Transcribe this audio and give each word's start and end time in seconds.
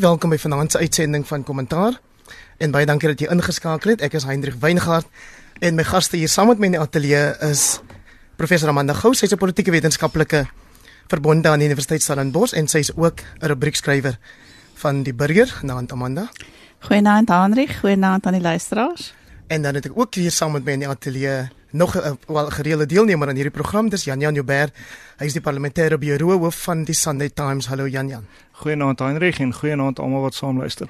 Welkom 0.00 0.30
by 0.32 0.38
vanaand 0.40 0.72
se 0.72 0.78
uitsending 0.78 1.26
van 1.28 1.42
Kommentaar. 1.44 1.98
En 2.56 2.72
baie 2.72 2.86
dankie 2.88 3.10
dat 3.10 3.20
jy 3.20 3.26
ingeskakel 3.28 3.90
het. 3.92 4.00
Ek 4.06 4.14
is 4.16 4.24
Hendrik 4.24 4.56
Weingart 4.62 5.04
en 5.60 5.76
my 5.76 5.84
gaste 5.84 6.16
hier 6.16 6.30
saam 6.32 6.48
met 6.48 6.62
my 6.62 6.70
in 6.70 6.76
die 6.78 6.80
ateljee 6.80 7.34
is 7.44 7.64
professor 8.40 8.72
Amanda 8.72 8.94
Gous, 8.96 9.20
sy's 9.20 9.34
'n 9.34 9.36
politieke 9.36 9.70
wetenskaplike 9.70 10.46
verbonde 11.12 11.48
aan 11.48 11.58
die 11.58 11.68
Universiteit 11.68 12.00
Stellenbosch 12.00 12.56
en 12.56 12.68
sy's 12.68 12.92
ook 12.96 13.20
'n 13.20 13.46
rubriekskrywer 13.46 14.16
van 14.74 15.02
die 15.02 15.12
Burger, 15.12 15.52
naand 15.62 15.92
Amanda. 15.92 16.30
Goeienaand 16.80 17.28
Hendrik, 17.28 17.76
goeienaand 17.80 18.26
aan 18.26 18.32
die 18.32 18.42
luisteraars. 18.42 19.12
En 19.48 19.62
dan 19.62 19.74
het 19.74 19.84
ek 19.84 19.92
ook 19.98 20.14
hier 20.14 20.30
saam 20.30 20.52
met 20.52 20.64
my 20.64 20.72
in 20.72 20.78
die 20.78 20.88
ateljee 20.88 21.50
nog 21.70 21.96
'n 21.96 22.18
wel 22.26 22.50
gereelde 22.50 22.86
deelnemer 22.86 23.28
aan 23.28 23.34
hierdie 23.34 23.52
program, 23.52 23.88
dis 23.88 24.04
Jan 24.04 24.20
Jan 24.20 24.34
Joubert. 24.34 24.76
Hy 25.16 25.24
is 25.24 25.32
die 25.32 25.40
parlementêre 25.40 25.98
bureau 25.98 26.38
hoof 26.38 26.62
van 26.62 26.84
die 26.84 26.94
Sunday 26.94 27.30
Times. 27.30 27.66
Hallo 27.66 27.86
Jan 27.86 28.08
Jan. 28.08 28.26
Goeienaand 28.52 28.98
Heinrich 28.98 29.38
en 29.38 29.54
goeienaand 29.54 29.98
almal 29.98 30.20
wat 30.20 30.34
saam 30.34 30.58
luister. 30.58 30.88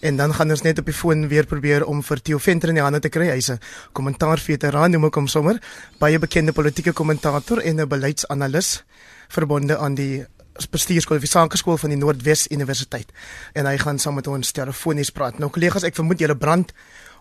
En 0.00 0.16
dan 0.16 0.34
gaan 0.34 0.50
ons 0.50 0.62
net 0.62 0.78
op 0.78 0.84
die 0.84 0.94
foon 0.94 1.28
weer 1.28 1.46
probeer 1.46 1.84
om 1.84 2.02
vir 2.02 2.22
Theo 2.22 2.38
Venter 2.38 2.68
in 2.68 2.74
die 2.74 2.82
hande 2.82 3.00
te 3.00 3.08
kry. 3.08 3.28
Hy's 3.28 3.48
'n 3.48 3.60
kommentaarveteraan, 3.92 4.90
noem 4.90 5.04
ek 5.04 5.14
hom 5.14 5.26
sommer, 5.26 5.62
baie 5.98 6.18
bekende 6.18 6.52
politieke 6.52 6.92
kommentator 6.92 7.58
en 7.58 7.80
'n 7.80 7.88
beleidsanalis 7.88 8.84
verbonde 9.28 9.78
aan 9.78 9.94
die 9.94 10.26
bestuurskool 10.66 11.16
of 11.16 11.24
sakeskool 11.24 11.78
van 11.78 11.90
die 11.90 11.98
Noordwes 11.98 12.46
Universiteit. 12.50 13.12
En 13.52 13.66
hy 13.66 13.76
gaan 13.78 13.98
saam 13.98 14.14
met 14.18 14.26
ons 14.26 14.50
telefonies 14.52 15.10
praat. 15.10 15.38
Nou 15.38 15.50
kollegas, 15.50 15.86
ek 15.86 15.94
vermoed 15.94 16.18
julle 16.18 16.36
brand 16.36 16.72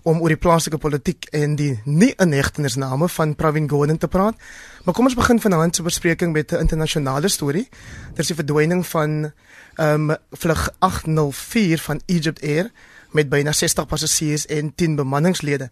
om 0.07 0.21
oor 0.23 0.31
die 0.31 0.39
plaaslike 0.39 0.79
politiek 0.79 1.27
en 1.35 1.57
die 1.59 1.73
nie 1.83 2.13
inhegtenisname 2.23 3.09
van 3.11 3.35
Pravin 3.35 3.67
Gordhan 3.69 3.99
te 3.99 4.07
praat. 4.07 4.37
Maar 4.85 4.95
kom 4.95 5.09
ons 5.09 5.17
begin 5.19 5.41
vanaand 5.43 5.75
se 5.75 5.83
bespreking 5.83 6.31
met 6.33 6.51
'n 6.51 6.63
internasionale 6.63 7.27
storie. 7.27 7.67
Dit 8.15 8.19
is 8.19 8.27
die 8.27 8.39
verdwyning 8.39 8.85
van 8.85 9.31
ehm 9.75 10.09
um, 10.09 10.15
vlug 10.31 10.69
804 10.79 11.79
van 11.79 12.01
Egypt 12.05 12.41
Air 12.41 12.71
met 13.11 13.29
byna 13.29 13.51
60 13.51 13.87
passasiers 13.87 14.45
en 14.45 14.75
10 14.75 14.95
bemanningslede. 14.95 15.69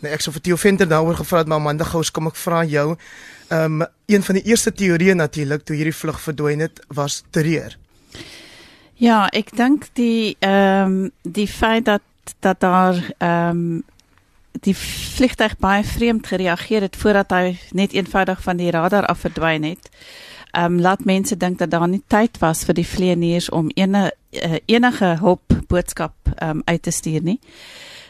Nou 0.00 0.14
ek 0.14 0.20
sou 0.20 0.32
vir 0.32 0.42
Theo 0.42 0.56
Venter 0.56 0.88
daaroor 0.88 1.14
gevra 1.14 1.38
het, 1.38 1.48
maar 1.48 1.58
Amanda 1.58 1.84
Gous, 1.84 2.10
kom 2.10 2.26
ek 2.26 2.36
vra 2.36 2.64
jou. 2.64 2.96
Ehm 3.48 3.80
um, 3.80 3.86
een 4.06 4.22
van 4.22 4.34
die 4.34 4.44
eerste 4.44 4.72
teorieë 4.72 5.14
natuurlik 5.14 5.64
toe 5.64 5.76
hierdie 5.76 5.96
vlug 5.96 6.20
verdwyn 6.20 6.60
het, 6.60 6.80
was 6.88 7.22
terreur. 7.30 7.78
Ja, 8.94 9.28
ek 9.32 9.56
dink 9.56 9.88
die 9.92 10.36
ehm 10.38 10.84
um, 10.84 11.10
die 11.22 11.48
feit 11.48 11.84
dat 11.84 12.02
dat 12.38 12.60
daar 12.60 13.12
ehm 13.18 13.48
um, 13.48 13.82
die 14.60 14.76
vliegtuig 14.76 15.56
baie 15.58 15.84
vreemd 15.84 16.26
gereageer 16.26 16.80
het 16.80 16.96
voordat 16.96 17.30
hy 17.30 17.58
net 17.70 17.92
eenvoudig 17.92 18.42
van 18.42 18.56
die 18.56 18.70
radar 18.70 19.06
af 19.06 19.18
verdwyn 19.18 19.62
het. 19.62 19.90
Ehm 20.50 20.64
um, 20.64 20.80
laat 20.80 21.04
mense 21.04 21.36
dink 21.36 21.58
dat 21.58 21.70
daar 21.70 21.88
nie 21.88 22.02
tyd 22.06 22.38
was 22.38 22.64
vir 22.64 22.74
die 22.74 22.86
vlieëniers 22.86 23.50
om 23.50 23.70
enige 23.74 24.12
uh, 24.30 24.58
enige 24.66 25.16
hulp 25.20 25.54
boodskap 25.66 26.14
ehm 26.34 26.50
um, 26.50 26.62
uit 26.64 26.82
te 26.82 26.90
stuur 26.90 27.22
nie. 27.22 27.38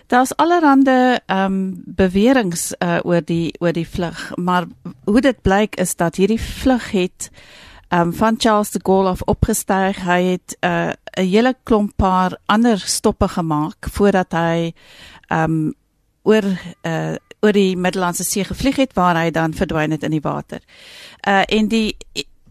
Daar's 0.06 0.36
allerhande 0.36 1.20
ehm 1.26 1.44
um, 1.44 1.82
beweringe 1.86 2.56
uh, 2.78 2.98
oor 3.02 3.22
die 3.24 3.54
oor 3.58 3.72
die 3.72 3.88
vlug, 3.88 4.32
maar 4.36 4.66
hoe 5.04 5.20
dit 5.20 5.42
blyk 5.42 5.76
is 5.76 5.96
dat 5.96 6.16
hierdie 6.16 6.40
vlug 6.40 6.90
het 6.90 7.30
um, 7.92 8.12
van 8.14 8.34
Charles 8.38 8.70
de 8.70 8.80
Gaulle 8.82 9.08
af 9.08 9.22
opgestyg. 9.22 10.04
Hy 10.04 10.22
het 10.22 10.56
eh, 10.60 10.70
'n 10.70 11.20
uh, 11.20 11.30
hele 11.30 11.54
klomp 11.62 11.92
paar 11.96 12.38
ander 12.46 12.78
stoppe 12.78 13.28
gemaak 13.28 13.86
voordat 13.90 14.32
hy 14.32 14.72
um, 15.28 15.74
oor 16.22 16.44
uh 16.82 17.14
oor 17.42 17.52
die 17.52 17.76
Middellandse 17.76 18.24
See 18.24 18.44
gevlieg 18.44 18.76
het 18.76 18.92
waar 18.92 19.16
hy 19.16 19.30
dan 19.30 19.54
verdwyn 19.56 19.90
het 19.90 20.02
in 20.02 20.10
die 20.10 20.20
water. 20.20 20.60
Uh 21.28 21.42
en 21.46 21.68
die 21.68 21.96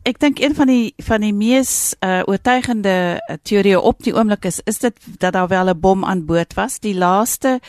ek 0.03 0.19
dink 0.19 0.39
een 0.39 0.55
van 0.55 0.67
die 0.67 0.93
van 0.97 1.21
die 1.21 1.33
mees 1.33 1.95
uh 1.99 2.21
oortuigende 2.25 3.21
teorieë 3.43 3.77
op 3.77 4.03
die 4.03 4.15
oomblik 4.15 4.45
is 4.45 4.61
is 4.65 4.79
dit 4.79 4.97
dat 5.19 5.33
daar 5.33 5.47
wel 5.47 5.69
'n 5.69 5.79
bom 5.79 6.05
aan 6.05 6.25
boord 6.25 6.53
was. 6.53 6.79
Die 6.79 6.95
laaste 6.95 7.59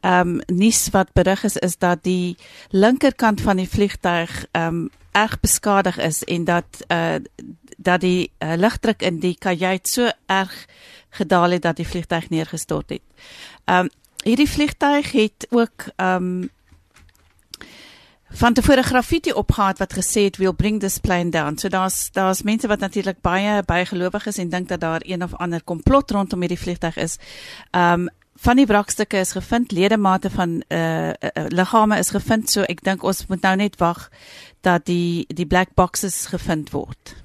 ehm 0.00 0.28
um, 0.28 0.40
nuus 0.46 0.88
wat 0.90 1.12
berig 1.12 1.44
is 1.44 1.56
is 1.56 1.76
dat 1.78 2.02
die 2.02 2.36
linkerkant 2.70 3.40
van 3.40 3.56
die 3.56 3.68
vliegtuig 3.68 4.46
ehm 4.52 4.66
um, 4.66 4.90
erg 5.12 5.40
beskadig 5.40 5.98
is 5.98 6.24
en 6.24 6.44
dat 6.44 6.84
uh 6.88 7.14
dat 7.80 8.00
die 8.00 8.32
uh, 8.38 8.52
lugdruk 8.56 9.02
in 9.02 9.18
die 9.18 9.36
kajuit 9.38 9.88
so 9.88 10.10
erg 10.26 10.66
gedaal 11.08 11.50
het 11.50 11.62
dat 11.62 11.76
die 11.76 11.88
vliegtuig 11.88 12.28
neergestort 12.28 12.90
het. 12.90 13.00
Um, 13.64 13.88
hierdie 14.22 14.48
vliegtuig 14.50 15.12
het 15.12 15.46
ook 15.50 15.86
um, 15.96 16.50
van 18.30 18.52
tevore 18.52 18.82
graffiti 18.82 19.32
opgehad 19.32 19.78
wat 19.78 19.92
gesê 19.92 20.28
het 20.28 20.36
we'll 20.36 20.54
bring 20.54 20.80
this 20.80 20.98
plane 20.98 21.30
down. 21.30 21.58
So 21.58 21.68
daar's 21.68 22.10
daar's 22.12 22.42
mense 22.42 22.68
wat 22.68 22.78
natuurlik 22.78 23.20
baie 23.20 23.62
bygelowig 23.62 24.26
is 24.26 24.38
en 24.38 24.48
dink 24.48 24.68
dat 24.68 24.80
daar 24.80 25.02
een 25.04 25.22
of 25.22 25.34
ander 25.34 25.62
komplot 25.64 26.10
rondom 26.10 26.40
hierdie 26.40 26.58
vliegtuig 26.58 26.96
is. 26.96 27.16
Um, 27.70 28.08
van 28.40 28.56
die 28.56 28.66
wrakstukke 28.66 29.20
is 29.20 29.34
gevind, 29.36 29.72
ledemate 29.72 30.30
van 30.32 30.62
uh, 30.68 30.78
uh, 30.78 31.12
uh 31.34 31.46
liggame 31.48 31.98
is 31.98 32.10
gevind. 32.14 32.50
So 32.50 32.64
ek 32.68 32.84
dink 32.86 33.04
ons 33.04 33.26
moet 33.28 33.42
nou 33.44 33.56
net 33.60 33.76
wag 33.80 34.06
dat 34.64 34.86
die 34.88 35.26
die 35.28 35.46
black 35.46 35.74
boxes 35.76 36.26
gevind 36.32 36.72
word. 36.72 37.16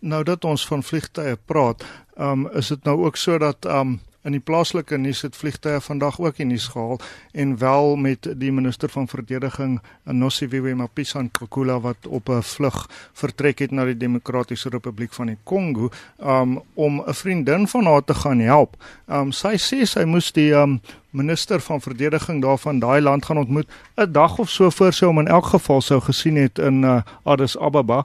Nou 0.00 0.22
dat 0.26 0.44
ons 0.44 0.64
van 0.66 0.82
vliegtye 0.82 1.36
praat, 1.46 1.84
um, 2.16 2.48
is 2.58 2.72
dit 2.72 2.88
nou 2.88 3.04
ook 3.04 3.16
so 3.16 3.38
dat 3.38 3.68
um, 3.68 4.00
in 4.22 4.36
die 4.36 4.42
plaaslike 4.42 4.96
nuus 4.98 5.22
het 5.26 5.36
vliegtye 5.36 5.80
vandag 5.82 6.20
ook 6.20 6.38
in 6.38 6.52
nuus 6.52 6.68
gehaal 6.72 7.00
en 7.32 7.58
wel 7.58 7.96
met 7.96 8.28
die 8.38 8.52
minister 8.52 8.88
van 8.88 9.08
verdediging 9.08 9.80
Nosiviwe 10.04 10.74
Mapisa-Nqakula 10.78 11.80
wat 11.80 12.06
op 12.06 12.28
'n 12.28 12.42
vlug 12.42 12.88
vertrek 13.12 13.58
het 13.58 13.70
na 13.70 13.84
die 13.84 13.96
Demokratiese 13.96 14.68
Republiek 14.68 15.12
van 15.12 15.26
die 15.26 15.38
Kongo 15.44 15.90
um, 16.20 16.60
om 16.74 17.02
'n 17.06 17.14
vriendin 17.14 17.68
van 17.68 17.84
haar 17.84 18.04
te 18.04 18.14
gaan 18.14 18.38
help. 18.38 18.76
Um, 19.08 19.32
sy 19.32 19.56
sê 19.58 19.84
sy 19.86 20.04
moes 20.04 20.32
die 20.32 20.52
um, 20.52 20.80
minister 21.10 21.60
van 21.60 21.80
verdediging 21.80 22.42
daarvan 22.42 22.78
daai 22.78 23.00
land 23.00 23.24
gaan 23.24 23.38
ontmoet 23.38 23.68
'n 23.96 24.12
dag 24.12 24.38
of 24.38 24.50
so 24.50 24.70
voor 24.70 24.92
sy 24.92 25.04
hom 25.06 25.18
in 25.18 25.28
elk 25.28 25.46
geval 25.46 25.80
sou 25.80 26.00
gesien 26.00 26.36
het 26.36 26.58
in 26.58 26.82
uh, 26.82 27.02
Addis 27.22 27.58
Ababa. 27.58 28.04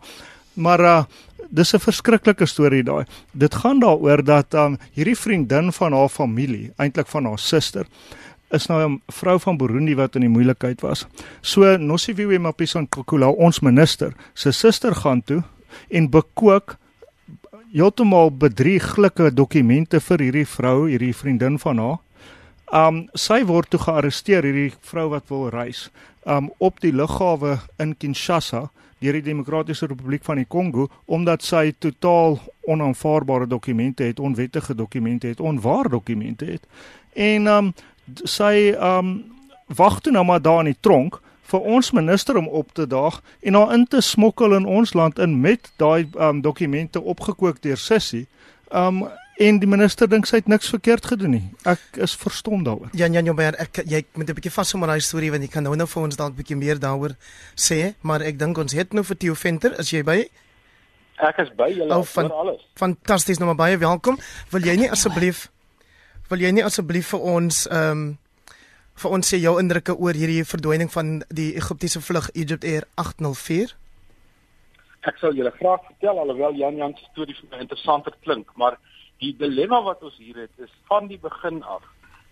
Maar 0.53 0.79
uh, 0.79 1.03
dis 1.49 1.73
'n 1.73 1.79
verskriklike 1.79 2.45
storie 2.45 2.83
daai. 2.83 3.05
Dit 3.33 3.55
gaan 3.55 3.79
daaroor 3.79 4.23
dat 4.23 4.53
um, 4.53 4.77
hierdie 4.93 5.17
vriendin 5.17 5.71
van 5.71 5.93
haar 5.93 6.09
familie, 6.09 6.71
eintlik 6.77 7.07
van 7.07 7.25
haar 7.25 7.39
suster, 7.39 7.85
is 8.51 8.67
nou 8.67 8.89
'n 8.89 9.01
vrou 9.07 9.39
van 9.39 9.57
Burundi 9.57 9.95
wat 9.95 10.15
in 10.15 10.21
die 10.21 10.29
moeilikheid 10.29 10.81
was. 10.81 11.05
So 11.41 11.77
Nosiviwe 11.77 12.39
Mapisa-Nqakula, 12.39 13.27
ons 13.27 13.59
minister, 13.59 14.13
se 14.33 14.51
suster 14.51 14.95
gaan 14.95 15.23
toe 15.23 15.43
en 15.89 16.09
bekook 16.09 16.77
heeltemal 17.71 18.31
bedrieglike 18.31 19.33
dokumente 19.33 19.99
vir 19.99 20.19
hierdie 20.19 20.47
vrou, 20.47 20.87
hierdie 20.87 21.15
vriendin 21.15 21.59
van 21.59 21.77
haar. 21.77 21.97
Um 22.73 23.09
sy 23.13 23.43
word 23.45 23.69
toe 23.69 23.79
gearresteer 23.79 24.43
hierdie 24.43 24.73
vrou 24.81 25.09
wat 25.09 25.29
wil 25.29 25.49
reis 25.49 25.89
um 26.27 26.51
op 26.57 26.81
die 26.83 26.93
lughawe 26.93 27.57
in 27.77 27.95
Kinshasa 27.97 28.67
deur 28.99 29.13
die 29.13 29.21
Demokratiese 29.21 29.87
Republiek 29.87 30.23
van 30.25 30.41
die 30.41 30.47
Kongo 30.49 30.87
omdat 31.05 31.45
sy 31.45 31.71
totaal 31.79 32.39
onaanvaarbare 32.67 33.47
dokumente 33.47 34.03
het, 34.03 34.19
onwettige 34.19 34.75
dokumente 34.75 35.27
het, 35.27 35.39
onwaar 35.39 35.89
dokumente 35.89 36.45
het. 36.45 36.65
En 37.13 37.47
um 37.47 37.73
sy 38.23 38.73
um 38.73 39.17
wag 39.67 39.99
toe 40.01 40.13
nou 40.15 40.25
maar 40.25 40.41
daar 40.41 40.65
in 40.65 40.73
die 40.73 40.81
tronk 40.81 41.21
vir 41.47 41.63
ons 41.63 41.91
minister 41.95 42.37
om 42.37 42.47
op 42.47 42.73
te 42.75 42.87
daag 42.87 43.21
en 43.39 43.55
haar 43.55 43.73
in 43.75 43.85
te 43.87 44.01
smokkel 44.01 44.55
in 44.55 44.65
ons 44.65 44.93
land 44.93 45.19
in 45.19 45.39
met 45.41 45.71
daai 45.79 46.09
um 46.19 46.41
dokumente 46.41 47.01
opgekook 47.01 47.61
deur 47.61 47.77
Sissie. 47.77 48.27
Um 48.71 49.05
En 49.37 49.59
die 49.61 49.69
minister 49.69 50.09
dink 50.09 50.25
sy 50.25 50.39
het 50.39 50.47
niks 50.49 50.69
verkeerd 50.73 51.05
gedoen 51.05 51.35
nie. 51.35 51.43
Ek 51.69 51.99
is 52.01 52.15
verstom 52.17 52.63
daaroor. 52.65 52.89
Jan 52.97 53.13
Jan 53.13 53.27
Joubert, 53.29 53.59
ek 53.61 53.83
jy 53.85 54.01
moet 54.17 54.29
'n 54.29 54.33
bietjie 54.33 54.51
vashou 54.51 54.79
met 54.79 54.89
daai 54.89 54.99
storie 54.99 55.29
want 55.31 55.43
jy 55.43 55.49
kan 55.49 55.63
nou 55.63 55.75
nou 55.75 55.87
vir 55.87 56.03
ons 56.03 56.15
dalk 56.15 56.33
'n 56.33 56.37
bietjie 56.41 56.57
meer 56.57 56.79
daaroor 56.79 57.13
sê, 57.55 57.93
maar 58.01 58.21
ek 58.21 58.39
dink 58.39 58.57
ons 58.57 58.73
het 58.73 58.93
nou 58.93 59.03
vir 59.03 59.17
Theo 59.17 59.33
Venter, 59.35 59.79
is 59.79 59.91
jy 59.91 60.03
by? 60.03 60.29
Ek 61.17 61.37
is 61.37 61.49
by 61.55 61.69
julle 61.69 61.95
oh, 61.95 62.03
van, 62.03 62.31
alles. 62.31 62.61
Fantasties, 62.75 63.37
nou 63.37 63.45
maar 63.45 63.55
baie 63.55 63.77
welkom. 63.77 64.17
Wil 64.49 64.61
jy 64.61 64.75
nie 64.75 64.89
asseblief 64.89 65.51
wil 66.29 66.39
jy 66.39 66.51
nie 66.51 66.63
asseblief 66.63 67.13
vir 67.13 67.19
ons 67.19 67.67
ehm 67.67 67.91
um, 67.91 68.17
vir 68.97 69.11
ons 69.13 69.27
sê 69.29 69.37
jou 69.37 69.59
indrukke 69.61 69.93
oor 69.93 70.17
hierdie 70.17 70.43
verdwyning 70.43 70.89
van 70.89 71.19
die 71.29 71.51
Egiptiese 71.55 72.01
vlug 72.01 72.31
Egypt 72.33 72.63
Air 72.65 72.87
804? 72.97 73.75
Ek 75.05 75.19
sal 75.21 75.37
julle 75.37 75.51
graag 75.59 75.83
vertel 75.85 76.17
alhoewel 76.17 76.57
Jan 76.57 76.79
Jan 76.81 76.95
se 76.97 77.05
storie 77.11 77.35
vir 77.37 77.51
my 77.51 77.59
interessanter 77.61 78.15
klink, 78.25 78.49
maar 78.57 78.79
die 79.19 79.35
dilemma 79.37 79.81
wat 79.81 80.03
ons 80.03 80.17
hier 80.17 80.35
het 80.45 80.65
is 80.65 80.73
van 80.87 81.07
die 81.07 81.19
begin 81.19 81.63
af 81.63 81.83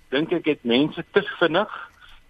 dink 0.09 0.31
ek 0.31 0.45
het 0.45 0.63
mense 0.63 1.03
te 1.11 1.23
vinnig 1.39 1.71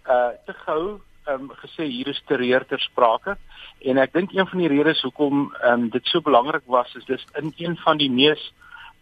uh 0.08 0.32
te 0.46 0.54
gou 0.64 1.00
um, 1.28 1.50
gesê 1.62 1.86
hier 1.90 2.08
is 2.08 2.22
terreur 2.26 2.64
ter 2.66 2.80
sprake. 2.80 3.36
En 3.80 3.98
ek 4.02 4.14
dink 4.14 4.34
een 4.34 4.48
van 4.48 4.62
die 4.62 4.70
redes 4.70 5.02
hoekom 5.06 5.48
um, 5.70 5.88
dit 5.90 6.06
so 6.10 6.22
belangrik 6.24 6.66
was 6.70 6.94
is 6.98 7.06
dis 7.10 7.26
in 7.40 7.52
een 7.58 7.76
van 7.84 7.98
die 7.98 8.10
mees 8.10 8.52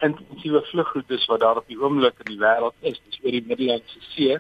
intensiewe 0.03 0.65
vlugroetes 0.71 1.27
wat 1.31 1.41
daar 1.41 1.61
op 1.61 1.69
die 1.71 1.79
oomblik 1.81 2.19
in 2.25 2.33
die 2.35 2.41
wêreld 2.41 2.75
is. 2.81 3.01
Dis 3.09 3.21
oor 3.23 3.37
die 3.37 3.45
Middellandse 3.47 4.01
See. 4.13 4.39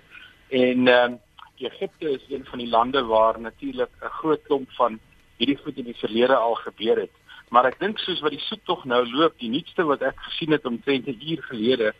En 0.50 0.88
um, 0.92 1.18
Egipte 1.62 2.10
is 2.10 2.24
een 2.28 2.44
van 2.44 2.60
die 2.60 2.68
lande 2.68 3.04
waar 3.06 3.40
natuurlik 3.40 3.90
'n 4.02 4.16
groot 4.20 4.42
klomp 4.48 4.70
van 4.80 4.98
hierdie 5.38 5.58
goed 5.62 5.76
in 5.76 5.84
die 5.84 6.00
verlede 6.00 6.36
al 6.36 6.54
gebeur 6.54 7.00
het 7.00 7.14
Maar 7.48 7.64
ek 7.64 7.78
dink 7.78 7.98
soos 7.98 8.20
wat 8.20 8.30
die 8.30 8.46
soektog 8.48 8.84
nou 8.84 9.04
loop, 9.10 9.38
die 9.38 9.50
nuutste 9.50 9.84
wat 9.84 10.02
ek 10.02 10.18
gesien 10.28 10.52
het 10.52 10.64
omtrent 10.64 11.06
'n 11.06 11.20
uur 11.20 11.42
gelede 11.42 11.94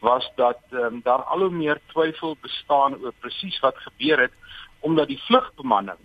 was 0.00 0.30
dat 0.36 0.60
um, 0.70 1.00
daar 1.02 1.22
al 1.22 1.38
hoe 1.38 1.50
meer 1.50 1.80
twyfel 1.86 2.36
bestaan 2.40 2.94
oor 3.02 3.12
presies 3.20 3.58
wat 3.60 3.76
gebeur 3.76 4.18
het 4.20 4.32
omdat 4.80 5.08
die 5.08 5.22
vlugbemanning 5.26 5.98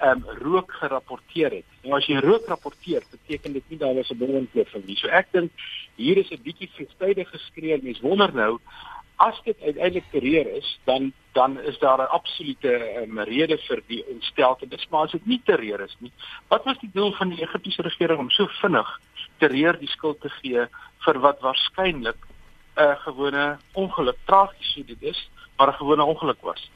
um, 0.00 0.24
rook 0.40 0.72
gerapporteer 0.72 1.50
het. 1.50 1.66
Nou 1.82 1.98
as 1.98 2.06
jy 2.08 2.20
rook 2.24 2.46
rapporteer, 2.48 3.04
beteken 3.10 3.52
dit 3.52 3.64
nie 3.68 3.78
daar 3.78 3.94
was 3.94 4.10
'n 4.10 4.18
bomontploffing 4.18 4.86
nie. 4.86 4.96
So 4.96 5.08
ek 5.08 5.32
dink 5.32 5.52
hier 5.96 6.16
is 6.16 6.30
'n 6.30 6.42
bietjie 6.42 6.70
verstydig 6.74 7.28
geskree 7.30 7.72
en 7.74 7.84
mens 7.84 8.00
wonder 8.00 8.34
nou 8.34 8.58
as 9.18 9.40
dit 9.44 9.56
uiteindelik 9.60 10.04
terreur 10.10 10.46
is, 10.56 10.78
dan 10.84 11.12
dan 11.32 11.60
is 11.60 11.78
daar 11.78 11.98
'n 11.98 12.10
absolute 12.18 12.72
um, 13.02 13.20
rede 13.20 13.58
vir 13.58 13.82
die 13.86 14.04
ontsteltenis, 14.12 14.86
maar 14.90 15.04
as 15.04 15.10
dit 15.10 15.26
nie 15.26 15.40
terreur 15.44 15.80
is 15.80 15.96
nie, 15.98 16.12
wat 16.48 16.64
was 16.64 16.78
die 16.78 16.90
doel 16.92 17.12
van 17.12 17.28
die 17.28 17.42
Egiptiese 17.42 17.82
regering 17.82 18.18
om 18.18 18.30
so 18.30 18.46
vinnig 18.46 19.00
terreur 19.38 19.78
die 19.78 19.88
skuld 19.88 20.20
te 20.20 20.28
gee 20.28 20.66
vir 21.04 21.18
wat 21.18 21.40
waarskynlik 21.40 22.16
'n 22.76 22.82
uh, 22.82 22.96
gewone 23.06 23.58
ongeluk 23.72 24.16
tragies 24.24 24.72
sou 24.72 24.84
dit 24.84 25.02
is, 25.02 25.30
maar 25.56 25.68
'n 25.68 25.80
gewone 25.82 26.04
ongeluk 26.04 26.40
was? 26.40 26.70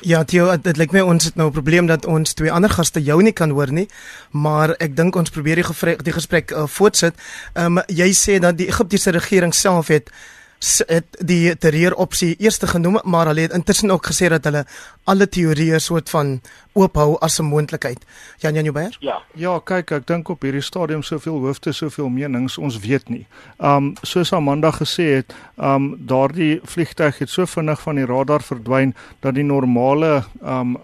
Ja, 0.00 0.24
Theo, 0.24 0.56
dit 0.56 0.76
lyk 0.76 0.92
my 0.92 1.00
ons 1.00 1.24
het 1.24 1.34
nou 1.34 1.48
'n 1.48 1.52
probleem 1.52 1.86
dat 1.86 2.06
ons 2.06 2.34
twee 2.34 2.52
ander 2.52 2.70
gaste 2.70 3.02
jou 3.02 3.22
nie 3.22 3.32
kan 3.32 3.50
hoor 3.50 3.72
nie, 3.72 3.88
maar 4.30 4.70
ek 4.78 4.96
dink 4.96 5.16
ons 5.16 5.30
probeer 5.30 5.54
die 5.54 5.64
gesprek 5.64 6.04
die 6.04 6.12
gesprek 6.12 6.50
uh, 6.50 6.66
voortsit. 6.66 7.14
Ehm 7.54 7.78
um, 7.78 7.84
jy 7.86 8.10
sê 8.12 8.38
dat 8.38 8.58
die 8.58 8.68
Egiptiese 8.68 9.10
regering 9.10 9.54
self 9.54 9.88
het 9.88 10.10
die 10.58 11.56
terreur 11.56 11.94
opsie 11.94 12.34
eerste 12.38 12.66
genoem 12.66 12.98
maar 13.04 13.26
hulle 13.30 13.46
het 13.46 13.52
intussen 13.54 13.90
ook 13.90 14.06
gesê 14.10 14.28
dat 14.28 14.44
hulle 14.44 14.64
alle 15.04 15.28
teorieë 15.28 15.78
soort 15.78 16.10
van 16.10 16.40
oophou 16.74 17.16
as 17.20 17.38
'n 17.38 17.44
moontlikheid. 17.44 18.04
Jan 18.38 18.54
Jan 18.54 18.64
Jouber? 18.64 18.96
Ja. 19.00 19.22
Ja, 19.34 19.58
kyk, 19.64 19.90
ek 19.90 20.06
dink 20.06 20.28
op 20.28 20.42
hierdie 20.42 20.62
stadium 20.62 21.02
soveel 21.02 21.38
hoofde, 21.38 21.72
soveel 21.72 22.08
menings, 22.08 22.58
ons 22.58 22.78
weet 22.78 23.08
nie. 23.08 23.26
Um 23.58 23.94
soos 24.02 24.32
Amanda 24.32 24.70
gesê 24.70 25.14
het, 25.14 25.34
um 25.56 25.96
daardie 25.98 26.60
vliegtuig 26.64 27.18
het 27.18 27.30
so 27.30 27.46
vinnig 27.46 27.80
van 27.80 27.94
die 27.94 28.06
radar 28.06 28.42
verdwyn 28.42 28.94
dat 29.20 29.34
die 29.34 29.44
normale 29.44 30.24
um 30.42 30.76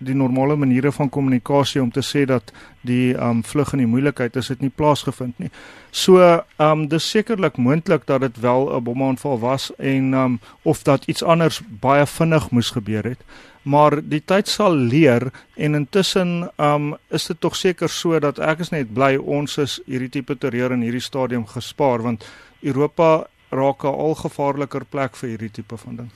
die 0.00 0.14
normale 0.16 0.56
maniere 0.56 0.92
van 0.92 1.08
kommunikasie 1.12 1.82
om 1.82 1.90
te 1.92 2.02
sê 2.04 2.24
dat 2.28 2.52
die 2.88 3.12
um 3.20 3.42
vlug 3.44 3.74
in 3.76 3.82
die 3.84 3.90
moeilikheid 3.90 4.36
is 4.40 4.48
dit 4.52 4.64
nie 4.64 4.72
plaasgevind 4.72 5.38
nie. 5.38 5.50
So 5.90 6.40
um 6.58 6.86
dis 6.88 7.10
sekerlik 7.10 7.58
moontlik 7.60 8.06
dat 8.08 8.20
dit 8.20 8.40
wel 8.40 8.70
'n 8.76 8.84
bomaanval 8.84 9.38
was 9.38 9.70
en 9.76 10.14
um 10.14 10.40
of 10.62 10.82
dat 10.82 11.04
iets 11.04 11.22
anders 11.22 11.60
baie 11.80 12.06
vinnig 12.06 12.50
moes 12.50 12.70
gebeur 12.70 13.04
het. 13.04 13.20
Maar 13.62 14.00
die 14.02 14.22
tyd 14.24 14.48
sal 14.48 14.74
leer 14.74 15.32
en 15.56 15.74
intussen 15.74 16.50
um 16.56 16.96
is 17.10 17.26
dit 17.26 17.40
tog 17.40 17.56
seker 17.56 17.88
so 17.88 18.18
dat 18.18 18.38
ek 18.38 18.58
is 18.58 18.70
net 18.70 18.94
bly 18.94 19.16
ons 19.16 19.58
is 19.58 19.80
hierdie 19.86 20.08
tipe 20.08 20.38
terreur 20.38 20.72
in 20.72 20.82
hierdie 20.82 21.04
stadium 21.04 21.46
gespaar 21.46 22.02
want 22.02 22.24
Europa 22.62 23.26
raak 23.50 23.84
'n 23.84 23.86
al 23.86 24.14
gevaarliker 24.14 24.84
plek 24.84 25.16
vir 25.16 25.28
hierdie 25.28 25.50
tipe 25.50 25.76
van 25.76 25.96
ding. 25.96 26.10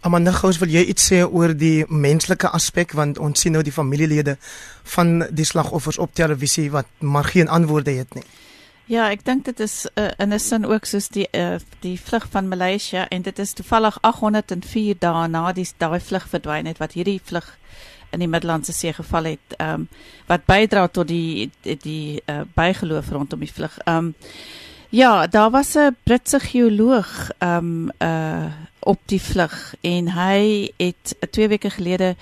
Amanda 0.00 0.32
Gous, 0.32 0.58
wil 0.62 0.70
jy 0.70 0.84
iets 0.92 1.08
sê 1.10 1.24
oor 1.26 1.54
die 1.58 1.84
menslike 1.88 2.48
aspek 2.54 2.92
want 2.94 3.18
ons 3.18 3.40
sien 3.40 3.52
nou 3.52 3.62
die 3.66 3.74
familielede 3.74 4.36
van 4.94 5.24
die 5.34 5.44
slagoffers 5.44 5.98
op 5.98 6.14
televisie 6.14 6.68
wat 6.70 6.86
maar 7.00 7.24
geen 7.24 7.48
antwoorde 7.48 7.96
het 7.96 8.14
nie. 8.14 8.24
Ja, 8.88 9.10
ek 9.12 9.24
dink 9.26 9.44
dit 9.44 9.60
is 9.60 9.86
uh, 10.00 10.08
in 10.18 10.32
'n 10.32 10.38
sin 10.38 10.64
ook 10.64 10.84
soos 10.84 11.08
die 11.08 11.28
uh, 11.32 11.58
die 11.80 11.98
vlug 12.00 12.26
van 12.30 12.48
Maleisië 12.48 13.04
en 13.10 13.22
dit 13.22 13.38
is 13.38 13.52
toevallig 13.52 13.98
804 14.00 14.96
dae 14.98 15.28
na 15.28 15.52
die 15.52 15.66
daai 15.76 16.00
vlug 16.00 16.28
verdwyn 16.28 16.66
het 16.66 16.78
wat 16.78 16.92
hierdie 16.92 17.20
vlug 17.24 17.58
in 18.10 18.18
die 18.18 18.28
Middellandse 18.28 18.72
See 18.72 18.92
geval 18.92 19.24
het, 19.24 19.56
ehm 19.58 19.74
um, 19.74 19.88
wat 20.26 20.46
bydra 20.46 20.88
tot 20.88 21.08
die 21.08 21.50
die, 21.60 21.76
die 21.76 22.22
uh, 22.26 22.40
bygeloof 22.54 23.10
rondom 23.10 23.40
die 23.40 23.52
vlug. 23.52 23.78
Ehm 23.84 23.96
um, 23.96 24.14
Ja, 24.90 25.26
daar 25.26 25.50
was 25.50 25.74
'n 25.74 25.96
Britse 26.02 26.40
geoloog 26.40 27.30
um 27.38 27.90
uh 27.98 28.44
op 28.80 29.00
die 29.06 29.20
vlug 29.20 29.74
en 29.80 30.10
hy 30.14 30.70
het 30.76 31.16
2 31.30 31.48
weke 31.48 31.70
gelede 31.70 32.14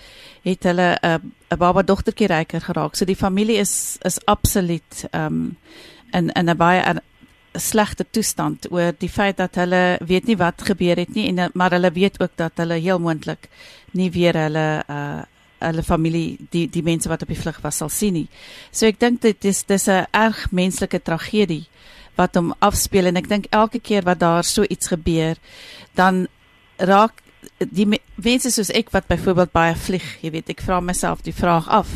het 0.43 0.63
hulle 0.63 0.99
'n 1.03 1.07
uh, 1.07 1.19
'n 1.51 1.59
baba 1.59 1.83
dogtertjie 1.83 2.27
ryker 2.27 2.61
geraak. 2.61 2.95
So 2.97 3.05
die 3.05 3.17
familie 3.17 3.57
is 3.57 3.97
is 4.03 4.25
absoluut 4.25 5.07
um 5.13 5.57
in 6.13 6.31
in 6.31 6.51
'n 6.51 6.57
baie 6.57 6.83
'n 6.83 7.01
slegte 7.53 8.07
toestand 8.11 8.71
oor 8.71 8.93
die 8.99 9.09
feit 9.09 9.37
dat 9.37 9.55
hulle 9.55 9.99
weet 10.07 10.27
nie 10.27 10.37
wat 10.37 10.63
gebeur 10.63 10.97
het 10.97 11.15
nie 11.15 11.29
en 11.29 11.51
maar 11.55 11.71
hulle 11.71 11.93
weet 11.93 12.21
ook 12.21 12.31
dat 12.35 12.53
hulle 12.55 12.75
heel 12.75 12.99
moontlik 12.99 13.49
nie 13.91 14.11
weer 14.11 14.35
hulle 14.35 14.85
uh 14.89 15.23
hulle 15.59 15.83
familie 15.83 16.37
die 16.51 16.67
die 16.69 16.83
mense 16.83 17.09
wat 17.09 17.23
op 17.23 17.29
die 17.29 17.41
vlug 17.41 17.61
was 17.61 17.77
sal 17.77 17.89
sien 17.89 18.13
nie. 18.13 18.29
So 18.71 18.87
ek 18.87 19.01
dink 19.01 19.23
dit 19.23 19.45
is 19.45 19.65
dis 19.65 19.89
'n 19.89 20.07
erg 20.11 20.51
menslike 20.51 21.03
tragedie 21.03 21.67
wat 22.17 22.35
hom 22.35 22.55
afspeel 22.59 23.07
en 23.07 23.17
ek 23.17 23.29
dink 23.29 23.47
elke 23.51 23.79
keer 23.79 24.03
wat 24.03 24.21
daar 24.21 24.45
so 24.45 24.65
iets 24.69 24.89
gebeur 24.89 25.37
dan 25.95 26.27
raak 26.77 27.23
die 27.59 27.87
mense 28.15 28.51
soos 28.51 28.71
ek 28.75 28.91
wat 28.91 29.07
byvoorbeeld 29.09 29.53
baie 29.53 29.75
vlieg, 29.77 30.07
jy 30.21 30.31
weet, 30.35 30.51
ek 30.53 30.65
vra 30.65 30.81
myself 30.81 31.23
die 31.25 31.35
vraag 31.37 31.69
af. 31.69 31.93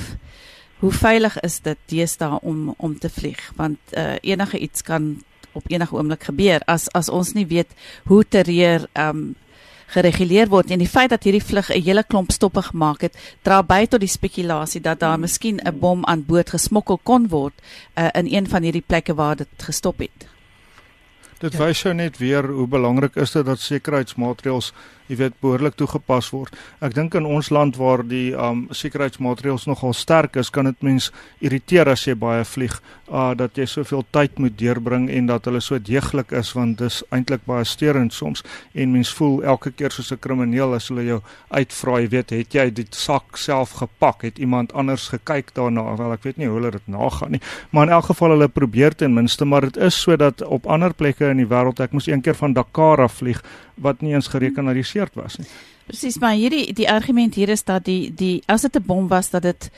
Hoe 0.81 0.93
veilig 0.93 1.37
is 1.45 1.61
dit 1.61 1.79
deesdae 1.93 2.39
om 2.41 2.75
om 2.79 2.99
te 2.99 3.11
vlieg? 3.13 3.41
Want 3.57 3.79
uh, 3.93 4.17
enige 4.23 4.59
iets 4.59 4.83
kan 4.83 5.19
op 5.53 5.67
enige 5.69 5.97
oomblik 5.97 6.25
gebeur 6.31 6.63
as 6.67 6.89
as 6.95 7.11
ons 7.11 7.35
nie 7.35 7.47
weet 7.47 7.71
hoe 8.09 8.25
te 8.25 8.43
reer 8.47 8.87
um 8.95 9.35
gereguleer 9.91 10.47
word 10.47 10.71
en 10.71 10.79
die 10.79 10.89
feit 10.89 11.11
dat 11.11 11.25
hierdie 11.27 11.43
vlug 11.43 11.71
'n 11.71 11.83
hele 11.83 12.05
klomp 12.07 12.31
stoppe 12.31 12.63
gemaak 12.63 13.01
het, 13.03 13.15
dra 13.43 13.63
by 13.63 13.87
tot 13.87 14.01
die 14.01 14.09
spekulasie 14.09 14.81
dat 14.81 15.01
daar 15.01 15.19
miskien 15.19 15.59
'n 15.59 15.79
bom 15.79 16.05
aan 16.05 16.25
boord 16.27 16.51
gesmokkel 16.51 17.01
kon 17.03 17.29
word 17.29 17.55
uh, 17.99 18.09
in 18.15 18.27
een 18.31 18.49
van 18.49 18.63
hierdie 18.63 18.87
plekke 18.87 19.15
waar 19.15 19.37
dit 19.37 19.49
gestop 19.59 19.99
het. 19.99 20.30
Dit 21.41 21.57
wys 21.57 21.81
jou 21.81 21.95
net 21.97 22.19
weer 22.21 22.45
hoe 22.53 22.67
belangrik 22.69 23.15
is 23.17 23.33
dit 23.33 23.47
dat 23.49 23.63
sekuriteitsmaatreëls 23.65 24.73
jy 25.11 25.19
weet 25.19 25.37
behoorlik 25.43 25.75
toegepas 25.79 26.31
word. 26.31 26.55
Ek 26.85 26.95
dink 26.95 27.17
in 27.19 27.27
ons 27.27 27.51
land 27.51 27.77
waar 27.81 28.05
die 28.07 28.31
um 28.39 28.69
sekuriteitsmaatreëls 28.71 29.67
nogal 29.67 29.95
sterk 29.97 30.39
is, 30.41 30.53
kan 30.55 30.69
dit 30.71 30.87
mens 30.87 31.11
irriteer 31.43 31.91
as 31.91 32.07
jy 32.07 32.15
baie 32.19 32.45
vlieg, 32.47 32.77
uh 33.11 33.33
dat 33.35 33.59
jy 33.59 33.67
soveel 33.67 34.05
tyd 34.15 34.39
moet 34.39 34.55
deurbring 34.59 35.09
en 35.11 35.27
dat 35.27 35.49
hulle 35.49 35.61
so 35.65 35.79
deeglik 35.83 36.31
is 36.37 36.53
want 36.55 36.79
dis 36.79 37.01
eintlik 37.11 37.43
baie 37.49 37.65
steurend 37.67 38.15
soms 38.15 38.45
en 38.75 38.93
mens 38.93 39.11
voel 39.19 39.41
elke 39.43 39.73
keer 39.75 39.91
soos 39.91 40.13
'n 40.13 40.19
krimineel 40.19 40.75
as 40.75 40.89
hulle 40.89 41.05
jou 41.05 41.21
uitvra, 41.51 42.01
jy 42.01 42.09
weet, 42.09 42.31
het 42.31 42.55
jy 42.55 42.71
die 42.71 42.87
sak 42.91 43.37
self 43.37 43.73
gepak? 43.83 44.23
Het 44.23 44.39
iemand 44.39 44.73
anders 44.73 45.09
gekyk 45.09 45.55
daarna? 45.55 45.97
Wel, 45.97 46.13
ek 46.13 46.23
weet 46.23 46.37
nie 46.37 46.47
hoe 46.47 46.59
hulle 46.59 46.71
dit 46.71 46.87
nagaan 46.87 47.33
nie, 47.33 47.41
maar 47.71 47.87
in 47.87 47.93
elk 47.93 48.05
geval 48.05 48.31
hulle 48.31 48.49
probeer 48.49 48.95
ten 48.95 49.15
minste, 49.15 49.45
maar 49.45 49.61
dit 49.61 49.77
is 49.77 50.01
sodat 50.01 50.43
op 50.43 50.67
ander 50.67 50.95
plekke 50.95 51.31
in 51.31 51.37
die 51.37 51.47
wêreld, 51.47 51.81
ek 51.81 51.93
moes 51.93 52.07
een 52.07 52.23
keer 52.23 52.35
van 52.35 52.53
Dakar 52.53 53.01
af 53.01 53.19
vlieg 53.19 53.43
wat 53.81 54.01
nie 54.01 54.13
eens 54.15 54.29
gerekenariseerd 55.01 55.15
was 55.15 55.37
nie. 55.37 55.47
Presies, 55.87 56.19
maar 56.19 56.37
hierdie 56.39 56.73
die 56.75 56.89
argument 56.91 57.35
hier 57.35 57.49
is 57.49 57.65
dat 57.65 57.85
die 57.85 58.13
die 58.15 58.43
as 58.47 58.63
dit 58.63 58.77
'n 58.77 58.87
bom 58.87 59.09
was 59.09 59.31
dat 59.31 59.43
dit 59.43 59.71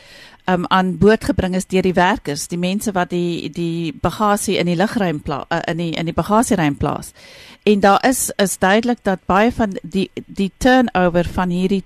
um 0.46 0.66
aan 0.68 0.98
boord 0.98 1.24
gebring 1.24 1.54
is 1.54 1.66
deur 1.66 1.82
die 1.82 1.94
werkers, 1.94 2.48
die 2.48 2.58
mense 2.58 2.92
wat 2.92 3.10
die 3.10 3.50
die 3.50 3.92
bagasie 3.92 4.58
in 4.58 4.66
die 4.66 4.76
lugruim 4.76 5.20
plaas 5.20 5.46
uh, 5.50 5.60
in 5.66 5.76
die 5.76 5.92
in 5.92 6.04
die 6.04 6.14
bagasieruim 6.14 6.76
plaas. 6.76 7.12
En 7.64 7.80
daar 7.80 8.04
is 8.08 8.30
is 8.36 8.58
duidelik 8.58 8.98
dat 9.02 9.26
baie 9.26 9.52
van 9.52 9.78
die 9.82 10.10
die 10.26 10.52
turnover 10.58 11.24
van 11.24 11.50
hierdie 11.50 11.84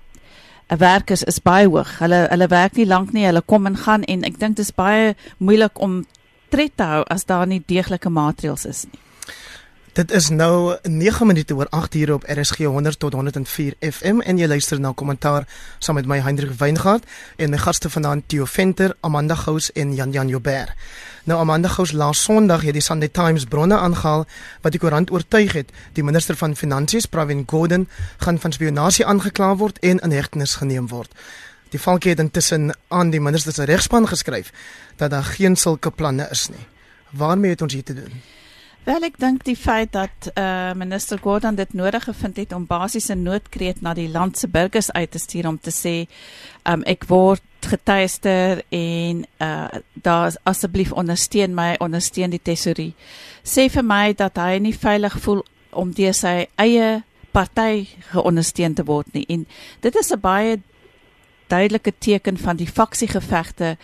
uh, 0.71 0.77
werkers 0.77 1.23
is 1.23 1.39
baie 1.39 1.67
hoog. 1.67 1.99
Hulle 1.99 2.27
hulle 2.29 2.47
werk 2.47 2.75
nie 2.75 2.85
lank 2.85 3.11
nie, 3.13 3.25
hulle 3.25 3.41
kom 3.41 3.65
en 3.65 3.77
gaan 3.77 4.03
en 4.03 4.23
ek 4.23 4.39
dink 4.39 4.55
dit 4.55 4.65
is 4.65 4.75
baie 4.75 5.15
moeilik 5.37 5.79
om 5.79 6.05
tred 6.49 6.71
te 6.75 6.83
hou 6.83 7.03
as 7.03 7.25
daar 7.25 7.47
nie 7.47 7.63
deeglike 7.65 8.09
maatreëls 8.09 8.65
is 8.65 8.85
nie. 8.85 9.06
Dit 9.97 10.11
is 10.11 10.29
nou 10.29 10.77
9 10.83 11.25
minute 11.27 11.55
oor 11.55 11.67
8 11.69 11.95
ure 11.95 12.13
op 12.13 12.23
RSG 12.27 12.57
100 12.57 12.99
tot 12.99 13.13
104 13.13 13.73
FM 13.79 14.19
en 14.19 14.37
jy 14.37 14.45
luister 14.47 14.77
na 14.79 14.91
kommentaar 14.93 15.47
saam 15.79 15.97
met 15.97 16.05
my 16.05 16.19
Hendrik 16.21 16.51
Weingart 16.59 17.07
en 17.35 17.49
my 17.49 17.57
gaste 17.57 17.89
vanaand 17.89 18.27
Theo 18.29 18.45
Venter, 18.45 18.93
Amanda 19.01 19.35
Gous 19.35 19.71
en 19.71 19.95
Jan 19.95 20.13
Jan 20.13 20.29
Joubert. 20.29 20.75
Nou 21.23 21.39
Amanda 21.39 21.73
Gous 21.73 21.95
laas 21.97 22.21
Sondag 22.23 22.61
het 22.61 22.77
die 22.77 22.85
Sunday 22.85 23.09
Times 23.09 23.49
bronne 23.49 23.77
aangehaal 23.77 24.27
wat 24.61 24.77
die 24.77 24.83
koerant 24.85 25.11
oortuig 25.11 25.57
het 25.57 25.73
die 25.97 26.05
minister 26.05 26.37
van 26.37 26.55
Finansies 26.55 27.09
Pravin 27.09 27.43
Gordhan 27.49 27.89
gaan 28.17 28.39
van 28.39 28.53
spionasie 28.53 29.05
aangekla 29.05 29.55
word 29.55 29.81
en 29.81 29.97
in 29.97 30.13
hegtenis 30.13 30.59
geneem 30.61 30.93
word. 30.93 31.09
Die 31.73 31.81
valke 31.81 32.13
het 32.13 32.19
intussen 32.19 32.69
aan 32.87 33.09
die 33.09 33.21
minister 33.21 33.53
se 33.53 33.65
regspan 33.65 34.07
geskryf 34.07 34.53
dat 34.95 35.09
daar 35.09 35.25
geen 35.25 35.55
sulke 35.55 35.91
planne 35.91 36.27
is 36.29 36.49
nie. 36.53 36.67
Waarmee 37.09 37.57
het 37.57 37.61
ons 37.61 37.73
hier 37.73 37.83
te 37.83 37.97
doen? 37.97 38.21
Wel 38.87 39.03
ek 39.03 39.17
dink 39.19 39.41
die 39.43 39.57
feit 39.59 39.89
dat 39.91 40.29
eh 40.31 40.43
uh, 40.43 40.73
minister 40.79 41.19
Gordhan 41.19 41.55
dit 41.55 41.73
nodig 41.73 42.03
gevind 42.03 42.37
het 42.37 42.53
om 42.55 42.65
basiese 42.65 43.15
noodkreet 43.15 43.81
na 43.81 43.93
die 43.93 44.07
land 44.09 44.37
se 44.37 44.47
burgers 44.47 44.91
uit 44.91 45.11
te 45.11 45.19
stuur 45.19 45.47
om 45.47 45.59
te 45.59 45.71
sê 45.75 45.95
um, 46.63 46.83
ek 46.87 47.03
word 47.09 47.43
getuister 47.67 48.63
en 48.69 49.25
uh, 49.41 49.67
daar 49.93 50.35
asseblief 50.43 50.91
ondersteun 50.91 51.55
my 51.55 51.75
ondersteun 51.83 52.31
die 52.31 52.39
tesorie 52.39 52.93
sê 53.43 53.67
vir 53.69 53.83
my 53.83 54.13
dat 54.13 54.39
hy 54.39 54.55
nie 54.63 54.75
veilig 54.77 55.19
voel 55.19 55.43
om 55.71 55.91
deur 55.91 56.15
sy 56.15 56.47
eie 56.55 57.03
party 57.35 57.87
geondersteun 58.13 58.73
te 58.73 58.87
word 58.87 59.11
nie. 59.13 59.25
En 59.27 59.47
dit 59.81 59.95
is 59.95 60.13
'n 60.13 60.19
baie 60.19 60.61
duidelike 61.47 61.93
teken 61.97 62.37
van 62.37 62.55
die 62.55 62.67
faksiegevegte 62.67 63.77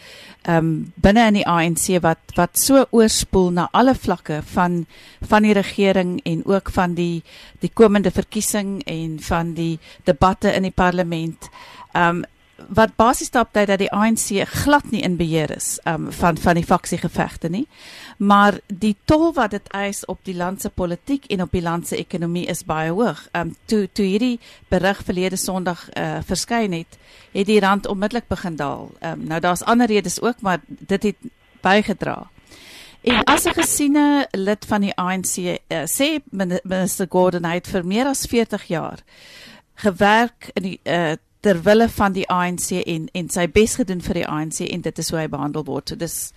ehm 0.43 0.57
um, 0.57 0.71
binne 0.95 1.27
in 1.27 1.37
die 1.39 1.47
ANC 1.47 2.01
wat 2.03 2.33
wat 2.35 2.59
so 2.59 2.85
oorspoel 2.91 3.51
na 3.55 3.69
alle 3.71 3.95
vlakke 3.95 4.41
van 4.53 4.85
van 5.21 5.43
die 5.47 5.53
regering 5.53 6.17
en 6.23 6.41
ook 6.45 6.71
van 6.71 6.93
die 6.93 7.23
die 7.59 7.71
komende 7.73 8.11
verkiesing 8.11 8.81
en 8.83 9.19
van 9.21 9.53
die 9.53 9.79
debatte 10.03 10.51
in 10.51 10.67
die 10.67 10.75
parlement. 10.75 11.49
Ehm 11.93 12.17
um, 12.17 12.23
wat 12.69 12.95
basies 12.95 13.27
stap 13.27 13.53
dat 13.53 13.77
die 13.79 13.91
ANC 13.91 14.43
glad 14.49 14.91
nie 14.91 15.01
in 15.01 15.17
beheer 15.17 15.51
is 15.55 15.79
um, 15.87 16.11
van 16.11 16.37
van 16.37 16.55
die 16.55 16.65
faksiegevegte 16.65 17.49
nie. 17.49 17.67
Maar 18.17 18.59
die 18.67 18.95
tol 19.05 19.33
wat 19.33 19.51
dit 19.51 19.67
eis 19.67 20.05
op 20.05 20.19
die 20.23 20.35
land 20.35 20.61
se 20.61 20.69
politiek 20.69 21.25
en 21.25 21.41
op 21.41 21.51
die 21.51 21.61
land 21.61 21.87
se 21.87 21.97
ekonomie 21.97 22.45
is 22.45 22.63
baie 22.65 22.91
hoog. 22.91 23.27
Um 23.33 23.55
toe 23.65 23.87
toe 23.91 24.05
hierdie 24.05 24.39
berig 24.69 25.03
verlede 25.03 25.37
Sondag 25.37 25.89
uh, 25.97 26.19
verskyn 26.25 26.71
het, 26.71 26.97
het 27.33 27.47
die 27.47 27.59
rand 27.59 27.87
onmiddellik 27.87 28.27
begin 28.27 28.55
daal. 28.55 28.91
Um 29.01 29.27
nou 29.27 29.39
daar's 29.39 29.63
ander 29.63 29.87
redes 29.87 30.21
ook, 30.21 30.41
maar 30.41 30.61
dit 30.67 31.03
het 31.03 31.31
bygedra. 31.61 32.29
En 33.03 33.23
as 33.23 33.43
'n 33.45 33.53
gesiene 33.53 34.27
lid 34.31 34.65
van 34.65 34.81
die 34.81 34.95
ANC 34.95 35.37
uh, 35.37 35.57
eh, 35.67 35.87
sê 35.87 36.19
minister 36.31 37.07
Gordon 37.09 37.43
het 37.43 37.67
vir 37.67 37.85
meer 37.85 38.05
as 38.05 38.25
40 38.25 38.63
jaar 38.63 39.03
gewerk 39.75 40.49
in 40.53 40.63
die 40.63 40.79
uh, 40.83 41.11
ter 41.43 41.59
wille 41.63 41.89
van 41.91 42.15
die 42.15 42.27
ANC 42.31 42.71
en 42.85 43.09
en 43.13 43.29
sy 43.29 43.47
bes 43.51 43.75
gedoen 43.79 44.01
vir 44.01 44.21
die 44.21 44.27
ANC 44.27 44.61
en 44.69 44.85
dit 44.85 45.03
is 45.03 45.11
hoe 45.11 45.19
hy 45.19 45.27
behandel 45.31 45.65
word. 45.67 45.89
So 45.89 45.99
dis 45.99 46.31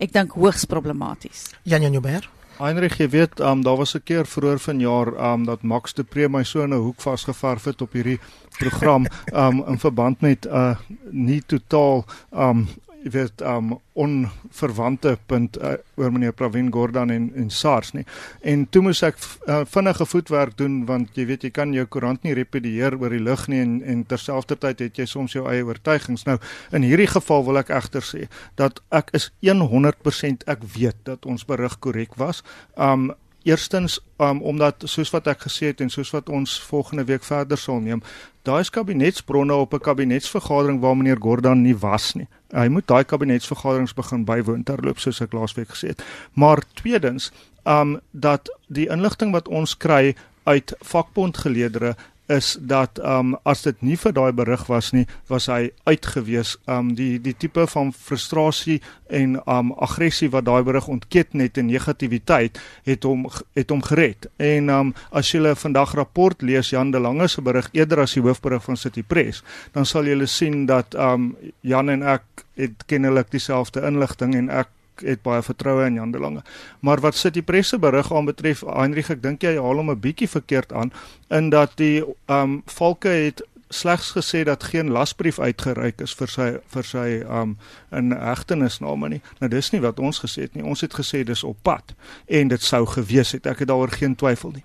ek 0.00 0.12
dink 0.16 0.32
hoogs 0.32 0.64
problematies. 0.70 1.50
Jan 1.64 1.84
Jan 1.84 1.92
Joubert. 1.92 2.30
Heinrich, 2.56 2.94
jy 2.96 3.08
weet, 3.12 3.40
um, 3.44 3.60
daar 3.62 3.76
was 3.76 3.94
'n 3.94 4.00
keer 4.04 4.24
vroeër 4.24 4.58
vanjaar 4.58 5.08
um 5.32 5.44
dat 5.44 5.62
Max 5.62 5.92
de 5.92 6.04
Pre 6.04 6.28
my 6.28 6.42
so 6.42 6.62
in 6.62 6.72
'n 6.72 6.80
hoek 6.80 7.00
vasgevarf 7.00 7.64
het 7.64 7.82
op 7.82 7.92
hierdie 7.92 8.18
program 8.58 9.06
um 9.32 9.64
in 9.72 9.78
verband 9.78 10.20
met 10.20 10.46
'n 10.46 10.48
uh, 10.48 10.76
nie 11.10 11.42
totaal 11.46 12.04
um 12.32 12.68
jy 13.06 13.12
weet 13.14 13.42
um 13.46 13.76
onverwante 13.96 15.14
punt 15.30 15.56
uh, 15.62 15.76
oor 15.96 16.10
meneer 16.12 16.34
Pravin 16.36 16.68
Gordhan 16.74 17.12
en 17.14 17.28
en 17.38 17.50
SARS 17.50 17.92
nie. 17.94 18.04
En 18.42 18.64
toe 18.68 18.82
moes 18.84 19.02
ek 19.06 19.18
uh, 19.46 19.60
vinnige 19.70 20.06
voetwerk 20.10 20.56
doen 20.58 20.80
want 20.88 21.16
jy 21.16 21.28
weet 21.30 21.46
jy 21.46 21.52
kan 21.54 21.74
jou 21.76 21.86
koerant 21.86 22.26
nie 22.26 22.34
repedieer 22.36 22.98
oor 22.98 23.14
die 23.14 23.22
lug 23.22 23.46
nie 23.52 23.62
en 23.62 23.76
en 23.86 24.02
terselfdertyd 24.10 24.82
het 24.84 24.98
jy 24.98 25.06
soms 25.08 25.36
jou 25.36 25.46
eie 25.50 25.64
oortuigings. 25.64 26.26
Nou 26.26 26.38
in 26.74 26.86
hierdie 26.86 27.08
geval 27.12 27.46
wil 27.46 27.62
ek 27.62 27.70
egter 27.78 28.04
sê 28.04 28.26
dat 28.60 28.82
ek 28.90 29.14
is 29.16 29.30
100% 29.46 30.48
ek 30.50 30.66
weet 30.74 30.98
dat 31.06 31.26
ons 31.26 31.46
berig 31.46 31.78
korrek 31.78 32.18
was. 32.18 32.42
Um 32.74 33.12
Eerstens 33.46 34.00
um, 34.18 34.40
omdat 34.42 34.82
soos 34.90 35.12
wat 35.14 35.28
ek 35.30 35.44
gesê 35.46 35.70
het 35.70 35.80
en 35.84 35.90
soos 35.92 36.10
wat 36.10 36.28
ons 36.34 36.56
volgende 36.66 37.04
week 37.06 37.22
verder 37.22 37.58
sal 37.58 37.78
neem, 37.78 38.00
daai 38.42 38.64
is 38.64 38.72
kabinetsbronne 38.74 39.54
op 39.54 39.74
'n 39.74 39.84
kabinetsvergadering 39.86 40.80
waar 40.82 40.96
meneer 40.96 41.20
Gordhan 41.22 41.62
nie 41.62 41.76
was 41.76 42.14
nie. 42.14 42.26
Hy 42.50 42.66
moet 42.68 42.86
daai 42.86 43.04
kabinetsvergaderings 43.04 43.94
begin 43.94 44.24
bywoon 44.24 44.62
terloop 44.62 44.98
soos 44.98 45.20
ek 45.20 45.32
laasweek 45.32 45.68
gesê 45.68 45.94
het. 45.94 46.02
Maar 46.34 46.62
tweedens, 46.74 47.30
um 47.64 48.00
dat 48.10 48.50
die 48.66 48.88
inligting 48.88 49.32
wat 49.32 49.48
ons 49.48 49.76
kry 49.76 50.14
uit 50.44 50.74
vakbondgeleedere 50.80 51.96
is 52.26 52.56
dat 52.60 52.98
um 53.02 53.34
as 53.46 53.62
dit 53.62 53.82
nie 53.82 53.96
vir 53.96 54.14
daai 54.14 54.32
berig 54.32 54.66
was 54.70 54.92
nie, 54.92 55.06
was 55.30 55.48
hy 55.50 55.70
uitgewees. 55.86 56.56
Um 56.70 56.94
die 56.98 57.18
die 57.22 57.34
tipe 57.34 57.66
van 57.70 57.92
frustrasie 57.92 58.80
en 59.06 59.38
um 59.46 59.72
aggressie 59.72 60.30
wat 60.34 60.46
daai 60.48 60.62
berig 60.66 60.88
ontket 60.88 61.34
net 61.34 61.58
en 61.58 61.70
negativiteit 61.70 62.60
het 62.86 63.06
hom 63.06 63.26
het 63.54 63.70
hom 63.70 63.82
gered. 63.86 64.28
En 64.42 64.70
um 64.70 64.94
as 65.10 65.32
jy 65.32 65.54
vandag 65.54 65.94
rapport 65.94 66.42
lees 66.42 66.70
Jan 66.70 66.90
de 66.90 67.00
Lange 67.00 67.28
se 67.28 67.42
berig 67.42 67.68
eerder 67.72 68.02
as 68.04 68.16
die 68.16 68.22
hoofberig 68.22 68.64
van 68.64 68.76
City 68.76 69.02
Press, 69.02 69.42
dan 69.72 69.86
sal 69.86 70.06
jy 70.06 70.26
sien 70.26 70.66
dat 70.66 70.94
um 70.94 71.34
Jan 71.62 71.90
en 71.90 72.02
ek 72.02 72.46
het 72.56 72.86
kennelik 72.86 73.30
dieselfde 73.30 73.84
inligting 73.86 74.34
en 74.34 74.50
ek 74.50 74.70
het 75.04 75.22
baie 75.22 75.42
vertroue 75.42 75.86
in 75.86 75.94
Jan 75.94 76.10
de 76.10 76.18
Lange. 76.18 76.42
Maar 76.80 77.00
wat 77.00 77.14
sit 77.14 77.34
die 77.34 77.42
presse 77.42 77.78
berig 77.78 78.12
aan 78.12 78.24
betref 78.24 78.62
Heinrich, 78.66 79.10
ek 79.10 79.22
dink 79.22 79.42
jy 79.42 79.56
haal 79.56 79.76
hom 79.76 79.90
'n 79.90 80.00
bietjie 80.00 80.28
verkeerd 80.28 80.72
aan 80.72 80.92
in 81.28 81.50
dat 81.50 81.76
die 81.76 82.04
ehm 82.26 82.42
um, 82.42 82.62
Valke 82.66 83.08
het 83.08 83.42
slegs 83.68 84.10
gesê 84.10 84.42
dat 84.44 84.64
geen 84.64 84.90
lasbrief 84.90 85.38
uitgereik 85.38 86.00
is 86.00 86.14
vir 86.14 86.30
sy 86.30 86.48
vir 86.72 86.86
sy 86.86 87.06
um 87.26 87.56
in 87.90 88.12
hegtenisname 88.12 89.08
nie. 89.08 89.22
Nou 89.40 89.50
dis 89.50 89.70
nie 89.74 89.82
wat 89.82 89.98
ons 89.98 90.20
gesê 90.22 90.46
het 90.46 90.54
nie. 90.54 90.64
Ons 90.64 90.84
het 90.86 90.94
gesê 90.94 91.24
dis 91.26 91.44
op 91.44 91.58
pad 91.62 91.94
en 92.26 92.48
dit 92.48 92.62
sou 92.62 92.84
gewees 92.86 93.32
het. 93.34 93.46
Ek 93.46 93.64
het 93.64 93.68
daaroor 93.68 93.90
geen 93.90 94.14
twyfel 94.14 94.54
nie. 94.54 94.64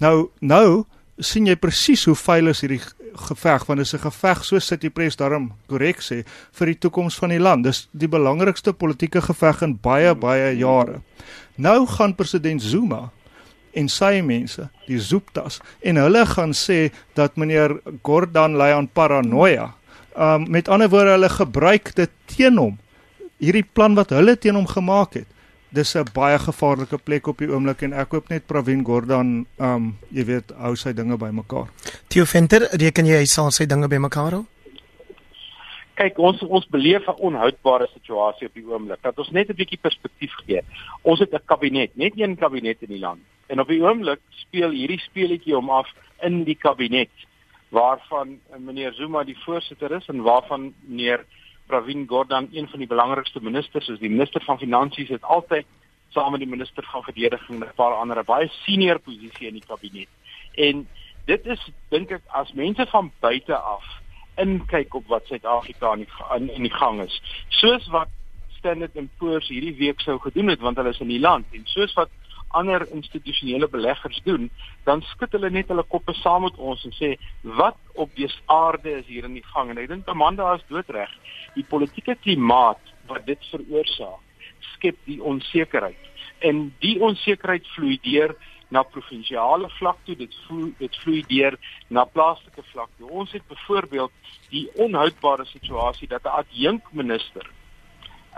Nou 0.00 0.30
nou 0.40 0.86
sien 1.20 1.46
jy 1.48 1.56
presies 1.58 2.04
hoe 2.06 2.16
veil 2.18 2.50
is 2.52 2.62
hierdie 2.62 2.80
geveg 3.28 3.64
want 3.66 3.80
dit 3.80 3.86
is 3.86 3.94
'n 3.94 4.06
geveg 4.06 4.44
soos 4.44 4.66
sit 4.66 4.80
die 4.80 4.90
pres 4.90 5.16
daarom 5.16 5.52
korrek 5.68 6.00
sê 6.00 6.24
vir 6.52 6.66
die 6.66 6.78
toekoms 6.78 7.18
van 7.18 7.30
die 7.30 7.38
land. 7.38 7.64
Dis 7.64 7.88
die 7.92 8.08
belangrikste 8.08 8.72
politieke 8.72 9.20
geveg 9.20 9.62
in 9.62 9.78
baie 9.80 10.14
baie 10.14 10.56
jare. 10.56 11.00
Nou 11.56 11.86
gaan 11.86 12.14
president 12.14 12.62
Zuma 12.62 13.10
en 13.72 13.88
sy 13.88 14.20
mense, 14.22 14.68
die 14.86 14.98
Zooptas, 14.98 15.60
en 15.82 15.96
hulle 15.96 16.26
gaan 16.26 16.52
sê 16.52 16.90
dat 17.14 17.36
meneer 17.36 17.80
Gordhan 18.02 18.56
lei 18.56 18.72
aan 18.72 18.88
paranoia. 18.88 19.74
Um 20.16 20.50
met 20.50 20.68
ander 20.68 20.88
woorde 20.88 21.10
hulle 21.10 21.28
gebruik 21.28 21.94
dit 21.94 22.10
teen 22.26 22.56
hom. 22.56 22.78
Hierdie 23.38 23.66
plan 23.72 23.94
wat 23.94 24.10
hulle 24.10 24.36
teen 24.36 24.54
hom 24.54 24.66
gemaak 24.66 25.14
het 25.14 25.26
dis 25.70 25.94
'n 25.94 26.04
baie 26.14 26.38
gevaarlike 26.38 26.98
plek 26.98 27.26
op 27.26 27.38
die 27.38 27.48
oomblik 27.48 27.82
en 27.82 27.92
ek 27.92 28.12
hoop 28.12 28.28
net 28.28 28.46
Pravin 28.46 28.84
Gordhan 28.84 29.46
um 29.58 29.96
jy 30.10 30.24
weet 30.24 30.52
hou 30.56 30.74
sy 30.76 30.92
dinge 30.92 31.16
bymekaar. 31.16 31.68
Theo 32.08 32.24
Venter, 32.24 32.68
reken 32.72 33.06
jy 33.06 33.18
hy 33.18 33.24
sal 33.26 33.50
sy 33.50 33.66
dinge 33.66 33.88
bymekaar 33.88 34.32
hou? 34.32 34.44
Kyk, 35.94 36.18
ons 36.18 36.42
ons 36.42 36.66
beleef 36.70 37.08
'n 37.08 37.20
onhoudbare 37.20 37.88
situasie 37.92 38.46
op 38.46 38.54
die 38.54 38.66
oomblik. 38.66 39.02
Dat 39.02 39.18
ons 39.18 39.30
net 39.30 39.50
'n 39.50 39.56
bietjie 39.56 39.78
perspektief 39.80 40.32
gee. 40.46 40.62
Ons 41.02 41.20
het 41.20 41.32
'n 41.34 41.44
kabinet, 41.46 41.96
net 41.96 42.12
een 42.16 42.36
kabinet 42.36 42.82
in 42.82 42.88
die 42.88 43.00
land. 43.00 43.20
En 43.48 43.60
op 43.60 43.68
die 43.68 43.82
oomblik 43.82 44.20
speel 44.30 44.70
hierdie 44.70 45.00
speletjie 45.00 45.56
om 45.56 45.70
af 45.70 45.88
in 46.22 46.44
die 46.44 46.56
kabinet 46.56 47.10
waarvan 47.68 48.40
meneer 48.58 48.92
Zuma 48.92 49.24
die 49.24 49.38
voorsitter 49.44 49.92
is 49.92 50.06
en 50.08 50.22
waarvan 50.22 50.72
meneer 50.86 51.24
Pravin 51.68 52.06
Gordhan 52.08 52.48
een 52.52 52.68
van 52.68 52.78
die 52.78 52.88
belangrikste 52.88 53.40
ministers 53.44 53.88
is 53.88 54.00
die 54.00 54.10
minister 54.10 54.42
van 54.44 54.58
finansies 54.58 55.08
het 55.12 55.22
altyd 55.22 55.66
saam 56.16 56.32
met 56.32 56.40
die 56.40 56.48
minister 56.48 56.86
van 56.90 57.02
verdediging 57.02 57.60
en 57.60 57.68
'n 57.68 57.74
paar 57.76 57.94
ander 57.94 58.24
baie 58.24 58.48
senior 58.64 58.98
posisie 58.98 59.46
in 59.46 59.58
die 59.60 59.66
kabinet. 59.66 60.08
En 60.54 60.88
dit 61.24 61.46
is 61.46 61.70
dink 61.88 62.10
ek 62.10 62.22
as 62.26 62.52
mense 62.52 62.86
van 62.86 63.12
buite 63.20 63.56
af 63.56 63.84
inkyk 64.36 64.94
op 64.94 65.06
wat 65.06 65.26
Suid-Afrika 65.26 65.92
in, 65.92 66.06
in 66.36 66.54
in 66.54 66.62
die 66.62 66.74
gang 66.74 67.02
is. 67.02 67.22
Soos 67.48 67.88
wat 67.88 68.08
Standard 68.58 68.96
& 69.08 69.18
Poor's 69.18 69.48
hierdie 69.48 69.76
week 69.76 70.00
sou 70.00 70.18
gedoen 70.18 70.48
het 70.48 70.60
want 70.60 70.76
hulle 70.76 70.88
is 70.88 71.00
in 71.00 71.12
die 71.12 71.20
land 71.20 71.46
en 71.52 71.62
soos 71.64 71.92
wat 71.94 72.10
ander 72.50 72.86
institusionele 72.94 73.68
beleggers 73.68 74.20
doen, 74.24 74.50
dan 74.84 75.02
skud 75.12 75.32
hulle 75.36 75.50
net 75.50 75.68
hulle 75.68 75.82
koppe 75.82 76.14
saam 76.20 76.42
met 76.46 76.56
ons 76.56 76.84
en 76.84 76.94
sê 76.96 77.14
wat 77.42 77.78
op 77.94 78.14
die 78.16 78.28
aarde 78.46 78.98
is 78.98 79.06
hier 79.06 79.24
in 79.28 79.34
die 79.38 79.46
gang 79.54 79.70
en 79.70 79.78
ek 79.78 79.88
dink 79.88 80.08
Amanda 80.08 80.54
is 80.54 80.64
doodreg. 80.68 81.10
Die 81.54 81.66
politieke 81.68 82.16
klimaat 82.22 82.80
wat 83.08 83.26
dit 83.26 83.50
veroorsaak, 83.50 84.22
skep 84.74 84.96
die 85.08 85.18
onsekerheid. 85.24 86.04
En 86.44 86.68
die 86.84 86.96
onsekerheid 87.02 87.66
vloei 87.74 87.98
deur 88.04 88.36
na 88.68 88.82
provinsiale 88.84 89.68
vlak 89.78 90.00
toe, 90.04 90.16
dit 90.16 90.34
vloei 90.46 90.72
dit 90.78 90.98
vloei 91.02 91.22
deur 91.28 91.56
na 91.88 92.04
plaaslike 92.04 92.64
vlak 92.72 92.90
toe. 92.98 93.08
Ons 93.08 93.32
het 93.32 93.46
byvoorbeeld 93.48 94.12
die 94.52 94.66
onhoudbare 94.76 95.44
situasie 95.48 96.08
dat 96.08 96.24
'n 96.24 96.36
adjunkminister 96.42 97.48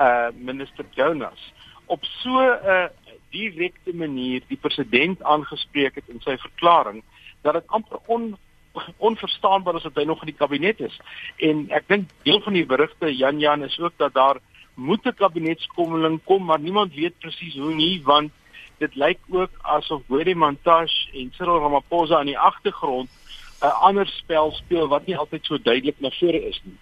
uh 0.01 0.31
minister 0.35 0.85
Jonas 0.95 1.53
op 1.87 2.05
so 2.05 2.31
'n 2.39 2.59
uh, 2.65 2.87
direkte 3.31 3.95
manier 3.95 4.43
die 4.49 4.59
president 4.61 5.23
aangespreek 5.23 5.95
het 5.95 6.09
in 6.09 6.21
sy 6.21 6.37
verklaring 6.37 7.03
dat 7.43 7.55
dit 7.59 7.67
amper 7.67 7.99
on 8.07 8.37
onverstaanbaar 8.97 9.75
is 9.75 9.83
dat 9.83 9.99
hy 9.99 10.05
nog 10.07 10.21
in 10.23 10.31
die 10.31 10.39
kabinet 10.39 10.81
is. 10.81 10.97
En 11.43 11.65
ek 11.75 11.89
dink 11.91 12.11
deel 12.23 12.39
van 12.45 12.55
die 12.55 12.67
berigte 12.67 13.11
Jan 13.17 13.41
Jan 13.43 13.65
is 13.67 13.79
ook 13.81 13.97
dat 13.97 14.15
daar 14.15 14.39
moet 14.75 15.05
'n 15.07 15.15
kabinetskommeling 15.15 16.21
kom, 16.25 16.45
maar 16.45 16.61
niemand 16.61 16.95
weet 16.95 17.19
presies 17.19 17.55
hoe 17.55 17.75
nie 17.75 18.03
want 18.03 18.31
dit 18.79 18.95
lyk 18.95 19.19
ook 19.29 19.51
asof 19.63 20.03
Gwede 20.09 20.35
Mantashe 20.35 21.11
en 21.13 21.33
Cyril 21.37 21.59
Ramaphosa 21.59 22.19
aan 22.19 22.31
die 22.33 22.39
agtergrond 22.39 23.11
'n 23.63 23.67
ander 23.67 24.07
spel 24.07 24.53
speel 24.53 24.89
wat 24.89 25.07
nie 25.07 25.17
altyd 25.17 25.45
so 25.45 25.59
duidelik 25.59 26.01
na 26.01 26.11
vore 26.11 26.47
is 26.49 26.61
nie. 26.65 26.79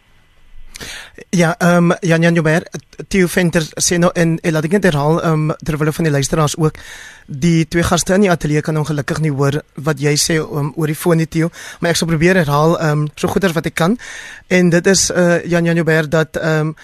Ja, 1.30 1.54
ehm 1.58 1.90
um, 1.90 1.96
Jan 2.00 2.22
Jan 2.22 2.34
Joubert, 2.34 2.78
Theo 3.08 3.26
Venter 3.26 3.62
sê 3.76 3.98
nou 3.98 4.10
en, 4.14 4.38
en 4.40 4.52
laat 4.52 4.64
ek 4.64 4.76
net 4.78 4.86
herhaal 4.88 5.20
ehm 5.22 5.50
um, 5.50 5.56
terwyl 5.64 5.92
van 5.92 6.06
die 6.08 6.12
luisteraars 6.12 6.56
ook 6.56 6.78
die 7.26 7.66
twee 7.68 7.84
gaste 7.84 8.14
in 8.14 8.24
die 8.24 8.30
ateljee 8.30 8.62
kan 8.64 8.76
ongelukkig 8.80 9.20
nie 9.20 9.32
hoor 9.32 9.58
wat 9.84 10.00
jy 10.00 10.14
sê 10.16 10.38
um, 10.40 10.70
oor 10.76 10.88
die 10.88 10.96
foon 10.96 11.20
die 11.20 11.28
Theo, 11.28 11.50
maar 11.80 11.92
ek 11.92 12.00
sal 12.00 12.08
probeer 12.08 12.40
herhaal 12.40 12.78
ehm 12.78 13.04
um, 13.04 13.08
so 13.20 13.28
goed 13.28 13.44
as 13.44 13.52
wat 13.56 13.68
ek 13.68 13.76
kan. 13.76 13.98
En 14.48 14.70
dit 14.72 14.86
is 14.86 15.10
uh, 15.10 15.44
Jan 15.44 15.68
Jan 15.68 15.76
Joubert 15.76 16.10
dat 16.10 16.40
ehm 16.40 16.72
um, 16.72 16.74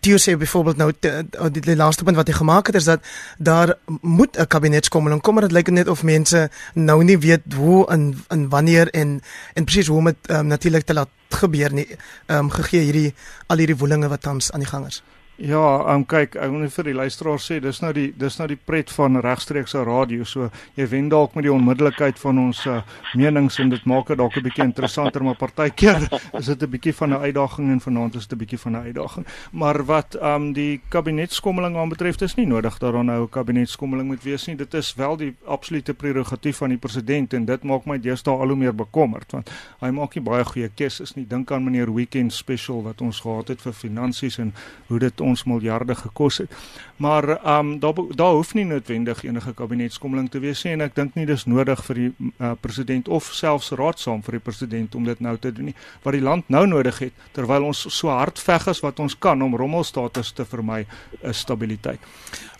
Theo 0.00 0.20
sê 0.20 0.36
byvoorbeeld 0.36 0.76
nou 0.76 0.90
die, 0.92 1.12
die, 1.52 1.62
die 1.70 1.76
laaste 1.76 2.04
punt 2.04 2.16
wat 2.20 2.28
hy 2.28 2.36
gemaak 2.36 2.68
het 2.72 2.76
is 2.76 2.90
dat 2.90 3.00
daar 3.38 3.76
moet 4.00 4.36
'n 4.36 4.46
kabinetskommeling 4.46 5.22
kom, 5.22 5.34
maar 5.34 5.48
dit 5.48 5.52
lyk 5.52 5.70
net 5.70 5.88
of 5.88 6.02
mense 6.02 6.50
nou 6.74 7.04
nie 7.04 7.18
weet 7.18 7.52
hoe 7.56 7.86
en 7.88 8.24
en 8.28 8.48
wanneer 8.48 8.90
en 8.90 9.20
en 9.54 9.64
presies 9.64 9.86
hoe 9.86 9.98
om 9.98 10.04
dit 10.04 10.30
um, 10.30 10.46
natuurlik 10.46 10.84
te 10.84 10.94
laat 10.94 11.08
gebeur 11.30 11.72
nie. 11.72 11.86
Ehm 12.26 12.38
um, 12.38 12.50
gegee 12.50 12.80
hierdie 12.80 13.14
al 13.46 13.58
hierdie 13.58 13.76
woelinge 13.76 14.08
wat 14.08 14.22
tans 14.22 14.52
aan 14.52 14.60
die 14.60 14.68
gang 14.68 14.86
is. 14.86 15.02
Ja, 15.36 15.92
um, 15.92 16.06
kyk, 16.08 16.38
ek 16.40 16.48
wil 16.48 16.62
net 16.62 16.72
vir 16.72 16.86
die 16.88 16.94
luisteraar 16.96 17.40
sê, 17.44 17.58
dis 17.60 17.82
nou 17.82 17.90
die 17.92 18.06
dis 18.16 18.38
nou 18.40 18.46
die 18.48 18.56
pret 18.56 18.88
van 18.96 19.18
regstreekse 19.20 19.82
radio. 19.84 20.24
So 20.24 20.46
jy 20.78 20.86
wen 20.88 21.10
dalk 21.12 21.34
met 21.36 21.44
die 21.44 21.52
onmiddellikheid 21.52 22.16
van 22.22 22.38
ons 22.40 22.62
uh, 22.64 22.78
menings 23.20 23.58
en 23.60 23.68
dit 23.74 23.84
maak 23.84 24.08
dit 24.08 24.16
dalk 24.16 24.32
'n 24.32 24.42
bietjie 24.46 24.64
interessanter, 24.64 25.20
maar 25.20 25.36
partykeer 25.36 26.08
is 26.40 26.46
dit 26.46 26.62
'n 26.62 26.70
bietjie 26.72 26.94
van 26.96 27.12
'n 27.12 27.20
uitdaging 27.28 27.68
en 27.68 27.80
vanaand 27.80 28.14
is 28.14 28.26
dit 28.26 28.32
'n 28.32 28.40
bietjie 28.40 28.58
van 28.58 28.72
'n 28.72 28.84
uitdaging. 28.88 29.26
Maar 29.52 29.84
wat 29.84 30.16
um 30.22 30.52
die 30.52 30.80
kabinetskommeling 30.88 31.76
aanbetref, 31.76 32.20
is 32.22 32.36
nie 32.36 32.46
nodig 32.46 32.78
dat 32.78 32.92
daar 32.92 33.04
nou 33.04 33.22
'n 33.24 33.28
kabinetskommeling 33.28 34.08
moet 34.08 34.22
wees 34.22 34.46
nie. 34.46 34.56
Dit 34.56 34.72
is 34.74 34.94
wel 34.94 35.16
die 35.16 35.36
absolute 35.44 35.92
prerogatief 35.94 36.56
van 36.56 36.68
die 36.68 36.78
president 36.78 37.34
en 37.34 37.44
dit 37.44 37.62
maak 37.62 37.84
my 37.84 38.00
deesdae 38.00 38.32
al 38.32 38.48
hoe 38.48 38.56
meer 38.56 38.74
bekommerd 38.74 39.32
want 39.32 39.50
hy 39.80 39.90
maak 39.90 40.14
nie 40.14 40.24
baie 40.24 40.44
goeie 40.44 40.70
keuses 40.74 41.14
nie. 41.14 41.26
Dink 41.26 41.52
aan 41.52 41.64
meneer 41.64 41.92
Weekend 41.92 42.32
Special 42.32 42.82
wat 42.82 43.00
ons 43.00 43.20
gehad 43.20 43.48
het 43.48 43.60
vir 43.60 43.72
finansies 43.72 44.38
en 44.38 44.54
hoe 44.88 44.98
dit 44.98 45.20
ons 45.26 45.44
miljarde 45.48 45.94
gekos 45.98 46.40
het. 46.44 46.54
Maar 47.02 47.28
ehm 47.36 47.72
um, 47.72 47.78
daar 47.82 47.94
daar 48.14 48.34
hoef 48.38 48.54
nie 48.54 48.64
noodwendig 48.64 49.24
enige 49.24 49.52
kabinetskommeling 49.54 50.30
te 50.30 50.40
wees 50.40 50.62
nie 50.64 50.72
en 50.72 50.86
ek 50.86 50.94
dink 50.94 51.14
nie 51.14 51.26
dis 51.26 51.44
nodig 51.44 51.82
vir 51.88 52.00
die 52.00 52.08
uh, 52.38 52.52
president 52.60 53.08
of 53.08 53.28
selfs 53.34 53.70
raadsaam 53.76 54.22
vir 54.22 54.38
die 54.38 54.44
president 54.48 54.94
om 54.94 55.04
dit 55.04 55.20
nou 55.20 55.36
te 55.36 55.52
doen 55.52 55.70
nie. 55.72 55.76
Wat 56.02 56.16
die 56.16 56.24
land 56.24 56.48
nou 56.48 56.64
nodig 56.66 56.98
het 57.04 57.26
terwyl 57.36 57.68
ons 57.68 57.86
so 57.98 58.08
hard 58.08 58.40
veg 58.40 58.68
as 58.72 58.82
wat 58.84 59.00
ons 59.00 59.18
kan 59.18 59.42
om 59.42 59.56
rommelstatus 59.56 60.32
te 60.32 60.44
vermy, 60.44 60.84
is 61.22 61.44
stabiliteit. 61.44 62.00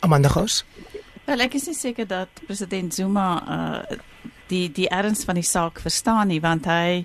Amanda 0.01 0.29
Gous. 0.29 0.65
Wel 1.27 1.43
ek 1.43 1.57
is 1.59 1.67
nie 1.67 1.75
seker 1.75 2.07
dat 2.07 2.45
president 2.47 2.95
Zuma 2.95 3.27
uh, 3.43 3.99
die 4.49 4.73
die 4.73 4.89
erns 4.89 5.25
van 5.25 5.35
die 5.35 5.47
saak 5.47 5.81
verstaan 5.81 6.29
nie 6.29 6.41
want 6.41 6.67
hy 6.67 7.05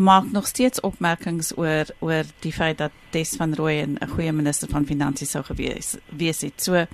maak 0.00 0.30
nog 0.32 0.46
steeds 0.46 0.80
opmerkings 0.80 1.52
oor 1.56 1.84
oor 1.98 2.24
die 2.40 2.52
feit 2.52 2.78
dat 2.78 2.92
Des 3.10 3.34
van 3.36 3.54
Rooyen 3.54 3.96
'n 4.00 4.08
goeie 4.08 4.32
minister 4.32 4.68
van 4.68 4.86
finansies 4.86 5.30
sou 5.30 5.44
gewees 5.44 5.96
wees 6.08 6.40
het. 6.40 6.62
So 6.62 6.74
ehm 6.74 6.86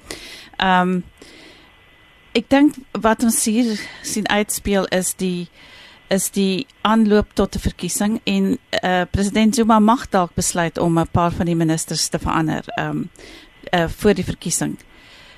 um, 0.81 1.05
ek 2.33 2.51
dink 2.51 2.75
wat 2.93 3.23
ons 3.23 3.45
hier 3.45 3.81
sien 4.03 4.29
uitspeel 4.29 4.87
is 4.87 5.15
die 5.15 5.49
is 6.09 6.31
die 6.31 6.67
aanloop 6.83 7.35
tot 7.35 7.55
'n 7.55 7.59
verkiesing 7.59 8.21
en 8.25 8.59
uh, 8.85 9.03
president 9.11 9.55
Zuma 9.55 9.79
mag 9.79 10.09
dalk 10.09 10.35
besluit 10.35 10.79
om 10.79 10.99
'n 10.99 11.09
paar 11.11 11.33
van 11.33 11.47
die 11.47 11.57
ministers 11.57 12.09
te 12.09 12.19
verander 12.19 12.65
ehm 12.67 12.91
um, 12.91 13.11
uh, 13.75 13.89
voor 13.89 14.15
die 14.15 14.25
verkiesing. 14.25 14.79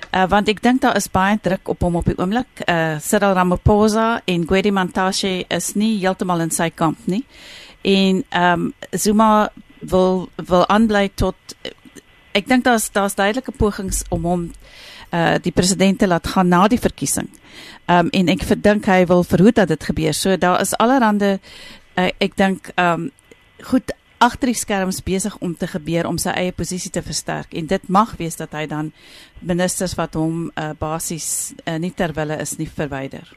Uh, 0.09 0.25
want 0.25 0.49
ek 0.49 0.61
dink 0.65 0.81
daar 0.81 0.97
is 0.97 1.05
baie 1.13 1.37
druk 1.37 1.69
op 1.69 1.83
hom 1.85 1.99
op 1.99 2.07
die 2.09 2.17
oomblik. 2.17 2.63
Uh 2.65 2.97
Cyril 3.03 3.35
Ramaphosa 3.37 4.21
en 4.25 4.45
Gwedi 4.49 4.71
Mantashe 4.73 5.43
is 5.47 5.73
nie 5.77 5.99
heeltemal 5.99 6.41
in 6.41 6.53
sy 6.53 6.71
kamp 6.73 7.05
nie. 7.05 7.21
En 7.85 8.23
ehm 8.29 8.69
um, 8.69 8.73
Zuma 8.91 9.49
wil 9.79 10.29
wil 10.35 10.65
aanbly 10.67 11.11
tot 11.15 11.35
ek 12.33 12.49
dink 12.49 12.65
daar's 12.65 12.89
daar's 12.91 13.15
duidelike 13.15 13.53
pogings 13.57 14.01
om 14.09 14.25
hom 14.25 14.47
uh 15.13 15.37
die 15.37 15.53
president 15.53 15.99
te 15.99 16.07
laat 16.09 16.27
gaan 16.27 16.49
na 16.49 16.67
die 16.67 16.81
verkiesing. 16.81 17.29
Ehm 17.85 18.09
um, 18.09 18.09
en 18.09 18.33
ek 18.33 18.49
verdink 18.49 18.89
hy 18.89 19.05
wil 19.05 19.23
verhoed 19.23 19.61
dat 19.61 19.67
dit 19.67 19.89
gebeur. 19.91 20.13
So 20.13 20.37
daar 20.37 20.61
is 20.61 20.73
allerhande 20.77 21.37
uh, 21.97 22.09
ek 22.17 22.35
dink 22.35 22.73
ehm 22.75 23.05
um, 23.05 23.11
goed 23.61 23.91
agter 24.19 24.51
die 24.51 24.59
skerms 24.59 25.01
besig 25.03 25.37
om 25.39 25.55
te 25.57 25.67
gebeur 25.67 26.07
om 26.07 26.17
sy 26.17 26.29
eie 26.29 26.51
posisie 26.51 26.91
te 26.91 27.01
versterk 27.01 27.53
en 27.53 27.67
dit 27.67 27.87
mag 27.87 28.15
wees 28.19 28.35
dat 28.35 28.51
hy 28.51 28.65
dan 28.67 28.91
ministers 29.39 29.95
wat 29.95 30.13
hom 30.19 30.49
uh, 30.55 30.71
basies 30.79 31.53
uh, 31.65 31.77
nie 31.79 31.93
ter 31.95 32.13
wille 32.13 32.39
is 32.43 32.57
nie 32.59 32.69
verwyder. 32.69 33.27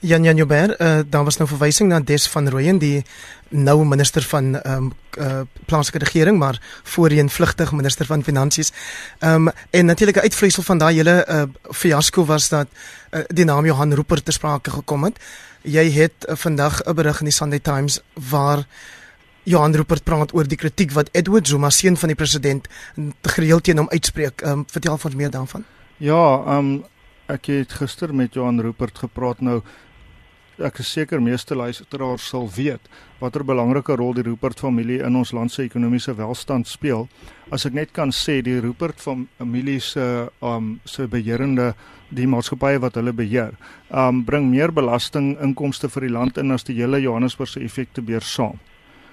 Jan 0.00 0.24
Jan 0.24 0.36
Joubert, 0.36 0.80
uh, 0.80 1.00
daar 1.06 1.24
was 1.24 1.36
nou 1.36 1.48
verwysing 1.48 1.90
na 1.90 2.00
Des 2.00 2.26
van 2.28 2.48
Rooyen 2.48 2.78
die 2.78 3.04
nou 3.48 3.84
minister 3.84 4.22
van 4.22 4.54
ehm 4.60 4.88
um, 4.88 4.92
uh, 5.18 5.40
plaaslike 5.66 5.98
regering 5.98 6.38
maar 6.38 6.60
voorheen 6.82 7.30
vlugtig 7.30 7.72
minister 7.72 8.06
van 8.06 8.22
finansies. 8.24 8.72
Ehm 9.18 9.48
um, 9.48 9.52
en 9.70 9.86
natuurlik 9.86 10.16
'n 10.16 10.20
uitvloeisel 10.20 10.62
van 10.62 10.78
daai 10.78 10.94
hele 10.94 11.26
uh, 11.28 11.42
fiasco 11.70 12.24
was 12.24 12.48
dat 12.48 12.66
uh, 13.10 13.20
die 13.26 13.44
naam 13.44 13.64
Johan 13.64 13.94
Rupert 13.94 14.24
te 14.24 14.32
sprake 14.32 14.70
gekom 14.70 15.04
het. 15.04 15.18
Jy 15.62 15.90
het 15.90 16.26
uh, 16.28 16.36
vandag 16.36 16.82
'n 16.82 16.94
berig 16.94 17.18
in 17.18 17.24
die 17.24 17.34
Sunday 17.34 17.58
Times 17.58 18.00
waar 18.30 18.66
Johan 19.48 19.72
Rupert 19.72 20.04
praat 20.04 20.34
oor 20.36 20.44
die 20.44 20.58
kritiek 20.60 20.92
wat 20.92 21.08
Edward 21.16 21.48
Zuma 21.48 21.70
seun 21.72 21.96
van 21.96 22.10
die 22.12 22.16
president 22.18 22.66
gereeld 23.32 23.64
teen 23.64 23.80
hom 23.80 23.88
uitspreek. 23.88 24.42
Ehm 24.44 24.60
um, 24.60 24.64
vertel 24.68 24.98
ons 24.98 25.16
meer 25.16 25.32
daarvan. 25.32 25.64
Ja, 26.04 26.22
ehm 26.44 26.58
um, 26.58 26.84
ek 27.32 27.48
het 27.52 27.72
gister 27.80 28.12
met 28.14 28.34
Johan 28.36 28.60
Rupert 28.60 28.98
gepraat 28.98 29.40
nou 29.40 29.62
ek 30.58 30.80
is 30.82 30.90
seker 30.92 31.20
meeste 31.22 31.54
luisteraars 31.54 32.28
sal 32.32 32.48
weet 32.50 32.88
watter 33.20 33.44
belangrike 33.46 33.96
rol 33.96 34.14
die 34.16 34.24
Rupert 34.26 34.60
familie 34.60 35.00
in 35.06 35.16
ons 35.16 35.32
land 35.32 35.52
se 35.52 35.62
ekonomiese 35.64 36.16
welstand 36.18 36.68
speel. 36.68 37.06
As 37.50 37.64
ek 37.66 37.76
net 37.78 37.92
kan 37.94 38.12
sê 38.12 38.40
die 38.42 38.60
Rupert 38.60 39.00
familie 39.00 39.80
se 39.80 40.28
um 40.44 40.78
se 40.84 41.06
beheerende 41.08 41.72
die 42.10 42.26
maatskappye 42.26 42.82
wat 42.84 43.00
hulle 43.00 43.12
beheer, 43.12 43.56
um 43.88 44.24
bring 44.24 44.50
meer 44.50 44.72
belasting 44.72 45.36
inkomste 45.40 45.88
vir 45.88 46.08
die 46.08 46.16
land 46.20 46.38
in 46.38 46.52
as 46.52 46.68
die 46.68 46.76
hele 46.82 47.00
Johannesburgse 47.00 47.64
effekte 47.64 48.02
beurs 48.02 48.34
saam. 48.34 48.58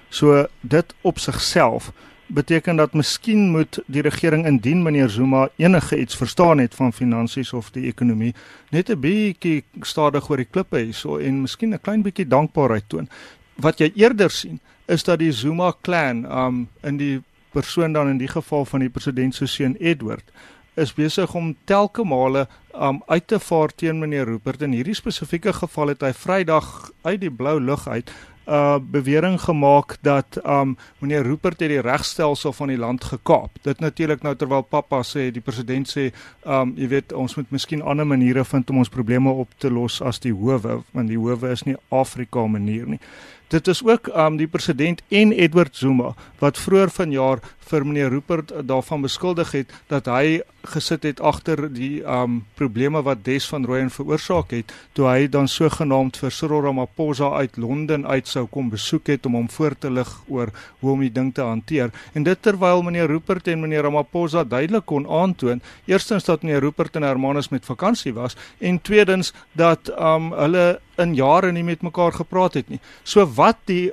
So 0.08 0.46
dit 0.60 0.94
op 1.00 1.18
sigself 1.18 1.92
beteken 2.26 2.76
dat 2.76 2.92
miskien 2.92 3.50
moet 3.50 3.78
die 3.86 4.02
regering 4.02 4.46
indien 4.46 4.82
meneer 4.82 5.08
Zuma 5.08 5.48
enige 5.56 5.98
iets 5.98 6.16
verstaan 6.16 6.58
het 6.58 6.74
van 6.74 6.92
finansies 6.92 7.52
of 7.52 7.70
die 7.70 7.86
ekonomie 7.86 8.34
net 8.70 8.90
'n 8.90 9.00
bietjie 9.00 9.64
stadig 9.80 10.30
oor 10.30 10.36
die 10.36 10.50
klippe 10.50 10.78
hierso 10.78 11.18
en 11.18 11.40
miskien 11.40 11.74
'n 11.74 11.80
klein 11.80 12.02
bietjie 12.02 12.26
dankbaarheid 12.26 12.88
toon. 12.88 13.08
Wat 13.54 13.78
jy 13.78 13.92
eerder 13.94 14.30
sien 14.30 14.60
is 14.86 15.04
dat 15.04 15.18
die 15.18 15.32
Zuma 15.32 15.72
clan 15.82 16.24
um 16.24 16.68
in 16.82 16.96
die 16.96 17.22
persoon 17.52 17.92
dan 17.92 18.08
in 18.08 18.18
die 18.18 18.28
geval 18.28 18.64
van 18.64 18.80
die 18.80 18.90
president 18.90 19.34
se 19.34 19.46
seun 19.46 19.76
Edward 19.76 20.24
is 20.74 20.92
besig 20.94 21.34
om 21.34 21.56
telke 21.64 22.04
male 22.04 22.48
um 22.74 23.02
uit 23.06 23.26
te 23.26 23.38
vaar 23.40 23.68
teen 23.74 23.98
meneer 23.98 24.24
Rupert 24.24 24.62
in 24.62 24.72
hierdie 24.72 24.94
spesifieke 24.94 25.52
geval 25.52 25.88
het 25.88 26.00
hy 26.00 26.12
Vrydag 26.12 26.90
uit 27.02 27.20
die 27.20 27.30
blou 27.30 27.60
lug 27.60 27.88
uit 27.88 28.10
uh 28.46 28.78
bewering 28.78 29.40
gemaak 29.40 29.96
dat 30.00 30.38
um 30.44 30.76
meneer 30.98 31.22
Rupert 31.22 31.60
het 31.60 31.68
die 31.68 31.80
regstelsel 31.80 32.52
van 32.52 32.68
die 32.68 32.78
land 32.78 33.04
gekaap. 33.04 33.50
Dit 33.62 33.80
natuurlik 33.80 34.22
nou 34.22 34.34
terwyl 34.36 34.62
pappa 34.62 35.02
sê 35.02 35.30
die 35.34 35.42
president 35.42 35.90
sê 35.90 36.10
um 36.44 36.74
jy 36.76 36.88
weet 36.88 37.12
ons 37.12 37.34
moet 37.36 37.50
miskien 37.50 37.82
ander 37.82 38.06
maniere 38.06 38.44
vind 38.44 38.70
om 38.70 38.78
ons 38.78 38.92
probleme 38.92 39.30
op 39.30 39.48
te 39.58 39.70
los 39.70 40.00
as 40.02 40.20
die 40.22 40.34
howe 40.34 40.82
want 40.92 41.08
die 41.08 41.18
howe 41.18 41.50
is 41.50 41.66
nie 41.66 41.76
Afrika 41.90 42.46
manier 42.46 42.86
nie. 42.86 43.00
Dit 43.48 43.68
is 43.68 43.84
ook 43.84 44.08
um 44.10 44.36
die 44.36 44.48
president 44.50 45.02
en 45.08 45.32
Edward 45.32 45.76
Zuma 45.76 46.14
wat 46.38 46.58
vroeër 46.58 46.90
vanjaar 46.90 47.38
vir 47.66 47.84
meneer 47.86 48.10
Rupert 48.10 48.52
daarvan 48.66 49.04
beskuldig 49.06 49.52
het 49.54 49.74
dat 49.90 50.06
hy 50.10 50.40
gesit 50.66 51.04
het 51.06 51.20
agter 51.22 51.68
die 51.70 52.02
um 52.02 52.40
probleme 52.58 53.02
wat 53.06 53.22
Des 53.24 53.46
van 53.46 53.66
Rooyen 53.66 53.90
veroorsaak 53.94 54.50
het 54.50 54.72
toe 54.98 55.06
hy 55.06 55.28
dan 55.30 55.46
sogenaamd 55.50 56.18
vir 56.18 56.34
Cyril 56.34 56.64
Ramaphosa 56.66 57.30
uit 57.38 57.58
Londen 57.62 58.06
uit 58.06 58.26
sou 58.26 58.46
kom 58.50 58.70
besoek 58.72 59.12
het 59.14 59.26
om 59.30 59.38
hom 59.38 59.46
voor 59.50 59.78
te 59.78 59.90
lig 59.90 60.10
oor 60.26 60.50
hoe 60.80 60.92
om 60.92 61.04
die 61.06 61.12
ding 61.12 61.30
te 61.34 61.46
hanteer. 61.46 61.92
En 62.14 62.26
dit 62.26 62.42
terwyl 62.42 62.82
meneer 62.82 63.06
Rupert 63.06 63.46
en 63.48 63.62
meneer 63.62 63.86
Ramaphosa 63.86 64.42
duidelik 64.44 64.86
kon 64.90 65.06
aantoon 65.06 65.62
eerstens 65.86 66.26
dat 66.26 66.42
meneer 66.42 66.66
Rupert 66.66 66.96
en 66.96 67.06
Hermanus 67.06 67.52
met 67.54 67.64
vakansie 67.64 68.14
was 68.14 68.36
en 68.58 68.82
tweedens 68.82 69.32
dat 69.54 69.90
um 69.94 70.32
hulle 70.34 70.80
in 71.02 71.14
jare 71.14 71.52
nie 71.52 71.64
met 71.64 71.82
mekaar 71.82 72.12
gepraat 72.12 72.54
het 72.54 72.68
nie. 72.68 72.80
So 73.04 73.26
wat 73.36 73.58
die 73.70 73.90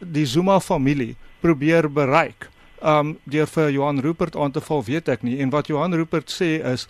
die 0.00 0.26
Zuma 0.26 0.60
familie 0.60 1.16
probeer 1.40 1.88
bereik 1.92 2.48
um 2.80 3.18
deur 3.28 3.46
vir 3.46 3.70
Johan 3.70 4.00
Rupert 4.00 4.36
aan 4.36 4.52
te 4.52 4.60
val, 4.64 4.84
weet 4.84 5.08
ek 5.12 5.22
nie. 5.22 5.38
En 5.40 5.50
wat 5.52 5.68
Johan 5.68 5.94
Rupert 5.94 6.32
sê 6.32 6.56
is 6.64 6.86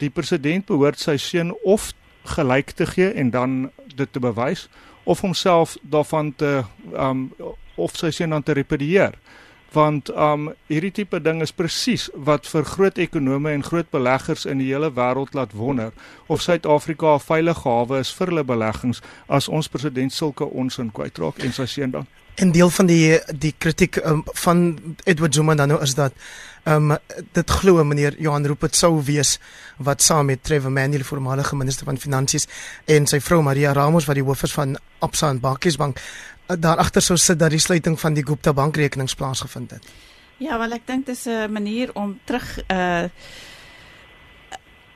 die 0.00 0.10
president 0.10 0.66
behoort 0.66 0.98
sy 0.98 1.16
seun 1.20 1.52
of 1.64 1.92
gelyk 2.36 2.72
te 2.72 2.86
gee 2.88 3.12
en 3.12 3.30
dan 3.30 3.70
dit 3.94 4.12
te 4.12 4.20
bewys 4.20 4.68
of 5.04 5.20
homself 5.20 5.76
daarvan 5.82 6.32
te 6.36 6.62
um 6.96 7.28
of 7.76 7.96
sy 7.98 8.10
seun 8.14 8.32
dan 8.32 8.42
te 8.42 8.54
repedieer 8.56 9.18
want 9.74 10.10
um 10.16 10.48
hierdie 10.70 10.92
tipe 10.94 11.20
ding 11.22 11.42
is 11.42 11.52
presies 11.52 12.08
wat 12.28 12.46
vir 12.50 12.64
groot 12.64 12.98
ekonome 12.98 13.52
en 13.52 13.64
groot 13.66 13.90
beleggers 13.90 14.46
in 14.46 14.62
die 14.62 14.70
hele 14.72 14.90
wêreld 14.94 15.34
laat 15.34 15.52
wonder 15.52 15.92
of 16.26 16.42
Suid-Afrika 16.42 17.14
'n 17.14 17.20
veilige 17.20 17.68
hawe 17.68 17.98
is 17.98 18.12
vir 18.14 18.26
hulle 18.32 18.44
beleggings 18.44 19.02
as 19.28 19.48
ons 19.48 19.68
president 19.68 20.12
sulke 20.12 20.44
onsin 20.44 20.92
kwytraak 20.92 21.38
en 21.38 21.52
sy 21.52 21.66
seun 21.66 21.90
dan. 21.90 22.06
En 22.34 22.50
deel 22.50 22.70
van 22.70 22.86
die 22.86 23.20
die 23.38 23.54
kritiek 23.58 23.96
um, 23.96 24.24
van 24.24 24.78
Edward 25.04 25.34
Zuma 25.34 25.54
dan 25.54 25.68
nou 25.68 25.82
is 25.82 25.94
dat 25.94 26.12
ehm 26.64 26.90
um, 26.90 26.98
dit 27.32 27.50
glo 27.50 27.84
meneer 27.84 28.14
Johan 28.18 28.46
Rupert 28.46 28.76
sou 28.76 29.02
wees 29.04 29.38
wat 29.76 30.02
saam 30.02 30.26
met 30.26 30.42
Trevor 30.42 30.72
Manuel 30.72 31.04
voormalige 31.04 31.56
minister 31.56 31.84
van 31.84 31.98
finansies 31.98 32.48
en 32.84 33.06
sy 33.06 33.20
vrou 33.20 33.42
Maria 33.42 33.72
Ramos 33.72 34.04
wat 34.04 34.14
die 34.14 34.24
hoof 34.24 34.42
is 34.42 34.52
van 34.52 34.78
Absa 34.98 35.28
en 35.28 35.40
Barclays 35.40 35.76
Bank 35.76 36.00
daar 36.46 36.76
agter 36.76 37.02
sou 37.02 37.16
sit 37.18 37.38
dat 37.38 37.50
die 37.50 37.62
sluiting 37.62 38.00
van 38.00 38.14
die 38.14 38.26
Gupta 38.26 38.52
bankrekenings 38.52 39.14
plaasgevind 39.14 39.70
het. 39.70 39.86
Ja, 40.42 40.58
wel 40.58 40.72
ek 40.72 40.86
dink 40.86 41.06
dis 41.06 41.26
'n 41.26 41.52
manier 41.52 41.90
om 41.94 42.18
terug 42.24 42.58
uh 42.68 43.08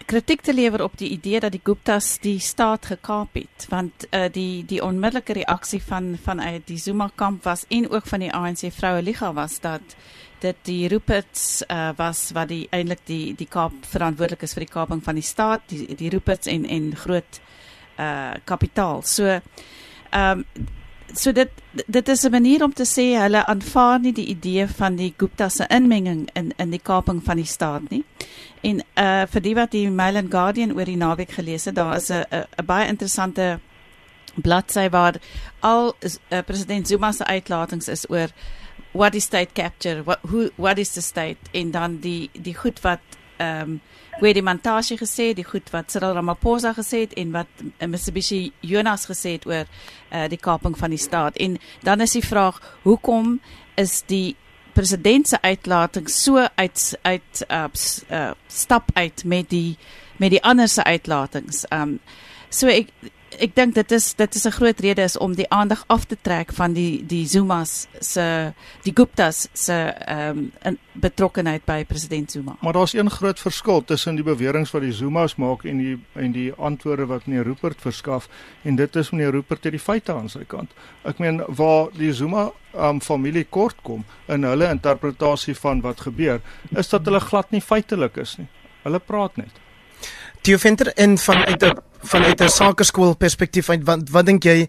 kritiek 0.08 0.40
te 0.40 0.54
lewer 0.54 0.82
op 0.82 0.94
die 0.96 1.10
idee 1.12 1.40
dat 1.40 1.52
die 1.52 1.60
Guptas 1.64 2.18
die 2.24 2.38
staat 2.40 2.86
gekaap 2.86 3.34
het 3.36 3.66
want 3.68 4.06
uh, 4.10 4.24
die 4.32 4.64
die 4.64 4.80
onmiddellike 4.84 5.32
reaksie 5.32 5.82
van 5.84 6.16
vanuit 6.22 6.64
die 6.66 6.78
Zuma 6.78 7.10
kamp 7.14 7.44
was 7.44 7.66
en 7.68 7.90
ook 7.90 8.06
van 8.06 8.24
die 8.24 8.32
ANC 8.32 8.72
vroue 8.72 9.02
liga 9.02 9.32
was 9.32 9.60
dat 9.60 9.96
dit 10.40 10.56
die 10.62 10.88
Ruperts 10.88 11.62
uh, 11.66 11.90
was 11.96 12.30
wat 12.32 12.48
die 12.48 12.66
eintlik 12.70 13.04
die 13.04 13.34
die 13.36 13.48
Kaap 13.50 13.74
verantwoordelik 13.90 14.42
is 14.42 14.56
vir 14.56 14.64
die 14.64 14.72
kaping 14.72 15.04
van 15.04 15.14
die 15.14 15.26
staat 15.26 15.68
die 15.68 15.94
die 15.94 16.10
Ruperts 16.14 16.46
en 16.46 16.64
en 16.64 16.96
groot 16.96 17.40
uh 17.98 18.34
kapitaal. 18.44 19.02
So 19.02 19.26
ehm 19.26 19.42
um, 20.14 20.44
so 21.14 21.32
dit 21.32 21.48
dit 21.86 22.08
is 22.08 22.24
'n 22.24 22.30
manier 22.30 22.64
om 22.64 22.72
te 22.72 22.84
sê 22.84 23.20
hulle 23.20 23.46
aanvaar 23.46 24.00
nie 24.00 24.12
die 24.12 24.26
idee 24.26 24.66
van 24.66 24.96
die 24.96 25.14
Gupta 25.16 25.48
se 25.48 25.66
inmenging 25.68 26.28
in 26.32 26.52
in 26.56 26.70
die 26.70 26.82
kaping 26.82 27.24
van 27.24 27.36
die 27.36 27.44
staat 27.44 27.90
nie. 27.90 28.04
En 28.60 28.82
uh 28.96 29.26
vir 29.26 29.40
die 29.40 29.54
wat 29.54 29.70
die 29.70 29.90
Mail 29.90 30.16
and 30.16 30.30
Guardian 30.30 30.72
oor 30.72 30.84
die 30.84 30.96
naweek 30.96 31.30
gelees 31.30 31.64
het, 31.64 31.74
daar 31.74 31.96
is 31.96 32.10
'n 32.10 32.24
'n 32.30 32.66
baie 32.66 32.88
interessante 32.88 33.60
bladsy 34.34 34.88
waar 34.88 35.14
al 35.60 35.94
uh, 36.00 36.38
president 36.46 36.88
Zuma 36.88 37.12
se 37.12 37.24
uitlatings 37.24 37.88
is 37.88 38.10
oor 38.10 38.28
what 38.92 39.14
is 39.14 39.24
state 39.24 39.54
capture 39.54 40.02
what 40.02 40.18
who 40.22 40.50
what 40.56 40.78
is 40.78 40.92
the 40.92 41.02
state 41.02 41.38
en 41.52 41.70
dan 41.70 41.98
die 42.00 42.30
die 42.32 42.54
goed 42.54 42.80
wat 42.80 43.00
ehm 43.36 43.60
um, 43.60 43.80
Gwedi 44.18 44.42
Mantashe 44.42 44.96
gesê 44.98 45.30
die 45.34 45.46
goed 45.46 45.68
wat 45.70 45.92
Cyril 45.92 46.16
Ramaphosa 46.16 46.72
gesê 46.74 47.04
het 47.04 47.12
en 47.14 47.30
wat 47.36 47.62
Mitsubishi 47.86 48.52
Jonas 48.66 49.06
gesê 49.06 49.36
het 49.36 49.46
oor 49.46 49.62
uh, 49.64 50.24
die 50.26 50.40
kaping 50.42 50.74
van 50.78 50.90
die 50.90 50.98
staat 50.98 51.38
en 51.38 51.54
dan 51.86 52.02
is 52.02 52.16
die 52.16 52.24
vraag 52.26 52.58
hoekom 52.82 53.36
is 53.78 54.00
die 54.10 54.34
president 54.74 55.28
se 55.28 55.38
uitlating 55.42 56.10
so 56.10 56.42
uit 56.54 56.98
uit 57.02 57.44
uh, 57.46 57.64
uh, 58.10 58.30
stap 58.46 58.90
uit 58.94 59.24
met 59.24 59.50
die 59.50 59.76
met 60.18 60.34
die 60.34 60.42
ander 60.42 60.68
se 60.68 60.84
uitlatings. 60.84 61.64
Um 61.70 61.98
so 62.50 62.66
ek 62.66 62.90
ek 63.38 63.54
dink 63.54 63.74
dit 63.74 63.92
is 63.92 64.14
dit 64.18 64.34
is 64.34 64.46
'n 64.46 64.50
groot 64.50 64.80
rede 64.80 65.02
is 65.02 65.16
om 65.16 65.34
die 65.34 65.48
aandag 65.50 65.84
af 65.86 66.04
te 66.04 66.16
trek 66.22 66.52
van 66.52 66.72
die 66.72 67.06
die 67.06 67.26
Zuma's 67.26 67.86
se 68.00 68.52
die 68.82 68.92
Guptas 68.94 69.48
se 69.52 69.72
ehm 69.72 70.50
um, 70.64 70.78
betrokkeheid 70.92 71.64
by 71.64 71.84
president 71.84 72.30
Zuma. 72.30 72.56
Maar 72.60 72.72
daar's 72.72 72.92
een 72.92 73.10
groot 73.10 73.40
verskil 73.40 73.84
tussen 73.84 74.14
die 74.14 74.24
beweringe 74.24 74.66
wat 74.72 74.82
die 74.82 74.92
Zuma's 74.92 75.36
maak 75.36 75.64
en 75.64 75.78
die 75.78 75.98
en 76.14 76.32
die 76.32 76.52
antwoorde 76.52 77.06
wat 77.06 77.26
meneer 77.26 77.44
Rupert 77.44 77.80
verskaf 77.80 78.28
en 78.62 78.76
dit 78.76 78.96
is 78.96 79.10
meneer 79.10 79.30
Rupert 79.30 79.64
het 79.64 79.72
die 79.72 79.80
feite 79.80 80.12
aan 80.12 80.28
sy 80.28 80.44
kant. 80.46 80.70
Ek 81.02 81.18
meen 81.18 81.42
waar 81.46 81.88
die 81.92 82.12
Zuma 82.12 82.50
um, 82.74 83.00
familie 83.00 83.44
kort 83.44 83.76
kom 83.82 84.04
in 84.26 84.42
hulle 84.42 84.70
interpretasie 84.70 85.54
van 85.54 85.80
wat 85.80 86.00
gebeur 86.00 86.40
is 86.70 86.88
dat 86.88 87.04
hulle 87.04 87.20
glad 87.20 87.50
nie 87.50 87.60
feitelik 87.60 88.16
is 88.16 88.36
nie. 88.38 88.48
Hulle 88.82 88.98
praat 88.98 89.36
net. 89.36 89.52
Theo 90.40 90.58
Venter 90.58 90.92
en 90.94 91.18
vanuit 91.18 91.62
'n 91.62 91.78
vanuit 92.02 92.40
'n 92.40 92.48
sakeskool 92.48 93.16
perspektief 93.16 93.70
uit 93.70 93.84
wat 93.84 94.08
wat 94.10 94.26
dink 94.26 94.44
jy 94.44 94.68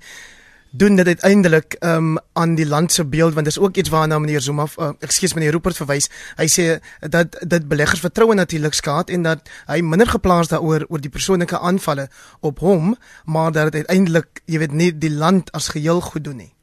doen 0.72 0.96
dit 0.96 1.08
uiteindelik 1.08 1.76
um, 1.80 2.18
aan 2.34 2.56
die 2.56 2.68
land 2.68 2.92
se 2.92 3.06
beeld 3.06 3.34
want 3.34 3.46
dis 3.46 3.60
ook 3.60 3.76
iets 3.76 3.90
waarna 3.90 4.20
meneer 4.20 4.42
Zuma 4.42 4.66
uh, 4.78 4.90
ekskuus 5.00 5.34
meneer 5.34 5.52
Rupert 5.52 5.76
verwys. 5.76 6.10
Hy 6.38 6.46
sê 6.46 6.66
dat 7.10 7.40
dit 7.42 7.68
beleggers 7.68 8.00
vertroue 8.00 8.36
natuurlik 8.36 8.74
skaad 8.74 9.10
en 9.10 9.24
dat 9.24 9.50
hy 9.68 9.82
minder 9.82 10.08
geplaas 10.08 10.48
daaroor 10.48 10.86
oor 10.90 11.02
die 11.02 11.10
persoonlike 11.10 11.58
aanvalle 11.58 12.08
op 12.42 12.60
hom, 12.60 12.96
maar 13.26 13.52
dat 13.52 13.72
dit 13.72 13.82
uiteindelik, 13.86 14.42
jy 14.46 14.60
weet, 14.60 14.72
nie 14.72 14.92
die 14.98 15.14
land 15.14 15.52
as 15.52 15.72
geheel 15.74 16.02
goed 16.02 16.24
doen 16.24 16.38
nie. 16.38 16.54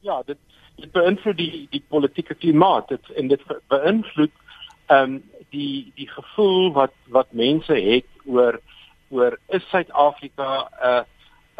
Ja, 0.00 0.22
dit 0.26 0.38
dit 0.80 0.92
beïnvloed 0.92 1.36
die 1.36 1.66
die 1.70 1.82
politieke 1.88 2.34
klimaat 2.34 2.88
dit 2.88 3.10
en 3.16 3.28
dit 3.28 3.42
beïnvloed 3.68 4.32
ehm 4.88 5.02
um, 5.02 5.22
die 5.50 5.92
die 5.98 6.08
gevoel 6.08 6.72
wat 6.72 6.92
wat 7.10 7.32
mense 7.34 7.74
het 7.74 8.06
oor 8.24 8.60
oor 9.10 9.38
is 9.48 9.62
Suid-Afrika 9.70 10.48
'n 10.66 10.86
uh, 10.86 11.04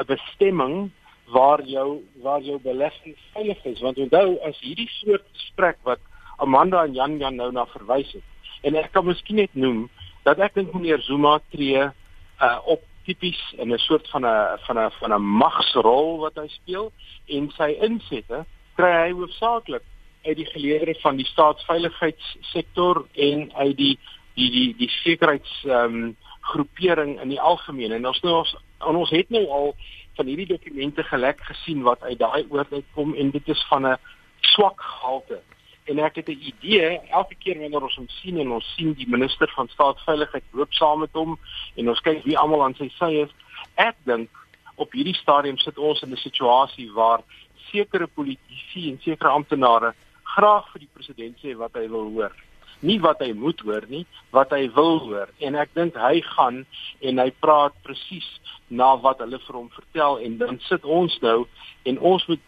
'n 0.00 0.06
bestemming 0.06 0.90
waar 1.26 1.62
jou 1.62 2.02
waar 2.22 2.40
jou 2.42 2.58
belegging 2.62 3.16
veilig 3.32 3.64
is? 3.64 3.80
Want 3.80 3.98
onthou 3.98 4.38
as 4.48 4.58
hierdie 4.60 4.90
soort 4.90 5.26
gesprek 5.32 5.78
wat 5.82 6.00
Amanda 6.38 6.84
en 6.84 6.94
Jan 6.94 7.18
Jan 7.18 7.36
nou 7.36 7.52
na 7.52 7.66
verwys 7.66 8.12
het 8.12 8.26
en 8.62 8.76
ek 8.76 8.92
kan 8.92 9.06
miskien 9.06 9.36
net 9.36 9.54
noem 9.54 9.88
dat 10.24 10.38
ek 10.38 10.54
dink 10.54 10.72
meneer 10.74 11.00
Zuma 11.04 11.38
tree 11.52 11.80
uh, 11.80 12.58
op 12.64 12.82
tipies 13.04 13.40
in 13.58 13.72
'n 13.72 13.78
soort 13.78 14.08
van 14.08 14.24
'n 14.26 14.58
van 14.66 14.78
'n 14.78 14.90
van 15.00 15.12
'n 15.12 15.22
magsrol 15.22 16.18
wat 16.18 16.36
hy 16.36 16.48
speel 16.48 16.92
en 17.26 17.50
sy 17.56 17.70
insette 17.80 18.44
kry 18.76 18.92
hy 19.06 19.12
hoofsaaklik 19.12 19.82
uit 20.24 20.36
die 20.36 20.50
geleedere 20.52 20.94
van 21.00 21.16
die 21.16 21.26
staatsveiligheidssektor 21.26 23.04
en 23.14 23.52
uit 23.54 23.76
die 23.76 23.98
die 24.34 24.50
die 24.50 24.74
die 24.76 24.90
sekuriteits 25.02 25.64
ehm 25.64 25.94
um, 25.94 26.16
groepering 26.40 27.20
in 27.20 27.28
die 27.28 27.40
algemeen. 27.40 27.92
En 27.92 28.06
ons 28.06 28.20
nou 28.20 28.34
ons, 28.38 28.56
ons 28.78 29.10
het 29.10 29.30
nou 29.30 29.44
al 29.48 29.74
van 30.18 30.26
hierdie 30.26 30.50
dokumente 30.50 31.02
gelek 31.02 31.40
gesien 31.40 31.82
wat 31.82 32.02
uit 32.02 32.18
daai 32.18 32.44
oorheid 32.48 32.84
kom 32.94 33.14
en 33.14 33.30
dit 33.30 33.48
is 33.48 33.66
van 33.68 33.86
'n 33.86 33.96
swak 34.40 34.80
gehalte. 34.80 35.40
En 35.84 35.98
ek 35.98 36.16
het 36.16 36.28
'n 36.28 36.40
idee 36.52 37.00
elke 37.10 37.34
keer 37.34 37.58
wanneer 37.58 37.82
ons 37.82 37.96
hom 37.96 38.08
sien 38.08 38.38
en 38.38 38.50
ons 38.50 38.74
sien 38.76 38.92
die 38.92 39.08
minister 39.08 39.52
van 39.54 39.68
staatsveiligheid 39.68 40.44
loop 40.50 40.72
saam 40.72 41.00
met 41.00 41.12
hom 41.12 41.38
en 41.74 41.88
ons 41.88 42.00
kyk 42.00 42.24
wie 42.24 42.38
almal 42.38 42.64
aan 42.64 42.74
sy 42.74 42.88
sy 42.98 43.10
is 43.24 43.30
ek 43.74 43.96
dink 44.04 44.30
op 44.76 44.92
hierdie 44.92 45.14
stadium 45.14 45.58
sit 45.58 45.78
ons 45.78 46.02
in 46.02 46.12
'n 46.12 46.16
situasie 46.16 46.92
waar 46.92 47.22
sekere 47.70 48.06
politici 48.06 48.90
en 48.90 49.00
sekere 49.00 49.28
amptenare 49.28 49.94
graag 50.22 50.72
vir 50.72 50.80
die 50.80 50.92
president 50.94 51.36
sê 51.38 51.56
wat 51.56 51.74
hy 51.74 51.88
wil 51.88 52.10
hoor 52.14 52.32
nie 52.80 52.98
wat 53.00 53.20
hy 53.20 53.32
moet 53.32 53.60
hoor 53.60 53.84
nie, 53.88 54.04
wat 54.34 54.50
hy 54.50 54.68
wil 54.76 54.98
hoor. 55.04 55.28
En 55.38 55.54
ek 55.54 55.74
dink 55.74 55.96
hy 56.00 56.20
gaan 56.34 56.64
en 57.00 57.22
hy 57.22 57.30
praat 57.44 57.76
presies 57.86 58.28
na 58.68 58.94
wat 59.02 59.20
hulle 59.24 59.40
vir 59.46 59.58
hom 59.58 59.68
vertel 59.74 60.20
en 60.24 60.38
dan 60.38 60.60
sit 60.68 60.84
ons 60.84 61.16
nou 61.24 61.44
en 61.88 61.98
ons 61.98 62.26
moet 62.28 62.46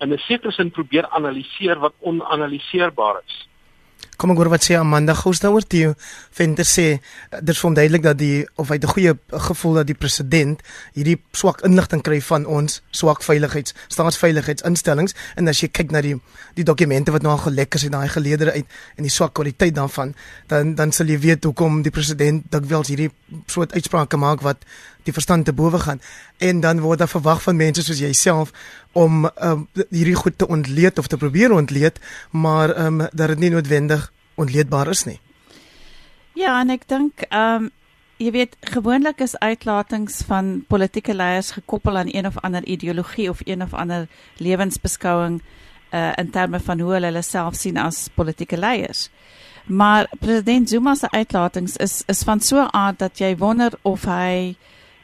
in 0.00 0.12
'n 0.12 0.18
sekere 0.18 0.52
sin 0.52 0.70
probeer 0.70 1.06
analiseer 1.06 1.78
wat 1.78 1.94
onanaliseerbaar 2.00 3.22
is. 3.26 3.48
Kom 4.18 4.32
ek 4.34 4.40
hoor 4.40 4.48
wat 4.50 4.64
sê 4.66 4.74
Amanda 4.74 5.14
Gous 5.14 5.38
daaroor 5.38 5.62
toe. 5.62 5.92
Venter 6.34 6.66
sê 6.66 6.86
dit 7.38 7.52
is 7.54 7.60
onduidelik 7.64 8.02
dat 8.02 8.18
die 8.18 8.48
of 8.58 8.68
hy 8.68 8.78
'n 8.82 8.90
goeie 8.90 9.12
gevoel 9.30 9.74
dat 9.74 9.86
die 9.86 9.94
president 9.94 10.58
hierdie 10.92 11.20
swak 11.32 11.62
inligting 11.62 12.02
kry 12.02 12.20
van 12.20 12.46
ons 12.46 12.82
swak 12.90 13.22
veiligheids 13.22 13.74
staatsveiligheidsinstellings 13.88 15.14
en 15.36 15.48
as 15.48 15.60
jy 15.62 15.68
kyk 15.68 15.92
na 15.92 16.00
die 16.00 16.16
die 16.54 16.64
dokumente 16.64 17.12
wat 17.12 17.22
nou 17.22 17.38
gelek 17.38 17.74
is 17.74 17.84
en 17.84 17.90
daai 17.90 18.08
geleedere 18.08 18.52
uit 18.52 18.66
en 18.96 19.02
die 19.02 19.10
swak 19.10 19.34
kwaliteit 19.34 19.74
daarvan 19.74 20.14
dan 20.48 20.74
dan 20.74 20.92
sal 20.92 21.06
jy 21.06 21.18
weet 21.18 21.44
hoekom 21.44 21.82
die 21.82 21.94
president 21.94 22.50
dikwels 22.50 22.88
hierdie 22.88 23.10
soort 23.46 23.72
uitsprake 23.72 24.16
maak 24.16 24.40
wat 24.42 24.56
die 25.08 25.16
verstand 25.16 25.48
te 25.48 25.56
bowe 25.56 25.80
gaan 25.82 26.02
en 26.38 26.60
dan 26.64 26.82
word 26.84 27.02
daar 27.02 27.10
verwag 27.10 27.42
van 27.42 27.56
mense 27.56 27.84
soos 27.86 28.02
jouself 28.02 28.52
om 28.92 29.24
um, 29.42 29.66
hierdie 29.90 30.18
goed 30.18 30.38
te 30.38 30.48
ontleed 30.48 30.98
of 30.98 31.08
te 31.08 31.16
probeer 31.16 31.54
ontleed 31.56 32.00
maar 32.30 32.76
um, 32.76 33.02
dat 33.12 33.34
dit 33.34 33.38
nie 33.46 33.52
noodwendig 33.56 34.12
ontleedbaar 34.38 34.88
is 34.88 35.04
nie. 35.04 35.18
Ja, 36.38 36.60
en 36.60 36.70
ek 36.70 36.86
dink 36.90 37.26
ehm 37.28 37.68
um, 37.68 37.74
jy 38.18 38.32
weet 38.34 38.56
gewoonlik 38.74 39.20
is 39.22 39.36
uitlatings 39.38 40.16
van 40.26 40.64
politieke 40.66 41.14
leiers 41.14 41.52
gekoppel 41.54 42.00
aan 42.00 42.10
een 42.10 42.26
of 42.26 42.38
ander 42.42 42.64
ideologie 42.66 43.28
of 43.30 43.40
een 43.46 43.62
of 43.62 43.74
ander 43.74 44.08
lewensbeskouing 44.42 45.38
uh 45.94 46.12
in 46.18 46.30
terme 46.30 46.60
van 46.60 46.80
hoe 46.80 46.92
hulle 46.92 47.06
hulle 47.06 47.22
self 47.22 47.54
sien 47.54 47.78
as 47.78 48.08
politieke 48.14 48.58
leiers. 48.58 49.08
Maar 49.68 50.10
president 50.18 50.68
Zuma 50.68 50.94
se 50.94 51.10
uitlatings 51.10 51.76
is 51.76 52.02
is 52.06 52.22
van 52.22 52.40
so 52.40 52.62
'n 52.62 52.74
aard 52.74 52.98
dat 52.98 53.18
jy 53.18 53.36
wonder 53.36 53.72
of 53.82 54.04
hy 54.04 54.56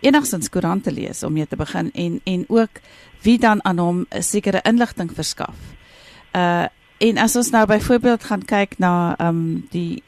enigstens 0.04 0.50
koerante 0.52 0.92
lees 0.92 1.22
om 1.22 1.32
mee 1.32 1.46
te 1.48 1.56
begin 1.56 1.90
en 1.92 2.20
en 2.24 2.44
ook 2.48 2.80
wie 3.24 3.38
dan 3.38 3.64
aan 3.64 3.78
hom 3.78 4.06
'n 4.10 4.22
sekere 4.22 4.60
inligting 4.62 5.10
verskaf. 5.14 5.56
Uh 6.32 6.66
en 6.98 7.18
as 7.18 7.36
ons 7.36 7.50
nou 7.50 7.66
byvoorbeeld 7.66 8.24
gaan 8.24 8.44
kyk 8.44 8.78
na 8.78 9.16
um 9.18 9.66
die 9.70 10.02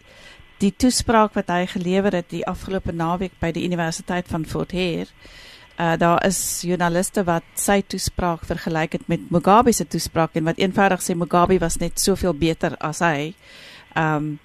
die 0.59 0.75
toespraak 0.77 1.35
wat 1.35 1.49
hy 1.49 1.67
gelewer 1.67 2.13
het 2.13 2.31
die 2.31 2.47
afgelope 2.47 2.93
naweek 2.93 3.33
by 3.39 3.51
die 3.53 3.65
Universiteit 3.65 4.29
van 4.29 4.47
Fort 4.47 4.73
Hare 4.73 5.07
Uh 5.77 5.93
daar 5.99 6.25
is 6.25 6.61
joernaliste 6.65 7.21
wat 7.25 7.45
sy 7.55 7.83
toespraak 7.85 8.47
vergelyk 8.49 8.93
het 8.97 9.09
met 9.13 9.31
Mugabe 9.31 9.73
se 9.73 9.85
toespraak 9.87 10.33
en 10.33 10.47
wat 10.49 10.57
eenvoudig 10.57 11.03
sê 11.05 11.13
Mugabe 11.15 11.59
was 11.61 11.77
net 11.77 12.01
soveel 12.01 12.33
beter 12.33 12.79
as 12.81 13.03
hy. 13.05 13.35
Um 13.93 14.39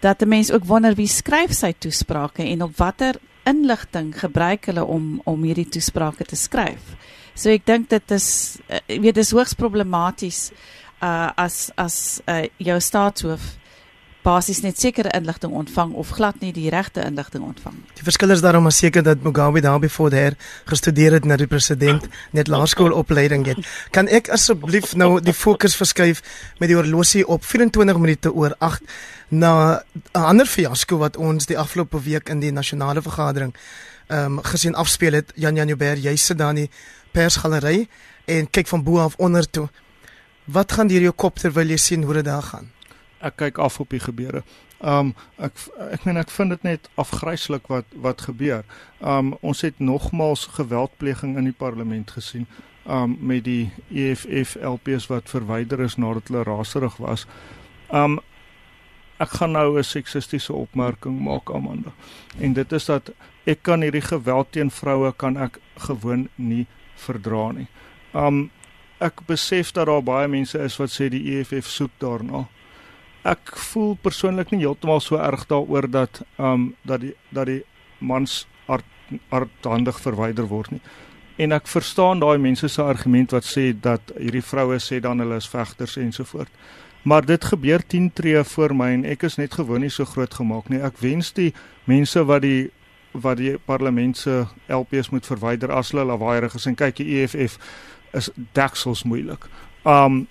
dat 0.00 0.22
'n 0.22 0.28
mens 0.28 0.52
ook 0.52 0.64
wonder 0.64 0.94
wie 0.94 1.06
skryf 1.06 1.52
sy 1.52 1.74
toesprake 1.78 2.42
en 2.42 2.62
op 2.62 2.76
watter 2.76 3.18
inligting 3.48 4.12
gebruik 4.18 4.68
hulle 4.70 4.84
om 4.84 5.20
om 5.24 5.42
hierdie 5.42 5.68
toesprake 5.68 6.24
te 6.24 6.36
skryf. 6.36 6.94
So 7.34 7.50
ek 7.50 7.66
dink 7.66 7.88
dit 7.90 8.14
is 8.14 8.28
uh, 8.68 8.82
weet 9.00 9.16
dis 9.18 9.32
hoogs 9.34 9.56
problematies 9.58 10.50
uh 11.02 11.32
as 11.36 11.70
as 11.80 11.96
uh, 12.30 12.44
jou 12.62 12.78
staatshoof 12.80 13.56
basies 14.22 14.60
net 14.62 14.78
sekere 14.78 15.10
inligting 15.16 15.52
ontvang 15.52 15.92
of 15.98 16.12
glad 16.14 16.38
nie 16.40 16.52
die 16.54 16.70
regte 16.70 17.02
inligting 17.02 17.42
ontvang. 17.44 17.74
Die 17.98 18.04
verskil 18.06 18.30
is 18.30 18.42
daarom 18.44 18.66
as 18.70 18.78
seker 18.78 19.02
dat 19.02 19.22
Mugabe 19.26 19.60
daarby 19.60 19.88
voor 19.88 20.10
daar 20.10 20.36
gestudeer 20.70 21.12
het 21.18 21.24
na 21.24 21.36
die 21.36 21.46
president 21.46 22.06
net 22.30 22.48
laerskoolopleiding 22.48 23.46
het. 23.50 23.66
Kan 23.90 24.08
ek 24.08 24.30
asseblief 24.30 24.94
nou 24.94 25.20
die 25.20 25.34
fokus 25.34 25.76
verskuif 25.76 26.22
met 26.62 26.70
die 26.70 26.78
horlosie 26.78 27.26
op 27.26 27.44
24 27.44 27.98
minute 27.98 28.32
oor 28.32 28.54
8 28.58 28.82
na 29.28 29.82
'n 30.14 30.22
ander 30.22 30.46
fiasco 30.46 30.98
wat 30.98 31.16
ons 31.16 31.46
die 31.46 31.58
afgelope 31.58 32.02
week 32.02 32.28
in 32.28 32.40
die 32.40 32.52
nasionale 32.52 33.02
vergadering 33.02 33.54
ehm 34.06 34.38
um, 34.38 34.42
gesien 34.42 34.74
afspeel 34.74 35.12
het. 35.12 35.32
Jan 35.34 35.54
Jan 35.54 35.68
Joubert, 35.68 36.02
jy 36.02 36.16
sit 36.16 36.38
daar 36.38 36.50
in 36.50 36.66
die 36.66 36.70
persgalery 37.12 37.88
en 38.24 38.50
kyk 38.50 38.68
van 38.68 38.82
bo 38.82 38.98
af 38.98 39.14
onder 39.16 39.50
toe. 39.50 39.68
Wat 40.44 40.72
gaan 40.72 40.86
deur 40.86 41.00
jou 41.00 41.12
kop 41.12 41.38
terwyl 41.38 41.70
jy 41.70 41.76
sien 41.76 42.02
hoe 42.02 42.14
dit 42.14 42.24
daar 42.24 42.42
gaan? 42.42 42.70
Ek 43.22 43.36
kyk 43.36 43.58
af 43.58 43.80
op 43.80 43.90
die 43.90 44.02
gebeure. 44.02 44.42
Um 44.82 45.14
ek 45.38 45.54
ek 45.94 46.04
meen 46.04 46.18
ek 46.18 46.30
vind 46.34 46.54
dit 46.56 46.66
net 46.66 46.88
afgryslik 46.98 47.68
wat 47.70 47.86
wat 47.94 48.26
gebeur. 48.26 48.64
Um 48.98 49.36
ons 49.40 49.62
het 49.62 49.78
nogmals 49.78 50.48
geweldpleging 50.58 51.36
in 51.38 51.50
die 51.50 51.58
parlement 51.58 52.10
gesien 52.10 52.46
um 52.84 53.16
met 53.20 53.44
die 53.46 53.70
EFF 53.94 54.56
LPs 54.58 55.06
wat 55.06 55.30
verwyder 55.30 55.80
is 55.86 55.96
nadat 55.96 56.28
hulle 56.28 56.42
raserig 56.48 56.98
was. 56.98 57.26
Um 57.88 58.18
ek 59.22 59.38
gaan 59.38 59.52
nou 59.54 59.78
'n 59.78 59.84
seksistiese 59.84 60.52
opmerking 60.52 61.20
maak 61.20 61.50
Amanda. 61.50 61.92
En 62.38 62.52
dit 62.52 62.72
is 62.72 62.84
dat 62.84 63.12
ek 63.44 63.62
kan 63.62 63.82
hierdie 63.82 64.02
geweld 64.02 64.52
teen 64.52 64.70
vroue 64.70 65.12
kan 65.16 65.36
ek 65.36 65.58
gewoon 65.76 66.28
nie 66.34 66.66
verdra 66.94 67.52
nie. 67.52 67.68
Um 68.12 68.50
ek 68.98 69.26
besef 69.26 69.72
dat 69.72 69.86
daar 69.86 70.02
baie 70.02 70.28
mense 70.28 70.58
is 70.58 70.76
wat 70.76 70.90
sê 70.90 71.08
die 71.08 71.38
EFF 71.38 71.66
soek 71.66 71.90
daarna 71.98 72.48
ek 73.22 73.56
voel 73.70 73.94
persoonlik 74.02 74.50
nie 74.50 74.64
heeltemal 74.64 75.00
so 75.00 75.16
erg 75.16 75.46
daaroor 75.46 75.90
dat 75.90 76.22
ehm 76.36 76.52
um, 76.52 76.74
dat 76.82 77.00
die 77.00 77.14
dat 77.30 77.46
die 77.46 77.62
mans 77.98 78.46
hardhandig 79.28 80.00
verwyder 80.00 80.46
word 80.48 80.70
nie. 80.70 80.80
En 81.36 81.52
ek 81.52 81.66
verstaan 81.68 82.20
daai 82.20 82.38
mense 82.38 82.68
se 82.68 82.82
argument 82.82 83.32
wat 83.32 83.46
sê 83.48 83.72
dat 83.72 84.12
hierdie 84.18 84.44
vroue 84.44 84.78
sê 84.80 85.00
dan 85.00 85.22
hulle 85.22 85.38
is 85.40 85.48
vegters 85.48 85.96
ensovoort. 85.96 86.50
Maar 87.02 87.24
dit 87.26 87.44
gebeur 87.44 87.82
10 87.86 88.12
tree 88.12 88.44
voor 88.44 88.74
my 88.76 88.90
en 88.94 89.04
ek 89.04 89.24
is 89.26 89.36
net 89.40 89.54
gewoon 89.54 89.82
nie 89.82 89.90
so 89.90 90.04
groot 90.04 90.34
gemaak 90.34 90.68
nie. 90.70 90.78
Ek 90.82 91.00
wens 91.02 91.32
die 91.34 91.50
mense 91.84 92.24
wat 92.24 92.44
die 92.46 92.70
wat 93.12 93.36
die 93.36 93.58
parlement 93.58 94.16
se 94.16 94.46
LPs 94.72 95.10
moet 95.12 95.26
verwyder 95.26 95.72
as 95.72 95.90
hulle 95.92 96.06
lawaaierig 96.08 96.54
is 96.56 96.66
en 96.66 96.78
kyk 96.78 96.96
die 96.96 97.18
EFF 97.20 97.58
is 98.16 98.30
deksels 98.56 99.02
moeilik. 99.04 99.44
Um 99.84 100.26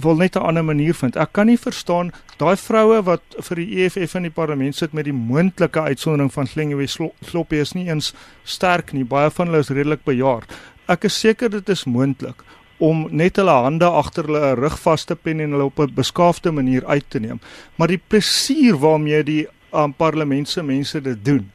wil 0.00 0.16
net 0.16 0.36
'n 0.36 0.42
ander 0.42 0.64
manier 0.64 0.94
vind. 0.94 1.16
Ek 1.16 1.32
kan 1.32 1.46
nie 1.46 1.58
verstaan 1.58 2.12
daai 2.38 2.56
vroue 2.56 3.02
wat 3.02 3.22
vir 3.38 3.56
die 3.56 3.84
EFF 3.84 4.14
in 4.14 4.22
die 4.22 4.30
parlement 4.30 4.76
sit 4.76 4.92
met 4.92 5.04
die 5.04 5.12
moontlike 5.12 5.80
uitsondering 5.80 6.32
van 6.32 6.46
Slengwe 6.46 6.86
Sloppie 7.20 7.60
is 7.60 7.72
nie 7.74 7.88
eens 7.88 8.14
sterk 8.44 8.92
nie. 8.92 9.04
Baie 9.04 9.30
van 9.30 9.46
hulle 9.46 9.58
is 9.58 9.70
redelik 9.70 10.04
bejaard. 10.04 10.52
Ek 10.88 11.04
is 11.04 11.20
seker 11.20 11.50
dit 11.50 11.68
is 11.68 11.84
moontlik 11.84 12.44
om 12.78 13.08
net 13.10 13.36
hulle 13.36 13.50
hande 13.50 13.84
agter 13.84 14.24
hulle 14.24 14.54
rug 14.54 14.78
vas 14.78 15.04
te 15.04 15.16
pen 15.16 15.40
en 15.40 15.50
hulle 15.50 15.64
op 15.64 15.78
'n 15.80 15.94
beskaafde 15.94 16.52
manier 16.52 16.86
uit 16.86 17.04
te 17.08 17.18
neem. 17.18 17.40
Maar 17.76 17.88
die 17.88 18.02
plesier 18.08 18.76
waarmee 18.76 19.22
die 19.24 19.48
um, 19.72 19.92
parlement 19.92 20.48
se 20.48 20.62
mense 20.62 21.00
dit 21.00 21.24
doen 21.24 21.50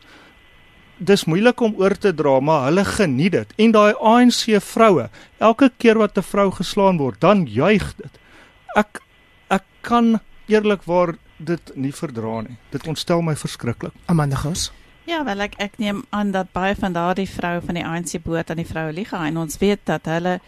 dis 0.97 1.25
moeilik 1.25 1.59
om 1.59 1.73
oor 1.77 1.97
te 1.97 2.13
dra, 2.13 2.39
maar 2.39 2.65
hulle 2.65 2.85
geniet 2.85 3.31
dit. 3.31 3.53
En 3.57 3.71
daai 3.71 3.93
ANC 3.99 4.61
vroue, 4.61 5.09
elke 5.37 5.71
keer 5.77 5.97
wat 5.97 6.17
'n 6.17 6.21
vrou 6.21 6.51
geslaan 6.51 6.97
word, 6.97 7.19
dan 7.21 7.45
juig 7.45 7.95
dit 7.97 8.22
ek 8.75 9.01
ek 9.53 9.65
kan 9.81 10.19
eerlikwaar 10.47 11.15
dit 11.37 11.71
nie 11.75 11.91
verdra 11.93 12.41
nie. 12.41 12.57
Dit 12.71 12.87
ontstel 12.87 13.21
my 13.21 13.35
verskriklik. 13.35 13.93
Amanda 14.05 14.35
Gous. 14.35 14.71
Ja, 15.05 15.23
wel 15.27 15.43
ek 15.43 15.57
ek 15.59 15.77
neem 15.77 16.05
aan 16.15 16.31
dat 16.31 16.53
baie 16.55 16.75
van 16.79 16.93
daardie 16.95 17.27
vroue 17.29 17.61
van 17.65 17.75
die 17.75 17.85
ANC 17.85 18.15
boot 18.23 18.49
aan 18.49 18.61
die 18.61 18.69
vroue 18.69 18.93
liga 18.95 19.25
en 19.27 19.37
ons 19.41 19.59
weet 19.59 19.83
dat 19.89 20.07
hulle 20.07 20.39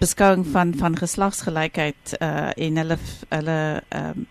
beskouing 0.00 0.46
van 0.52 0.74
van 0.76 0.96
geslagsgelykheid 0.96 2.14
uh 2.20 2.50
en 2.56 2.76
hulle 2.82 2.98
hulle 3.28 3.58
ehm 3.88 4.18
um, 4.18 4.28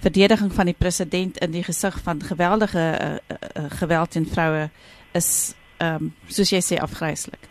verdediging 0.00 0.52
van 0.52 0.68
die 0.68 0.76
president 0.78 1.38
in 1.38 1.50
die 1.50 1.62
gesig 1.64 1.94
van 2.04 2.22
geweldige 2.22 2.82
uh, 3.00 3.36
uh, 3.56 3.70
geweld 3.78 4.10
teen 4.10 4.26
vroue 4.26 4.68
is 5.12 5.54
ehm 5.78 5.94
um, 5.94 6.12
soos 6.26 6.50
jy 6.50 6.60
sê 6.60 6.80
afgryslik. 6.82 7.48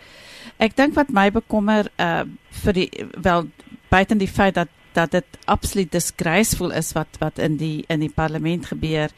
Ek 0.57 0.75
dink 0.75 0.95
wat 0.95 1.09
my 1.09 1.31
bekommer 1.31 1.89
uh 1.99 2.23
vir 2.63 2.73
die 2.73 2.89
wel 3.21 3.47
buiten 3.95 4.19
die 4.21 4.31
feit 4.31 4.55
dat 4.55 4.71
dat 4.95 5.11
dit 5.11 5.25
absoluut 5.51 5.91
disgraceful 5.91 6.71
is 6.71 6.93
wat 6.95 7.19
wat 7.19 7.39
in 7.39 7.57
die 7.59 7.83
in 7.87 7.99
die 7.99 8.11
parlement 8.21 8.65
gebeur 8.71 9.11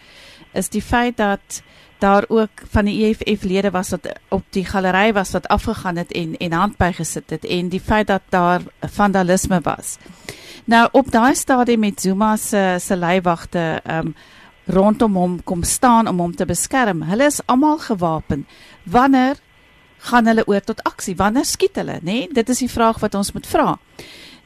is 0.58 0.70
die 0.74 0.82
feit 0.82 1.18
dat 1.18 1.62
daar 2.00 2.26
ook 2.28 2.64
van 2.70 2.86
die 2.86 2.98
EFF 3.06 3.44
lede 3.44 3.72
was 3.72 3.90
wat 3.90 4.10
op 4.30 4.44
die 4.50 4.66
galery 4.66 5.14
was 5.14 5.32
wat 5.32 5.48
afgegaan 5.48 5.98
het 5.98 6.12
en 6.12 6.38
en 6.38 6.52
handby 6.52 6.92
gesit 6.94 7.30
het 7.30 7.46
en 7.46 7.70
die 7.70 7.82
feit 7.82 8.08
dat 8.08 8.22
daar 8.30 8.62
vandalisme 8.80 9.60
was. 9.64 9.98
Nou 10.66 10.88
op 10.92 11.12
daai 11.12 11.36
stadium 11.36 11.80
met 11.80 12.02
Zuma 12.02 12.36
se 12.36 12.76
se 12.80 12.98
leiwagte 12.98 13.82
um 13.90 14.16
rondom 14.66 15.16
hom 15.16 15.44
kom 15.44 15.64
staan 15.64 16.08
om 16.08 16.20
hom 16.20 16.36
te 16.36 16.46
beskerm. 16.46 17.02
Hulle 17.02 17.26
is 17.26 17.42
almal 17.46 17.78
gewapen. 17.78 18.48
Wanneer 18.84 19.36
gaan 19.98 20.26
hulle 20.26 20.48
oor 20.48 20.62
tot 20.62 20.84
aksie? 20.84 21.16
Wanneer 21.16 21.46
skiet 21.46 21.76
hulle, 21.76 22.00
nê? 22.02 22.02
Nee? 22.02 22.30
Dit 22.34 22.50
is 22.50 22.60
die 22.60 22.72
vraag 22.72 23.00
wat 23.00 23.16
ons 23.16 23.32
moet 23.32 23.48
vra 23.48 23.78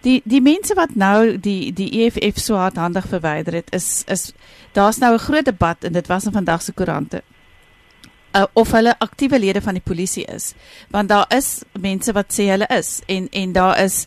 die 0.01 0.21
die 0.25 0.41
mense 0.41 0.73
wat 0.73 0.95
nou 0.95 1.37
die 1.37 1.73
die 1.73 1.89
EFF 2.05 2.39
so 2.39 2.55
hardhandig 2.55 3.07
verwyder 3.07 3.53
het 3.53 3.73
is 3.73 4.03
is 4.07 4.33
daar's 4.73 4.97
nou 4.97 5.13
'n 5.13 5.19
groot 5.19 5.45
debat 5.45 5.83
en 5.83 5.93
dit 5.93 6.07
was 6.07 6.25
in 6.25 6.31
vandag 6.31 6.61
se 6.61 6.71
koerante 6.71 7.21
uh, 8.35 8.45
of 8.53 8.71
hulle 8.71 8.95
aktiewe 8.99 9.39
lede 9.39 9.61
van 9.61 9.77
die 9.77 9.83
polisie 9.83 10.25
is. 10.25 10.53
Want 10.89 11.09
daar 11.09 11.25
is 11.35 11.61
mense 11.79 12.13
wat 12.15 12.33
sê 12.33 12.49
hulle 12.51 12.67
is 12.71 12.99
en 13.05 13.29
en 13.29 13.51
daar 13.51 13.79
is 13.79 14.05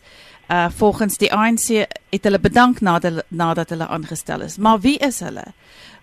uh 0.51 0.67
volgens 0.77 1.17
die 1.17 1.31
ANC 1.33 1.87
het 2.09 2.23
hulle 2.23 2.39
bedank 2.39 2.81
nadat 2.81 3.23
nadat 3.27 3.69
hulle 3.69 3.87
aangestel 3.87 4.41
is. 4.41 4.57
Maar 4.57 4.79
wie 4.79 4.97
is 4.97 5.19
hulle? 5.19 5.45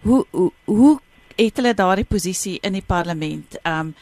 Hoe 0.00 0.26
hoe, 0.31 0.50
hoe 0.64 0.98
het 1.37 1.57
hulle 1.57 1.74
daardie 1.74 2.05
posisie 2.05 2.59
in 2.61 2.72
die 2.72 2.87
parlement? 2.87 3.59
Um 3.62 3.94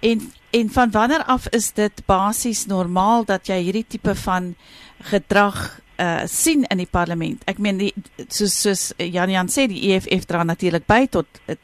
en 0.00 0.32
en 0.50 0.70
van 0.70 0.90
wanneer 0.90 1.24
af 1.24 1.48
is 1.48 1.72
dit 1.72 2.02
basies 2.06 2.66
normaal 2.66 3.24
dat 3.24 3.46
jy 3.46 3.60
hierdie 3.62 3.86
tipe 3.88 4.14
van 4.14 4.54
gedrag 5.10 5.80
uh 5.98 6.24
sien 6.26 6.64
in 6.64 6.80
die 6.82 6.90
parlement. 6.90 7.42
Ek 7.46 7.60
meen 7.62 7.78
die 7.78 7.92
soos 8.26 8.54
soos 8.64 8.84
Jan 8.98 9.30
Jan 9.30 9.50
sê 9.52 9.68
die 9.70 9.92
EFF 9.92 10.26
dra 10.26 10.42
natuurlik 10.44 10.88
by 10.90 11.04
tot 11.06 11.40
uh, 11.46 11.54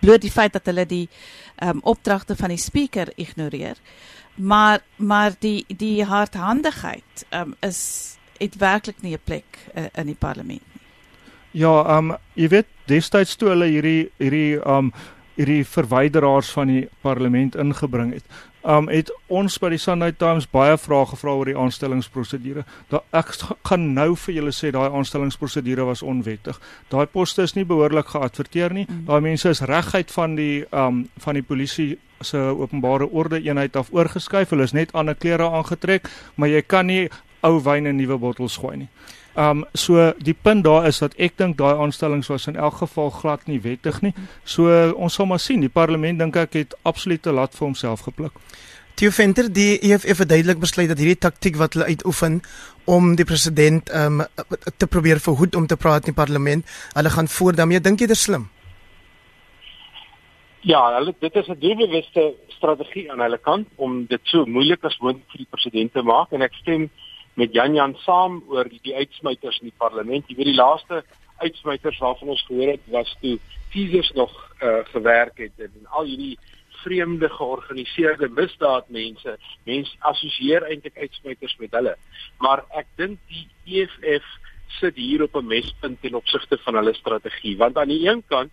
bloot 0.00 0.22
die 0.22 0.32
feit 0.32 0.54
dat 0.56 0.70
hulle 0.70 0.86
die 0.88 1.08
um 1.64 1.82
opdragte 1.82 2.36
van 2.38 2.54
die 2.54 2.62
speaker 2.62 3.12
ignoreer. 3.16 3.76
Maar 4.36 4.80
maar 4.96 5.36
die 5.40 5.64
die 5.68 6.04
hardhandigheid 6.04 7.26
um 7.34 7.54
is 7.60 8.16
dit 8.38 8.56
werklik 8.56 9.02
nie 9.02 9.14
'n 9.14 9.24
plek 9.24 9.58
uh, 9.74 9.86
in 9.94 10.06
die 10.06 10.18
parlement 10.18 10.62
nie. 10.72 10.82
Ja, 11.52 11.98
um 11.98 12.16
jy 12.34 12.48
weet 12.48 12.66
destyds 12.86 13.36
toe 13.36 13.48
hulle 13.48 13.66
hierdie 13.66 14.10
hierdie 14.18 14.60
um 14.64 14.92
hierdie 15.38 15.64
verwyderaars 15.64 16.50
van 16.50 16.66
die 16.66 16.88
parlement 17.02 17.54
ingebring 17.54 18.12
het 18.12 18.24
um 18.62 18.88
het 18.90 19.10
ons 19.28 19.58
by 19.62 19.70
die 19.70 19.80
Sunday 19.80 20.12
Times 20.12 20.48
baie 20.50 20.76
vrae 20.78 21.06
gevra 21.12 21.34
oor 21.36 21.48
die 21.48 21.56
aanstellingsprosedure. 21.58 22.64
Da 22.90 23.02
ek 23.16 23.34
gaan 23.68 23.92
nou 23.94 24.14
vir 24.16 24.34
julle 24.34 24.52
sê 24.52 24.72
daai 24.74 24.88
aanstellingsprosedure 24.88 25.86
was 25.88 26.02
onwettig. 26.02 26.58
Daai 26.90 27.06
poste 27.06 27.42
is 27.42 27.54
nie 27.54 27.64
behoorlik 27.68 28.10
geadverteer 28.14 28.74
nie. 28.74 28.86
Mm. 28.88 29.04
Daai 29.06 29.20
mense 29.20 29.50
is 29.50 29.62
reguit 29.62 30.10
van 30.14 30.36
die 30.36 30.64
um 30.72 31.06
van 31.22 31.38
die 31.38 31.46
polisie 31.46 31.98
se 32.20 32.38
openbare 32.38 33.06
orde 33.10 33.38
eenheid 33.42 33.76
af 33.76 33.92
oorgeskuif. 33.94 34.50
Hulle 34.50 34.66
is 34.66 34.74
net 34.74 34.92
ander 34.92 35.14
klere 35.14 35.50
aangetrek, 35.50 36.08
maar 36.34 36.48
jy 36.48 36.62
kan 36.66 36.86
nie 36.86 37.08
ou 37.46 37.60
wyn 37.62 37.86
in 37.86 37.96
nuwe 37.96 38.18
bottels 38.18 38.58
gooi 38.58 38.76
nie. 38.76 38.88
Um 39.38 39.64
so 39.74 40.12
die 40.18 40.34
punt 40.34 40.64
daar 40.66 40.86
is 40.88 40.98
dat 40.98 41.14
ek 41.14 41.36
dink 41.38 41.58
daai 41.60 41.78
aanstellings 41.78 42.26
was 42.32 42.48
in 42.50 42.56
elk 42.56 42.80
geval 42.80 43.12
glad 43.14 43.46
nie 43.46 43.60
wettig 43.62 44.00
nie. 44.02 44.14
So 44.44 44.66
ons 44.96 45.14
sal 45.14 45.28
maar 45.30 45.38
sien. 45.38 45.62
Die 45.62 45.70
parlement 45.70 46.18
dink 46.18 46.36
ek 46.36 46.58
het 46.58 46.74
absolute 46.82 47.32
lat 47.32 47.54
vir 47.54 47.66
homself 47.68 48.02
gepluk. 48.08 48.34
Theo 48.98 49.14
Venter 49.14 49.46
die 49.54 49.78
EFF 49.78 50.24
het 50.24 50.28
duidelik 50.32 50.58
besluit 50.58 50.88
dat 50.90 50.98
hierdie 50.98 51.20
taktik 51.22 51.56
wat 51.56 51.76
hulle 51.76 51.86
uitoefen 51.86 52.40
om 52.90 53.12
die 53.14 53.24
president 53.28 53.92
um 53.94 54.24
te 54.76 54.88
probeer 54.90 55.20
verhoed 55.22 55.54
om 55.54 55.68
te 55.70 55.76
praat 55.78 56.08
in 56.08 56.14
die 56.16 56.18
parlement, 56.18 56.66
hulle 56.96 57.12
gaan 57.14 57.28
voort 57.30 57.60
daarmee. 57.60 57.80
Dink 57.80 58.00
jy 58.02 58.08
dit 58.10 58.16
is 58.16 58.24
slim? 58.26 58.48
Ja, 60.66 60.80
hulle 60.96 61.14
dit 61.20 61.36
is 61.36 61.48
'n 61.48 61.60
doelbewuste 61.60 62.34
strategie 62.48 63.06
aan 63.12 63.20
hulle 63.20 63.38
kant 63.38 63.68
om 63.76 64.06
dit 64.06 64.20
so 64.24 64.44
moeilik 64.46 64.84
as 64.84 64.98
moontlik 64.98 65.30
vir 65.30 65.38
die 65.38 65.50
president 65.50 65.92
te 65.92 66.02
maak 66.02 66.32
en 66.32 66.42
ek 66.42 66.58
stem 66.58 66.90
met 67.38 67.54
Jan 67.54 67.74
Jan 67.74 67.94
saam 68.02 68.42
oor 68.50 68.68
die, 68.68 68.80
die 68.82 68.96
uitsmyters 68.98 69.60
in 69.62 69.70
die 69.70 69.78
parlement. 69.78 70.26
Jy 70.26 70.36
weet 70.40 70.50
die 70.50 70.58
laaste 70.58 71.02
uitsmyters 71.38 72.00
waarvan 72.02 72.34
ons 72.34 72.42
gehoor 72.48 72.74
het 72.74 72.86
was 72.90 73.10
toe 73.22 73.36
Caesars 73.70 74.10
nog 74.16 74.32
uh, 74.58 74.80
gewerk 74.90 75.38
het 75.38 75.62
en 75.62 75.86
al 76.00 76.08
hierdie 76.08 76.38
vreemde 76.82 77.28
georganiseerde 77.30 78.28
misdaadmense. 78.34 79.36
Mense 79.66 79.96
assosieer 80.10 80.66
eintlik 80.66 80.98
uitsmyters 80.98 81.56
met 81.62 81.74
hulle. 81.78 81.94
Maar 82.42 82.64
ek 82.80 82.90
dink 82.98 83.18
die 83.30 83.46
EFF 83.82 84.26
sit 84.80 84.98
hier 84.98 85.22
op 85.26 85.36
'n 85.36 85.46
mespunt 85.46 86.00
ten 86.02 86.14
opsigte 86.14 86.58
van 86.66 86.74
hulle 86.74 86.94
strategie. 86.94 87.56
Want 87.56 87.78
aan 87.78 87.88
die 87.94 88.06
een 88.08 88.22
kant 88.26 88.52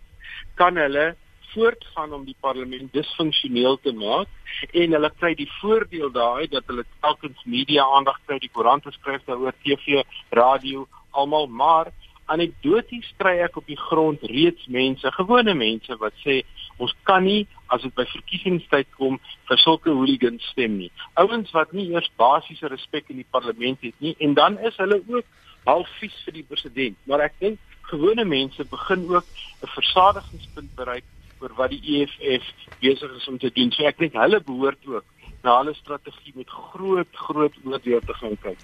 kan 0.54 0.76
hulle 0.76 1.14
voortgaan 1.56 2.12
om 2.12 2.24
die 2.28 2.36
parlement 2.44 2.92
disfunksioneel 2.92 3.78
te 3.82 3.92
maak 3.96 4.28
en 4.70 4.96
hulle 4.96 5.10
kry 5.20 5.32
die 5.38 5.48
voordeel 5.58 6.12
daai 6.12 6.46
dat 6.52 6.68
hulle 6.70 6.84
telkens 7.00 7.40
media 7.44 7.86
aandag 7.96 8.18
kry, 8.26 8.38
die 8.38 8.52
koerante 8.52 8.92
skryf 8.98 9.24
daaroor, 9.26 9.56
TV, 9.64 10.04
radio, 10.36 10.84
almal, 11.16 11.48
maar 11.48 11.92
anekdoties 12.32 13.08
kry 13.20 13.36
ek 13.44 13.56
op 13.60 13.66
die 13.70 13.78
grond 13.78 14.22
reeds 14.30 14.66
mense, 14.72 15.10
gewone 15.16 15.54
mense 15.54 15.96
wat 16.02 16.14
sê 16.24 16.40
ons 16.82 16.92
kan 17.08 17.24
nie 17.24 17.46
as 17.72 17.84
dit 17.86 17.94
by 17.96 18.04
verkiesingstyd 18.10 18.90
kom 18.98 19.18
vir 19.48 19.62
sulke 19.62 19.94
hooligans 19.94 20.44
stem 20.52 20.76
nie. 20.80 20.90
Ouens 21.22 21.52
wat 21.56 21.72
nie 21.72 21.88
eers 21.94 22.10
basiese 22.20 22.68
respek 22.72 23.12
in 23.14 23.22
die 23.22 23.30
parlement 23.30 23.80
het 23.86 23.96
nie 24.04 24.16
en 24.20 24.34
dan 24.38 24.58
is 24.66 24.76
hulle 24.82 25.00
ook 25.06 25.24
half 25.66 25.90
vies 26.00 26.14
vir 26.26 26.36
die 26.40 26.46
president. 26.46 26.98
Maar 27.10 27.28
ek 27.30 27.38
dink 27.42 27.62
gewone 27.90 28.26
mense 28.26 28.64
begin 28.70 29.06
ook 29.14 29.26
'n 29.62 29.74
versadigingspunt 29.78 30.74
bereik 30.76 31.04
oor 31.40 31.52
wat 31.56 31.70
die 31.70 31.82
EFF 32.00 32.44
besig 32.80 33.12
is 33.16 33.28
om 33.28 33.38
te 33.38 33.50
doen. 33.52 33.72
So 33.72 33.86
ek 33.88 33.98
dink 33.98 34.16
hulle 34.18 34.40
behoort 34.40 34.82
ook 34.86 35.04
na 35.42 35.58
hulle 35.60 35.74
strategie 35.74 36.34
met 36.34 36.50
groot 36.50 37.22
groot 37.28 37.54
oordeel 37.64 38.00
te 38.00 38.14
gaan 38.20 38.36
kyk. 38.42 38.58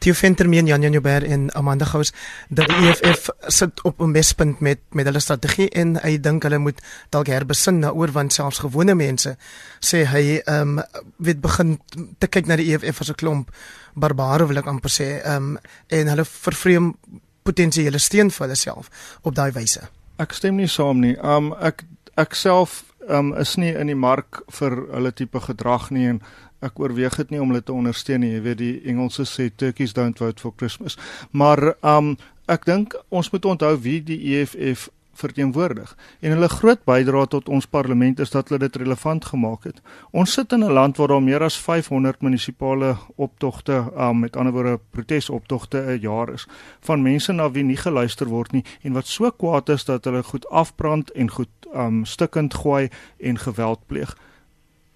Theo 0.00 0.14
Ventermeen, 0.16 0.66
Jan 0.66 0.80
Jan 0.80 0.92
Joubert 0.92 1.26
en 1.28 1.54
Amanda 1.54 1.84
Gous, 1.84 2.12
dat 2.48 2.70
die 2.72 2.88
EFF 2.88 3.28
sit 3.52 3.82
op 3.84 4.00
'n 4.00 4.10
mespunt 4.10 4.60
met 4.60 4.80
met 4.90 5.04
hulle 5.04 5.20
strategie 5.20 5.68
en 5.68 6.00
hy 6.02 6.20
dink 6.20 6.42
hulle 6.42 6.58
moet 6.58 6.80
dalk 7.10 7.26
herbesin 7.26 7.80
daaroor 7.80 8.12
want 8.12 8.32
selfs 8.32 8.58
gewone 8.58 8.94
mense 8.94 9.36
sê 9.80 10.04
hy 10.06 10.40
ehm 10.44 10.78
um, 10.78 10.84
weet 11.16 11.40
begin 11.40 11.80
te 12.18 12.26
kyk 12.26 12.46
na 12.46 12.56
die 12.56 12.72
EFF 12.72 13.00
as 13.00 13.10
'n 13.10 13.14
klomp 13.14 13.50
barbare 13.94 14.46
wil 14.46 14.58
ek 14.58 14.66
amper 14.66 14.90
sê 14.90 15.20
ehm 15.24 15.36
um, 15.36 15.58
en 15.88 16.08
hulle 16.08 16.24
vervreem 16.24 16.94
potensiële 17.42 17.98
steun 17.98 18.30
vir 18.30 18.46
hulle 18.46 18.56
self 18.56 18.90
op 19.22 19.34
daai 19.34 19.52
wyse. 19.52 19.99
Ek 20.20 20.34
stem 20.36 20.60
nie 20.60 20.68
saam 20.68 21.00
nie. 21.00 21.16
Um 21.24 21.54
ek 21.60 21.86
ek 22.20 22.36
self 22.36 22.82
um 23.08 23.32
is 23.40 23.56
nie 23.56 23.72
in 23.72 23.88
die 23.88 23.98
mark 23.98 24.42
vir 24.52 24.76
hulle 24.92 25.12
tipe 25.16 25.40
gedrag 25.40 25.88
nie 25.94 26.06
en 26.10 26.20
ek 26.60 26.76
oorweeg 26.82 27.16
dit 27.16 27.32
nie 27.32 27.40
om 27.40 27.52
hulle 27.52 27.64
te 27.64 27.72
ondersteun 27.72 28.20
nie. 28.20 28.34
Jy 28.34 28.42
weet 28.44 28.60
die 28.60 28.74
Engelse 28.92 29.24
sê 29.28 29.48
turkeys 29.48 29.96
don't 29.96 30.20
vote 30.20 30.42
for 30.42 30.52
Christmas. 30.56 30.98
Maar 31.32 31.74
um 31.80 32.16
ek 32.50 32.66
dink 32.68 32.96
ons 33.08 33.30
moet 33.32 33.46
onthou 33.54 33.74
wie 33.80 34.00
die 34.04 34.20
EFF 34.36 34.90
verteenwoordig. 35.20 35.92
En 36.20 36.34
hulle 36.34 36.48
groot 36.48 36.84
bydrae 36.88 37.26
tot 37.30 37.48
ons 37.48 37.66
parlement 37.66 38.20
is 38.20 38.32
dat 38.34 38.48
hulle 38.48 38.62
dit 38.64 38.80
relevant 38.82 39.24
gemaak 39.24 39.68
het. 39.68 39.80
Ons 40.10 40.32
sit 40.32 40.52
in 40.52 40.64
'n 40.64 40.72
land 40.72 40.96
waar 40.96 41.08
daar 41.08 41.22
meer 41.22 41.42
as 41.42 41.58
500 41.58 42.20
munisipale 42.20 42.96
optogte, 43.16 43.92
um, 43.96 44.18
met 44.20 44.36
ander 44.36 44.52
woorde 44.52 44.80
protesoptogte 44.90 45.78
'n 45.78 46.00
jaar 46.00 46.32
is 46.32 46.46
van 46.80 47.02
mense 47.02 47.32
na 47.32 47.50
wie 47.50 47.64
nie 47.64 47.76
geluister 47.76 48.26
word 48.26 48.52
nie 48.52 48.64
en 48.82 48.92
wat 48.92 49.06
so 49.06 49.30
kwaad 49.30 49.68
is 49.68 49.84
dat 49.84 50.04
hulle 50.04 50.22
goed 50.22 50.48
afbrand 50.48 51.10
en 51.10 51.30
goed 51.30 51.48
um 51.74 52.04
stikkend 52.04 52.54
gooi 52.54 52.88
en 53.18 53.38
geweld 53.38 53.86
pleeg. 53.86 54.16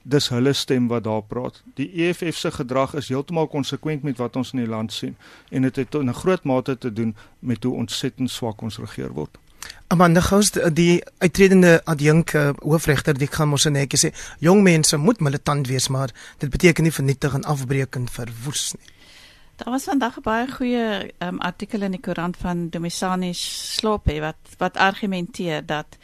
Dis 0.03 0.29
hulle 0.29 0.53
stem 0.53 0.89
wat 0.89 1.05
daar 1.05 1.23
praat. 1.23 1.63
Die 1.75 1.89
EFF 2.05 2.37
se 2.37 2.51
gedrag 2.51 2.95
is 2.95 3.09
heeltemal 3.09 3.47
konsekwent 3.49 4.03
met 4.03 4.19
wat 4.21 4.37
ons 4.37 4.53
in 4.53 4.59
die 4.59 4.69
land 4.69 4.93
sien 4.93 5.17
en 5.51 5.63
dit 5.63 5.77
het, 5.77 5.93
het 5.93 6.03
in 6.03 6.09
'n 6.09 6.15
groot 6.15 6.45
mate 6.45 6.79
te 6.79 6.93
doen 6.93 7.17
met 7.39 7.65
hoe 7.65 7.75
ontsettend 7.75 8.31
swak 8.31 8.63
ons 8.63 8.79
regeer 8.79 9.13
word. 9.13 9.39
Amanda 9.89 10.21
Gous 10.21 10.51
die 10.51 11.03
uitredende 11.19 11.81
adjunk 11.85 12.33
uh, 12.35 12.51
hoofregter 12.63 13.19
die 13.19 13.29
gaan 13.31 13.49
mos 13.53 13.67
netjie 13.69 14.01
sê 14.01 14.11
jong 14.41 14.63
mense 14.63 14.97
moet 14.97 15.21
militant 15.21 15.69
wees 15.69 15.89
maar 15.89 16.11
dit 16.39 16.51
beteken 16.51 16.85
nie 16.85 16.93
vernietig 16.93 17.35
en 17.35 17.45
afbreek 17.45 17.97
en 17.97 18.09
verwoes 18.09 18.73
nie. 18.79 18.91
Daar 19.57 19.71
was 19.71 19.85
vandag 19.85 20.17
'n 20.19 20.23
baie 20.23 20.47
goeie 20.51 21.13
um, 21.19 21.39
artikel 21.39 21.83
in 21.83 21.91
die 21.91 22.01
koerant 22.01 22.37
van 22.37 22.69
Domisani 22.69 23.33
Slope 23.35 24.21
wat 24.21 24.37
wat 24.59 24.77
argumenteer 24.77 25.67
dat 25.67 25.99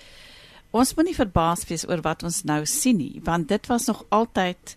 ons 0.70 0.94
moenie 0.94 1.14
verbaas 1.14 1.64
wees 1.66 1.88
oor 1.88 2.01
wat 2.01 2.23
ons 2.23 2.42
nou 2.44 2.66
sien 2.66 2.96
nie 2.96 3.20
want 3.25 3.49
dit 3.49 3.66
was 3.66 3.87
nog 3.87 4.05
altyd 4.09 4.77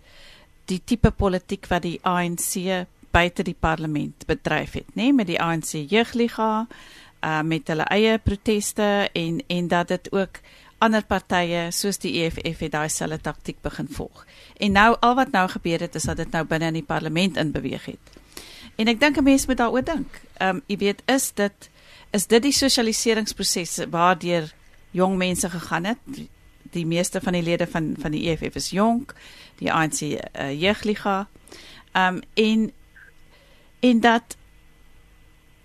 die 0.65 0.81
tipe 0.83 1.11
politiek 1.11 1.67
wat 1.67 1.81
die 1.81 1.99
ANC 2.01 2.85
buite 3.11 3.43
die 3.43 3.57
parlement 3.59 4.25
bedryf 4.25 4.73
het 4.79 4.95
nê 4.97 5.11
met 5.13 5.27
die 5.27 5.41
ANC 5.41 5.75
jeugliga 5.89 6.67
uh 7.23 7.41
met 7.41 7.67
hulle 7.67 7.83
eie 7.83 8.17
proteste 8.19 9.09
en 9.13 9.43
en 9.47 9.67
dat 9.67 9.87
dit 9.87 10.11
ook 10.11 10.41
ander 10.83 11.03
partye 11.07 11.67
soos 11.71 11.99
die 12.03 12.13
EFF 12.23 12.65
het 12.65 12.73
daai 12.73 12.89
selfde 12.89 13.21
taktik 13.23 13.61
begin 13.63 13.87
volg. 13.87 14.25
En 14.57 14.75
nou 14.75 14.89
al 14.99 15.15
wat 15.15 15.31
nou 15.31 15.45
gebeur 15.49 15.79
het 15.85 15.95
is 15.95 16.09
dat 16.09 16.17
dit 16.17 16.31
nou 16.31 16.43
binne 16.45 16.71
in 16.73 16.81
die 16.81 16.87
parlement 16.87 17.37
in 17.37 17.51
beweeg 17.51 17.85
het. 17.85 18.19
En 18.75 18.89
ek 18.91 18.99
dink 18.99 19.17
'n 19.17 19.23
mens 19.23 19.45
moet 19.45 19.57
daaroor 19.57 19.83
dink. 19.83 20.21
Um 20.41 20.61
jy 20.67 20.77
weet 20.77 21.01
is 21.05 21.31
dit 21.31 21.69
is 22.11 22.27
dit 22.27 22.41
die 22.41 22.51
sosialiseringsproses 22.51 23.85
waardeur 23.89 24.53
jong 24.91 25.17
mense 25.17 25.49
gegaan 25.49 25.83
het? 25.83 25.97
Die, 26.73 26.85
meeste 26.85 27.21
van 27.21 27.33
die 27.33 27.41
lede 27.41 27.67
van 27.67 27.95
van 27.99 28.11
die 28.11 28.29
EFF 28.29 28.55
is 28.55 28.69
jonk, 28.69 29.13
die 29.57 29.71
ANC 29.71 30.01
uh, 30.01 30.61
jeugliga. 30.61 31.27
Um 31.93 32.21
en 32.33 32.71
en 33.79 33.99
dat 33.99 34.37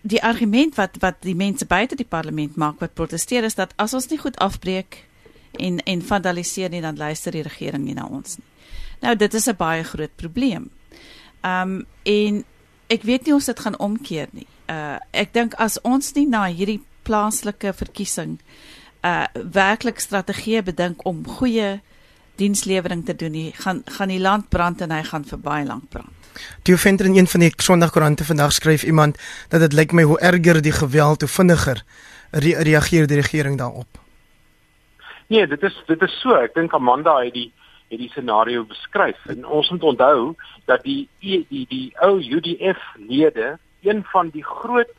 die 0.09 0.23
argument 0.23 0.77
wat 0.79 0.97
wat 1.03 1.21
die 1.27 1.37
mense 1.37 1.67
buite 1.67 1.97
die 1.99 2.09
parlement 2.09 2.57
maak 2.57 2.81
wat 2.81 2.95
proteseer 2.97 3.45
is 3.45 3.59
dat 3.59 3.75
as 3.77 3.95
ons 3.95 4.09
nie 4.09 4.21
goed 4.21 4.39
afbreek 4.45 5.03
en 5.59 5.81
en 5.85 6.03
vandaliseer 6.03 6.71
nie 6.71 6.85
dan 6.85 6.97
luister 6.97 7.33
die 7.33 7.45
regering 7.45 7.85
nie 7.85 7.97
na 7.97 8.07
ons 8.07 8.39
nie. 8.39 8.47
Nou 9.01 9.17
dit 9.17 9.35
is 9.35 9.49
'n 9.49 9.57
baie 9.57 9.85
groot 9.85 10.17
probleem. 10.17 10.71
Um 11.43 11.87
en 12.03 12.45
ek 12.87 13.03
weet 13.03 13.27
nie 13.27 13.35
of 13.35 13.45
dit 13.45 13.61
gaan 13.61 13.79
omkeer 13.79 14.29
nie. 14.33 14.47
Uh 14.69 14.99
ek 15.11 15.33
dink 15.33 15.55
as 15.55 15.81
ons 15.81 16.13
nie 16.15 16.27
na 16.27 16.47
hierdie 16.47 16.83
plaaslike 17.03 17.73
verkiesing 17.73 18.39
uh 19.05 19.27
werklik 19.35 20.01
strategieë 20.01 20.63
bedink 20.63 21.07
om 21.07 21.27
goeie 21.27 21.81
dienslewering 22.37 23.05
te 23.05 23.17
doen 23.17 23.33
nie, 23.33 23.53
gaan 23.53 23.83
gaan 23.85 24.09
die 24.09 24.21
land 24.21 24.49
brand 24.49 24.81
en 24.81 24.91
hy 24.91 25.03
gaan 25.03 25.25
vir 25.25 25.39
baie 25.39 25.67
lank 25.67 25.89
brand. 25.91 26.18
Die 26.63 26.77
venter 26.77 27.07
in 27.07 27.17
een 27.17 27.27
van 27.27 27.41
die 27.41 27.53
Sondagkoerante 27.57 28.25
vandag 28.25 28.53
skryf 28.53 28.83
iemand 28.83 29.19
dat 29.49 29.61
dit 29.61 29.73
lyk 29.73 29.93
my 29.93 30.03
hoe 30.03 30.21
erger 30.21 30.63
die 30.63 30.73
geweld 30.73 31.21
hoe 31.21 31.31
vinniger 31.31 31.83
re 32.31 32.63
reageer 32.63 33.07
die 33.07 33.17
regering 33.17 33.59
daarop. 33.59 33.89
Nee, 35.27 35.47
dit 35.47 35.63
is 35.63 35.83
dit 35.87 36.03
is 36.03 36.21
so. 36.21 36.35
Ek 36.35 36.55
dink 36.55 36.73
Amanda 36.73 37.19
het 37.21 37.35
die 37.35 37.53
het 37.89 37.99
die 37.99 38.11
scenario 38.13 38.65
beskryf 38.69 39.27
en 39.33 39.47
ons 39.47 39.71
moet 39.71 39.83
onthou 39.83 40.35
dat 40.65 40.83
die 40.85 41.09
die 41.21 41.47
die, 41.49 41.67
die 41.69 41.93
ou 42.05 42.19
UDF 42.21 42.81
lede 42.97 43.59
een 43.83 44.05
van 44.13 44.29
die 44.29 44.45
groot 44.45 44.93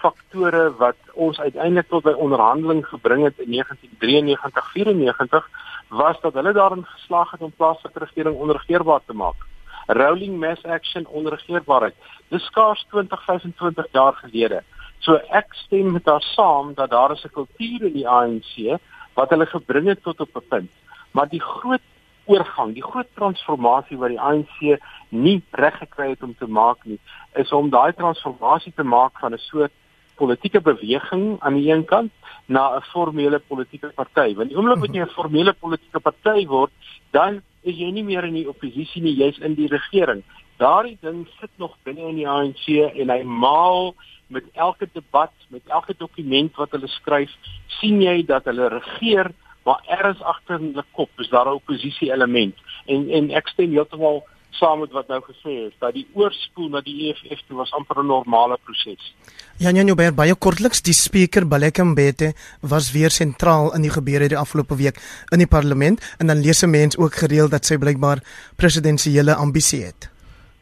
faktore 0.00 0.70
wat 0.80 0.96
ons 1.12 1.40
uiteindelik 1.40 1.88
tot 1.88 2.06
by 2.06 2.14
onderhandeling 2.16 2.80
gebring 2.88 3.24
het 3.24 3.38
in 3.38 3.50
1993 3.52 4.70
94 4.72 5.48
was 5.88 6.20
dat 6.20 6.34
hulle 6.34 6.52
daarin 6.52 6.84
geslaag 6.86 7.30
het 7.30 7.40
om 7.40 7.52
plaaslike 7.56 7.98
regering 7.98 8.36
onregeerbaar 8.36 9.00
te 9.06 9.12
maak 9.12 9.48
rolling 9.86 10.38
mass 10.38 10.64
action 10.64 11.06
onregeerbaarheid. 11.06 11.94
Dis 12.28 12.44
skaars 12.44 12.84
20 12.90 13.24
25 13.24 13.86
jaar 13.92 14.14
gelede. 14.14 14.62
So 15.00 15.16
ek 15.30 15.54
stem 15.64 15.92
met 15.92 16.04
haar 16.04 16.22
saam 16.22 16.74
dat 16.74 16.90
daar 16.90 17.12
is 17.12 17.24
'n 17.24 17.32
kultuur 17.32 17.86
in 17.86 17.92
die 17.92 18.08
ANC 18.08 18.78
wat 19.14 19.30
hulle 19.30 19.46
gebring 19.46 19.86
het 19.86 20.02
tot 20.02 20.20
op 20.20 20.36
'n 20.36 20.48
punt. 20.48 20.70
Maar 21.10 21.28
die 21.28 21.40
groot 21.40 21.80
oorgang, 22.24 22.74
die 22.74 22.84
groot 22.84 23.08
transformasie 23.14 23.98
wat 23.98 24.08
die 24.08 24.20
ANC 24.20 24.78
nie 25.08 25.42
reg 25.50 25.78
gekry 25.78 26.08
het 26.10 26.22
om 26.22 26.34
te 26.38 26.46
maak 26.46 26.84
nie, 26.84 26.98
is 27.34 27.52
om 27.52 27.70
daai 27.70 27.92
transformasie 27.92 28.72
te 28.76 28.82
maak 28.82 29.18
van 29.18 29.32
'n 29.34 29.38
soort 29.38 29.72
politieke 30.20 30.60
beweging 30.60 31.36
aan 31.40 31.54
die 31.54 31.72
een 31.72 31.84
kant 31.84 32.12
na 32.46 32.76
'n 32.76 32.82
formele 32.92 33.38
politieke 33.38 33.92
party. 33.94 34.34
Want 34.34 34.48
die 34.48 34.56
oomblik 34.58 34.80
wat 34.84 34.94
jy 34.94 35.02
'n 35.02 35.16
formele 35.18 35.52
politieke 35.52 36.00
party 36.00 36.46
word, 36.46 36.72
dan 37.10 37.42
is 37.62 37.76
jy 37.76 37.90
nie 37.92 38.04
meer 38.04 38.24
in 38.24 38.34
die 38.34 38.48
oppositie 38.48 39.02
nie, 39.02 39.16
jy's 39.18 39.38
in 39.44 39.56
die 39.58 39.68
regering. 39.68 40.22
Daardie 40.60 40.98
ding 41.00 41.26
sit 41.40 41.50
nog 41.56 41.76
binne 41.84 42.08
in 42.10 42.18
die 42.20 42.28
ANC 42.28 42.66
en 42.68 43.12
hy 43.12 43.22
maal 43.24 43.94
met 44.30 44.44
elke 44.54 44.88
debat, 44.92 45.32
met 45.48 45.62
elke 45.66 45.94
dokument 45.98 46.56
wat 46.60 46.74
hulle 46.76 46.88
skryf, 46.88 47.32
sien 47.80 48.00
jy 48.02 48.20
dat 48.28 48.46
hulle 48.48 48.68
regeer, 48.76 49.32
maar 49.66 49.80
erns 50.00 50.20
agter 50.22 50.60
in 50.60 50.70
hulle 50.70 50.84
kop 50.96 51.24
is 51.24 51.30
daar 51.32 51.48
'n 51.48 51.60
oppositie 51.60 52.12
element. 52.12 52.54
En 52.86 53.10
en 53.10 53.30
ek 53.30 53.48
stem 53.48 53.70
heeltemal 53.70 54.22
saam 54.50 54.80
met 54.80 54.92
wat 54.92 55.08
nou 55.08 55.20
gesê 55.24 55.54
is 55.68 55.74
dat 55.78 55.94
die 55.94 56.06
oorspoel 56.12 56.68
na 56.68 56.80
die 56.84 57.10
EFF 57.10 57.42
toe 57.48 57.56
was 57.56 57.72
amper 57.72 58.02
'n 58.02 58.06
normale 58.06 58.58
proses. 58.64 59.14
Ja, 59.58 59.70
Janjo 59.70 59.94
Beer, 59.94 60.14
baie 60.14 60.34
kortliks, 60.34 60.82
die 60.82 60.94
spreker 60.94 61.46
Baleka 61.46 61.84
Mbete 61.84 62.34
was 62.60 62.92
weer 62.92 63.10
sentraal 63.10 63.74
in 63.74 63.82
die 63.82 63.90
gebeure 63.90 64.28
die 64.28 64.38
afgelope 64.38 64.76
week 64.76 65.00
in 65.32 65.38
die 65.38 65.46
parlement 65.46 66.00
en 66.18 66.26
dan 66.26 66.40
lees 66.40 66.62
'n 66.62 66.70
mens 66.70 66.96
ook 66.96 67.14
gereeld 67.14 67.50
dat 67.50 67.66
sy 67.66 67.76
blykbaar 67.76 68.22
presidensiële 68.56 69.34
ambisie 69.34 69.84
het. 69.84 70.10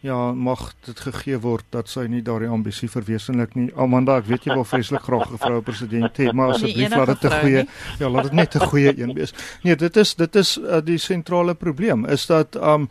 Ja, 0.01 0.33
mag 0.33 0.61
dit 0.87 1.01
gegee 1.01 1.39
word 1.43 1.65
dat 1.75 1.89
sy 1.91 2.05
nie 2.07 2.21
daardie 2.23 2.49
ambisie 2.55 2.87
verwesenlik 2.91 3.57
nie. 3.59 3.67
Amanda, 3.75 4.21
ek 4.21 4.29
weet 4.29 4.45
jy 4.47 4.55
wil 4.55 4.65
vreeslik 4.65 5.03
graag 5.03 5.33
'n 5.33 5.41
vroue 5.43 5.63
president 5.67 6.21
hê, 6.23 6.31
maar 6.33 6.53
asseblief 6.55 6.95
laat 6.95 7.09
dit 7.09 7.25
'n 7.25 7.41
goeie 7.41 7.67
ja, 7.99 8.09
laat 8.09 8.23
dit 8.23 8.33
net 8.33 8.55
'n 8.55 8.69
goeie 8.71 8.93
een 8.95 9.15
wees. 9.15 9.35
Nee, 9.63 9.75
dit 9.75 9.97
is 9.97 10.15
dit 10.15 10.37
is 10.37 10.59
uh, 10.59 10.79
die 10.85 10.99
sentrale 10.99 11.55
probleem 11.55 12.07
is 12.07 12.27
dat 12.27 12.55
um 12.55 12.89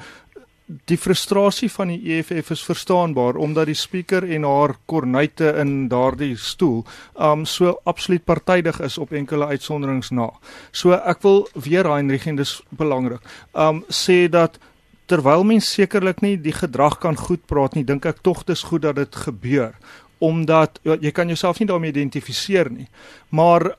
die 0.67 0.97
frustrasie 0.99 1.69
van 1.71 1.93
die 1.93 2.17
EFF 2.17 2.51
is 2.51 2.63
verstaanbaar 2.67 3.37
omdat 3.39 3.69
die 3.69 3.77
spreker 3.77 4.25
en 4.35 4.43
haar 4.43 4.73
kornuite 4.85 5.53
in 5.61 5.87
daardie 5.87 6.35
stoel 6.35 6.81
um 7.15 7.45
so 7.47 7.77
absoluut 7.87 8.25
partydig 8.27 8.81
is 8.83 8.97
op 8.97 9.13
enkele 9.15 9.47
uitsonderings 9.47 10.11
na. 10.11 10.27
So 10.71 10.91
ek 10.97 11.23
wil 11.23 11.45
weer 11.55 11.87
Heinrich 11.87 12.27
en 12.27 12.35
dis 12.41 12.57
belangrik. 12.69 13.23
Um 13.53 13.85
sê 13.87 14.27
dat 14.27 14.59
terwyl 15.07 15.45
mens 15.47 15.69
sekerlik 15.71 16.19
nie 16.21 16.35
die 16.35 16.55
gedrag 16.55 16.99
kan 16.99 17.15
goed 17.15 17.45
praat 17.47 17.77
nie, 17.77 17.85
dink 17.87 18.05
ek 18.05 18.19
tog 18.21 18.43
dis 18.43 18.65
goed 18.67 18.83
dat 18.83 18.99
dit 18.99 19.15
gebeur 19.27 19.73
omdat 20.19 20.79
ja, 20.81 20.95
jy 20.97 21.11
kan 21.13 21.29
jouself 21.29 21.59
nie 21.61 21.67
daarmee 21.69 21.93
identifiseer 21.93 22.71
nie. 22.73 22.87
Maar 23.29 23.75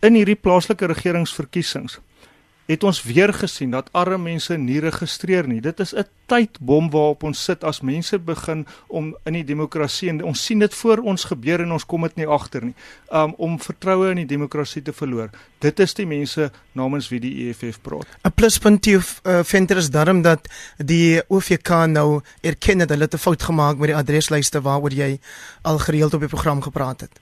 in 0.00 0.14
hierdie 0.14 0.38
plaaslike 0.38 0.86
regeringsverkiesings 0.86 1.98
het 2.72 2.84
ons 2.84 3.02
weer 3.04 3.32
gesien 3.34 3.70
dat 3.70 3.90
arme 3.92 4.18
mense 4.18 4.56
nie 4.58 4.80
registreer 4.80 5.46
nie. 5.48 5.60
Dit 5.60 5.80
is 5.80 5.94
'n 5.94 6.06
tydbom 6.26 6.90
waarop 6.90 7.22
ons 7.22 7.44
sit 7.44 7.64
as 7.64 7.80
mense 7.80 8.18
begin 8.18 8.66
om 8.88 9.16
in 9.24 9.32
die 9.32 9.44
demokrasie 9.44 10.08
en 10.08 10.24
ons 10.24 10.44
sien 10.44 10.58
dit 10.58 10.74
voor 10.74 10.98
ons 10.98 11.24
gebeur 11.24 11.60
en 11.60 11.72
ons 11.72 11.86
kom 11.86 12.02
dit 12.02 12.16
nie 12.16 12.26
agter 12.26 12.64
nie. 12.64 12.74
Um 13.10 13.34
om 13.38 13.58
vertroue 13.58 14.10
in 14.10 14.16
die 14.16 14.26
demokrasie 14.26 14.82
te 14.82 14.92
verloor. 14.92 15.30
Dit 15.58 15.80
is 15.80 15.94
die 15.94 16.06
mense 16.06 16.50
namens 16.72 17.08
wie 17.08 17.20
die 17.20 17.48
EFF 17.48 17.80
praat. 17.82 18.06
'n 18.24 18.32
Pluspunt 18.34 18.84
hier 18.84 19.02
uh, 19.24 19.42
venter 19.42 19.76
is 19.76 19.90
daarom 19.90 20.22
dat 20.22 20.48
die 20.78 21.22
OVK 21.28 21.86
nou 21.86 22.20
erken 22.40 22.78
dat 22.78 22.88
hulle 22.88 23.08
'n 23.12 23.18
fout 23.18 23.42
gemaak 23.42 23.76
met 23.76 23.88
die 23.88 23.96
adreslyste 23.96 24.60
waaroor 24.60 24.92
jy 24.92 25.18
al 25.62 25.78
gereeld 25.78 26.14
op 26.14 26.20
die 26.20 26.28
program 26.28 26.62
gepraat 26.62 27.00
het. 27.00 27.20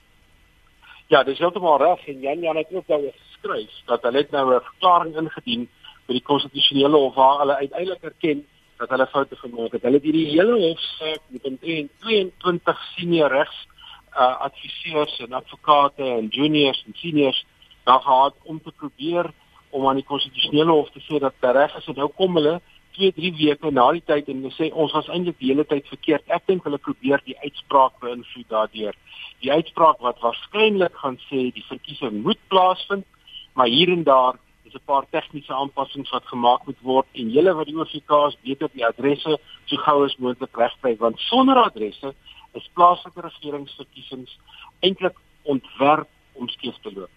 Ja, 1.07 1.25
dis 1.25 1.39
heeltemal 1.39 1.79
reg 1.79 2.07
en 2.07 2.21
Jan 2.21 2.41
Jan 2.41 2.57
het 2.57 2.67
ook 2.73 2.87
daaroor 2.87 3.15
geskryf 3.41 3.70
dat 3.86 4.03
hulle 4.03 4.26
nou 4.30 4.55
'n 4.55 4.61
verklaring 4.61 5.16
ingedien 5.16 5.68
by 6.07 6.12
die 6.12 6.22
konstitusionele 6.22 6.97
hof 6.97 7.14
waar 7.14 7.38
hulle 7.38 7.57
uiteindelik 7.57 8.03
erken 8.03 8.47
dat 8.78 8.88
hulle 8.88 9.07
foute 9.07 9.36
gemaak 9.36 9.72
het. 9.72 9.82
Hulle 9.82 10.01
het 10.01 10.03
hierdie 10.03 10.26
hele 10.26 10.57
hofsaak 10.68 11.20
met 11.28 11.45
'n 11.45 11.59
22 12.01 12.78
senior 12.97 13.30
regs 13.30 13.66
uh, 14.12 14.41
adviseurs 14.41 15.18
en 15.18 15.32
advokate 15.32 16.03
en 16.03 16.26
juniors 16.26 16.84
en 16.86 16.95
seniors 16.95 17.45
daar 17.84 18.01
gehad 18.01 18.34
om 18.43 18.61
te 18.62 18.72
probeer 18.72 19.30
om 19.70 19.86
aan 19.86 19.95
die 19.95 20.05
konstitusionele 20.05 20.70
hof 20.70 20.91
te 20.91 21.01
sê 21.01 21.18
dat 21.18 21.34
reg 21.41 21.76
is 21.76 21.86
en 21.86 21.95
nou 21.95 22.11
kom 22.16 22.34
hulle 22.34 22.61
2 22.91 23.12
3 23.12 23.32
weke 23.36 23.70
na 23.70 23.93
die 23.93 24.03
tyd 24.05 24.28
en 24.28 24.43
hulle 24.43 24.55
sê 24.57 24.72
ons 24.72 24.93
was 24.93 25.09
eintlik 25.09 25.38
die 25.38 25.53
hele 25.53 25.64
tyd 25.64 25.86
verkeerd. 25.88 26.26
Ek 26.26 26.47
dink 26.47 26.64
hulle 26.64 26.78
probeer 26.78 27.22
die 27.24 27.38
uitspraak 27.45 28.01
beïnvloed 28.01 28.49
daardeur. 28.49 28.95
Die 29.41 29.53
uitspraak 29.53 30.03
wat 30.05 30.18
waarskynlik 30.24 30.97
gaan 31.03 31.18
sê 31.28 31.49
die 31.55 31.64
verkiesing 31.68 32.22
moet 32.26 32.41
plaasvind 32.49 33.07
maar 33.53 33.67
hier 33.67 33.93
en 33.93 34.03
daar 34.05 34.39
is 34.65 34.75
'n 34.75 34.85
paar 34.85 35.05
tegniese 35.11 35.53
aanpassings 35.53 36.11
wat 36.11 36.27
gemaak 36.27 36.67
moet 36.67 36.81
word 36.83 37.07
en 37.13 37.31
julle 37.31 37.55
wat 37.55 37.67
die 37.67 37.77
OVK's 37.77 38.37
beter 38.43 38.69
die 38.73 38.87
adresse 38.87 39.39
so 39.65 39.77
gou 39.77 40.05
as 40.05 40.17
moontlik 40.17 40.57
regkry 40.57 40.97
want 40.97 41.19
sonder 41.19 41.57
adresse 41.57 42.15
is 42.55 42.71
plaaslike 42.75 43.21
regeringsverkiesings 43.21 44.39
eintlik 44.81 45.17
ontwerp 45.43 46.09
om 46.33 46.49
skeef 46.49 46.75
te 46.83 46.93
loop. 46.95 47.11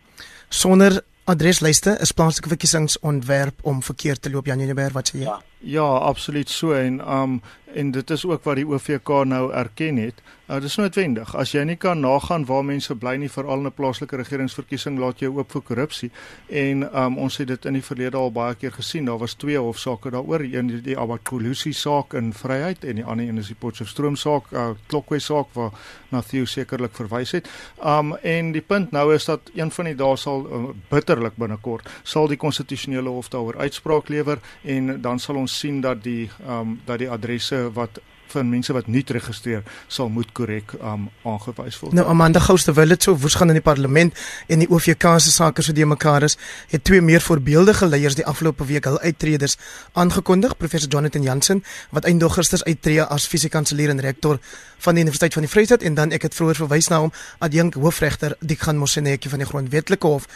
Sonder 0.50 1.02
adreslyste 1.24 1.98
is 2.02 2.12
plaaslike 2.12 2.50
verkiesings 2.50 3.00
ontwerp 3.00 3.64
om 3.64 3.82
verkeerd 3.82 4.22
te 4.22 4.30
loop 4.30 4.46
Jan 4.46 4.60
Jenneberg 4.60 4.94
wat 4.94 5.10
sê 5.10 5.18
jy? 5.18 5.26
Ja. 5.26 5.40
Ja, 5.66 5.84
absoluut 5.98 6.50
so 6.50 6.74
en 6.74 7.12
um 7.12 7.42
en 7.74 7.92
dit 7.92 8.10
is 8.10 8.26
ook 8.26 8.44
wat 8.44 8.56
die 8.56 8.68
OVK 8.68 9.10
nou 9.26 9.52
erken 9.54 9.98
het. 9.98 10.22
Uh, 10.48 10.56
dit 10.56 10.64
is 10.64 10.76
noodwendig. 10.76 11.32
As 11.40 11.54
jy 11.56 11.64
nie 11.66 11.78
kan 11.80 12.04
nagaan 12.04 12.44
waar 12.46 12.66
mense 12.66 12.94
bly 13.00 13.16
nie 13.18 13.30
veral 13.32 13.64
in 13.64 13.68
'n 13.68 13.74
plaaslike 13.74 14.16
regeringsverkiesing 14.16 15.00
laat 15.00 15.20
jy 15.20 15.28
oop 15.28 15.52
vir 15.52 15.62
korrupsie. 15.62 16.12
En 16.50 16.84
um 17.04 17.18
ons 17.18 17.38
het 17.38 17.48
dit 17.48 17.66
in 17.66 17.74
die 17.74 17.82
verlede 17.82 18.18
al 18.18 18.32
baie 18.32 18.56
keer 18.56 18.72
gesien. 18.72 19.06
Daar 19.06 19.18
was 19.18 19.34
twee 19.34 19.58
hofsaake 19.58 20.12
daaroor, 20.12 20.40
een 20.40 20.68
die, 20.68 20.82
die 20.82 20.98
Abakolusi 21.00 21.74
saak 21.74 22.14
in 22.14 22.34
Vryheid 22.34 22.84
en 22.84 22.96
die 22.96 23.06
ander 23.06 23.26
een 23.26 23.38
is 23.38 23.48
die 23.48 23.56
Potchefstroom 23.56 24.16
saak, 24.16 24.52
uh, 24.52 24.70
Klokwe 24.88 25.20
saak 25.20 25.48
waar 25.54 25.72
Matthew 26.10 26.46
sekerlik 26.46 26.94
verwys 26.96 27.32
het. 27.32 27.50
Um 27.86 28.16
en 28.16 28.52
die 28.52 28.62
punt 28.62 28.92
nou 28.92 29.14
is 29.14 29.26
dat 29.26 29.40
een 29.56 29.72
van 29.72 29.86
die 29.86 29.96
dae 29.96 30.18
sal 30.18 30.46
uh, 30.46 30.70
bitterlik 30.90 31.36
binnekort 31.36 31.90
sal 32.04 32.28
die 32.28 32.38
konstitusionele 32.38 33.10
hof 33.10 33.30
daaroor 33.30 33.58
uitspraak 33.58 34.10
lewer 34.10 34.40
en 34.64 35.02
dan 35.02 35.20
sal 35.20 35.36
ons 35.36 35.53
sien 35.54 35.82
dat 35.82 36.04
die 36.04 36.30
ehm 36.46 36.60
um, 36.60 36.82
dat 36.86 37.00
die 37.00 37.10
adresse 37.10 37.70
wat 37.74 38.02
van 38.34 38.50
mense 38.50 38.74
wat 38.76 38.90
nie 38.92 39.04
registreer 39.16 39.64
sal 39.92 40.10
moet 40.14 40.32
korrek 40.38 40.74
um 40.82 41.08
aangewys 41.28 41.78
word. 41.82 41.96
Nou 41.98 42.06
Amanda 42.10 42.42
Gous 42.44 42.66
terwyl 42.68 42.94
dit 42.96 43.06
so 43.06 43.16
woes 43.24 43.38
gaan 43.40 43.54
in 43.54 43.60
die 43.60 43.66
parlement 43.66 44.18
en 44.48 44.64
die 44.64 44.70
OVK 44.70 45.18
se 45.24 45.34
sake 45.34 45.66
so 45.66 45.76
die 45.76 45.88
mekaar 45.90 46.26
is, 46.28 46.38
het 46.72 46.84
twee 46.88 47.02
meer 47.02 47.22
voorbeeldige 47.22 47.90
leiers 47.90 48.18
die 48.20 48.26
afgelope 48.30 48.66
week 48.70 48.90
hul 48.90 49.00
uittredes 49.04 49.58
aangekondig. 49.94 50.58
Professor 50.58 50.90
Jonathan 50.90 51.26
Jansen 51.28 51.64
wat 51.92 52.10
einde 52.10 52.30
Augustus 52.30 52.66
uittreë 52.66 53.08
as 53.10 53.28
fisiekanselier 53.30 53.94
en 53.94 54.02
rektor 54.02 54.42
van 54.84 54.98
die 54.98 55.06
Universiteit 55.06 55.38
van 55.38 55.46
die 55.46 55.52
Vrystaat 55.52 55.86
en 55.86 56.00
dan 56.00 56.16
ek 56.16 56.30
het 56.30 56.36
vroeër 56.38 56.64
verwys 56.66 56.90
na 56.92 57.04
hom 57.06 57.14
adjunk 57.46 57.78
hoofregter 57.80 58.38
Dikhan 58.42 58.82
Moseneke 58.82 59.30
van 59.30 59.44
die 59.44 59.50
Grondwetlike 59.50 60.08
Hof. 60.08 60.28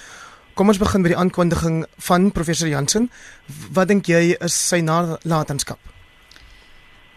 Kom 0.57 0.71
ons 0.71 0.79
begin 0.81 1.03
by 1.05 1.11
die 1.11 1.17
aankondiging 1.21 1.83
van 2.01 2.31
professor 2.33 2.65
Jansen. 2.65 3.11
Wat 3.77 3.91
dink 3.91 4.07
jy 4.09 4.31
is 4.41 4.55
sy 4.57 4.79
nalatenskap? 4.81 5.77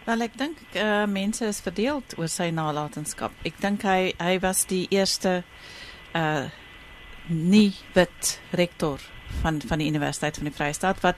Wel 0.05 0.27
ek 0.27 0.35
dink 0.37 0.59
uh, 0.77 1.07
mense 1.09 1.47
is 1.49 1.61
verdeel 1.65 2.03
oor 2.21 2.29
sy 2.29 2.51
nalatenskap. 2.53 3.33
Ek 3.41 3.57
dink 3.63 3.81
hy 3.89 4.11
hy 4.21 4.35
was 4.43 4.61
die 4.69 4.83
eerste 4.93 5.39
uh 6.13 6.51
nie 7.31 7.71
wit 7.95 8.35
rektor 8.57 9.01
van 9.41 9.57
van 9.65 9.81
die 9.81 9.87
Universiteit 9.89 10.37
van 10.37 10.49
die 10.49 10.53
Vrye 10.53 10.73
State 10.77 11.01
wat 11.01 11.17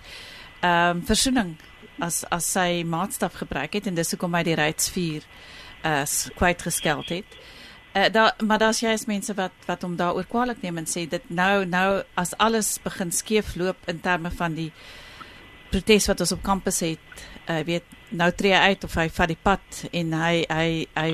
ehm 0.61 0.99
um, 0.99 1.03
versoening 1.07 1.55
as 1.99 2.21
as 2.31 2.47
sy 2.55 2.83
maatstaf 2.87 3.35
gebruik 3.41 3.75
het 3.75 3.87
en 3.87 3.99
dis 3.99 4.15
hoekom 4.15 4.35
hy 4.35 4.45
die 4.47 4.55
Rydsvuur 4.59 5.27
uh 5.91 6.03
kwyt 6.39 6.63
geskeld 6.69 7.11
het. 7.17 7.39
Uh, 7.93 8.09
daar 8.11 8.33
maar 8.45 8.57
daar's 8.57 8.79
juist 8.79 9.07
mense 9.07 9.33
wat 9.37 9.51
wat 9.65 9.81
hom 9.85 9.95
daaroor 9.95 10.25
kwaliek 10.25 10.61
neem 10.61 10.77
en 10.81 10.87
sê 10.89 11.03
dit 11.09 11.29
nou 11.29 11.65
nou 11.65 12.03
as 12.17 12.31
alles 12.41 12.79
begin 12.81 13.11
skeef 13.11 13.55
loop 13.55 13.77
in 13.85 13.99
terme 14.01 14.31
van 14.31 14.55
die 14.57 14.71
protes 15.69 16.07
wat 16.09 16.19
ons 16.19 16.31
op 16.31 16.41
kampus 16.45 16.79
het, 16.85 17.25
uh, 17.49 17.59
weet 17.65 17.85
nou 18.09 18.31
tree 18.37 18.53
hy 18.53 18.73
uit 18.73 18.83
of 18.83 18.95
hy 18.97 19.07
vat 19.13 19.29
die 19.29 19.41
pad 19.41 19.83
en 19.91 20.13
hy 20.17 20.33
hy 20.49 20.67
hy 20.97 21.09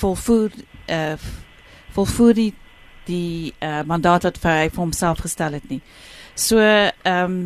volvoer 0.00 0.52
uh, 0.88 1.16
volvoer 1.96 2.36
die 2.36 2.52
die 3.08 3.52
uh, 3.64 3.80
mandaat 3.88 4.28
wat 4.28 4.42
hy 4.44 4.68
vir 4.68 4.82
homself 4.82 5.24
gestel 5.24 5.56
het 5.56 5.68
nie. 5.72 5.80
So 6.34 6.60
ehm 6.60 7.24
um, 7.24 7.42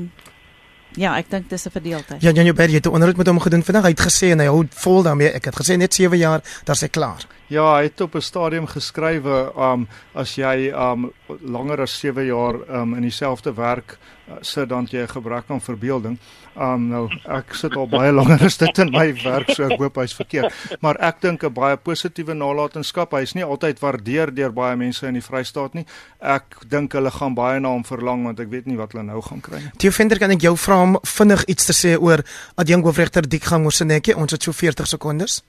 Ja, 0.96 1.16
ek 1.18 1.30
dink 1.30 1.48
dis 1.50 1.66
'n 1.66 1.70
verdeeldheid. 1.70 2.22
Ja, 2.22 2.30
Janjo 2.30 2.52
Berg 2.52 2.72
het 2.72 2.86
'n 2.86 2.90
onderhoud 2.90 3.16
met 3.16 3.26
hom 3.26 3.40
gedoen 3.40 3.62
vandag. 3.62 3.82
Hy 3.82 3.90
het 3.90 4.00
gesê 4.00 4.30
en 4.30 4.38
hy 4.38 4.46
hou 4.46 4.66
vol 4.70 5.02
daarmee. 5.02 5.32
Ek 5.32 5.44
het 5.44 5.54
gesê 5.54 5.76
net 5.76 5.94
7 5.94 6.18
jaar, 6.18 6.40
dan 6.64 6.74
is 6.74 6.80
hy 6.80 6.88
klaar. 6.88 7.26
Ja, 7.48 7.76
hy 7.76 7.82
het 7.82 8.00
op 8.00 8.14
'n 8.14 8.20
stadium 8.20 8.66
geskrywe, 8.66 9.52
um 9.56 9.88
as 10.14 10.34
jy 10.36 10.72
um 10.72 11.12
langer 11.40 11.80
as 11.80 11.98
7 11.98 12.24
jaar 12.24 12.54
um 12.68 12.94
in 12.94 13.02
dieselfde 13.02 13.54
werk 13.54 13.98
sit 14.40 14.68
dan 14.68 14.86
jy 14.90 15.02
'n 15.02 15.08
gebrek 15.08 15.44
aan 15.48 15.60
verbeelding. 15.60 16.18
Um 16.56 16.88
nou 16.88 17.08
ek 17.24 17.54
sit 17.54 17.76
al 17.76 17.86
baie 17.88 18.12
langer 18.12 18.42
as 18.42 18.56
dit 18.56 18.78
in 18.78 18.90
my 18.90 19.12
werk, 19.22 19.50
so 19.50 19.64
ek 19.64 19.78
hoop 19.78 19.96
hy's 19.96 20.14
verkeerd. 20.14 20.52
Maar 20.80 20.96
ek 21.00 21.20
dink 21.20 21.44
'n 21.44 21.52
baie 21.52 21.76
positiewe 21.76 22.34
nalatenskap. 22.34 23.12
Hy's 23.12 23.34
nie 23.34 23.44
altyd 23.44 23.80
waardeer 23.80 24.34
deur 24.34 24.52
baie 24.52 24.76
mense 24.76 25.06
in 25.06 25.14
die 25.14 25.22
Vrystaat 25.22 25.74
nie. 25.74 25.86
Ek 26.20 26.44
dink 26.68 26.92
hulle 26.92 27.10
gaan 27.10 27.34
baie 27.34 27.60
na 27.60 27.68
hom 27.68 27.84
verlang 27.84 28.24
want 28.24 28.40
ek 28.40 28.48
weet 28.48 28.66
nie 28.66 28.76
wat 28.76 28.92
hulle 28.92 29.04
nou 29.04 29.20
gaan 29.20 29.40
kry 29.40 29.58
nie. 29.58 29.70
Theo 29.78 29.90
Venter, 29.90 30.18
kan 30.18 30.30
ek 30.30 30.40
jou 30.40 30.56
vra 30.56 30.82
om 30.82 30.98
vinnig 31.02 31.44
iets 31.44 31.66
te 31.66 31.72
sê 31.72 32.00
oor 32.00 32.24
Adjang 32.56 32.82
Hoofregter 32.82 33.28
Dikgang 33.28 33.62
Moseneke? 33.62 34.16
Ons 34.16 34.32
het 34.32 34.42
so 34.42 34.52
40 34.52 34.86
sekondes. 34.86 35.42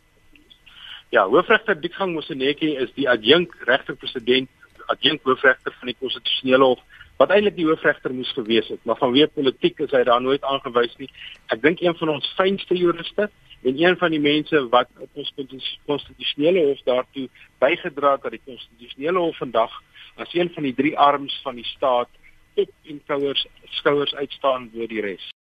Ja, 1.11 1.27
hoofregter 1.27 1.79
Dikgang 1.79 2.13
Moseneke 2.13 2.75
is 2.81 2.89
die 2.95 3.07
adjunk 3.09 3.55
regter-president, 3.65 4.49
adjunk 4.87 5.21
hoofregter 5.23 5.73
van 5.79 5.87
die 5.87 5.95
konstitusionele 5.99 6.63
hof 6.63 6.79
wat 7.17 7.31
eintlik 7.31 7.55
die 7.55 7.67
hoofregter 7.67 8.13
moes 8.13 8.31
gewees 8.35 8.67
het, 8.67 8.81
maar 8.83 8.99
vanweë 8.99 9.29
politiek 9.33 9.79
is 9.85 9.93
hy 9.95 10.03
daar 10.07 10.21
nooit 10.21 10.43
aangewys 10.43 10.95
nie. 10.99 11.09
Ek 11.53 11.61
dink 11.63 11.81
een 11.81 11.95
van 11.95 12.11
ons 12.17 12.27
fynste 12.35 12.75
juriste 12.75 13.29
en 13.65 13.79
een 13.79 13.97
van 13.97 14.11
die 14.11 14.21
mense 14.21 14.61
wat 14.73 14.89
op 14.99 15.21
ons 15.23 15.31
konstitusionele 15.85 16.65
hof 16.67 16.83
daartoe 16.85 17.29
bygedra 17.63 18.17
het 18.17 18.27
dat 18.27 18.35
die 18.35 18.43
konstitusionele 18.45 19.23
hof 19.27 19.39
vandag 19.41 19.79
as 20.21 20.33
een 20.33 20.51
van 20.53 20.67
die 20.67 20.75
drie 20.75 20.93
arms 20.97 21.39
van 21.43 21.55
die 21.55 21.67
staat 21.71 22.11
op 22.55 22.69
en 22.83 23.01
skouers 23.03 23.47
skouers 23.79 24.15
uitstaan 24.15 24.69
bo 24.73 24.87
die 24.87 25.01
res. 25.01 25.25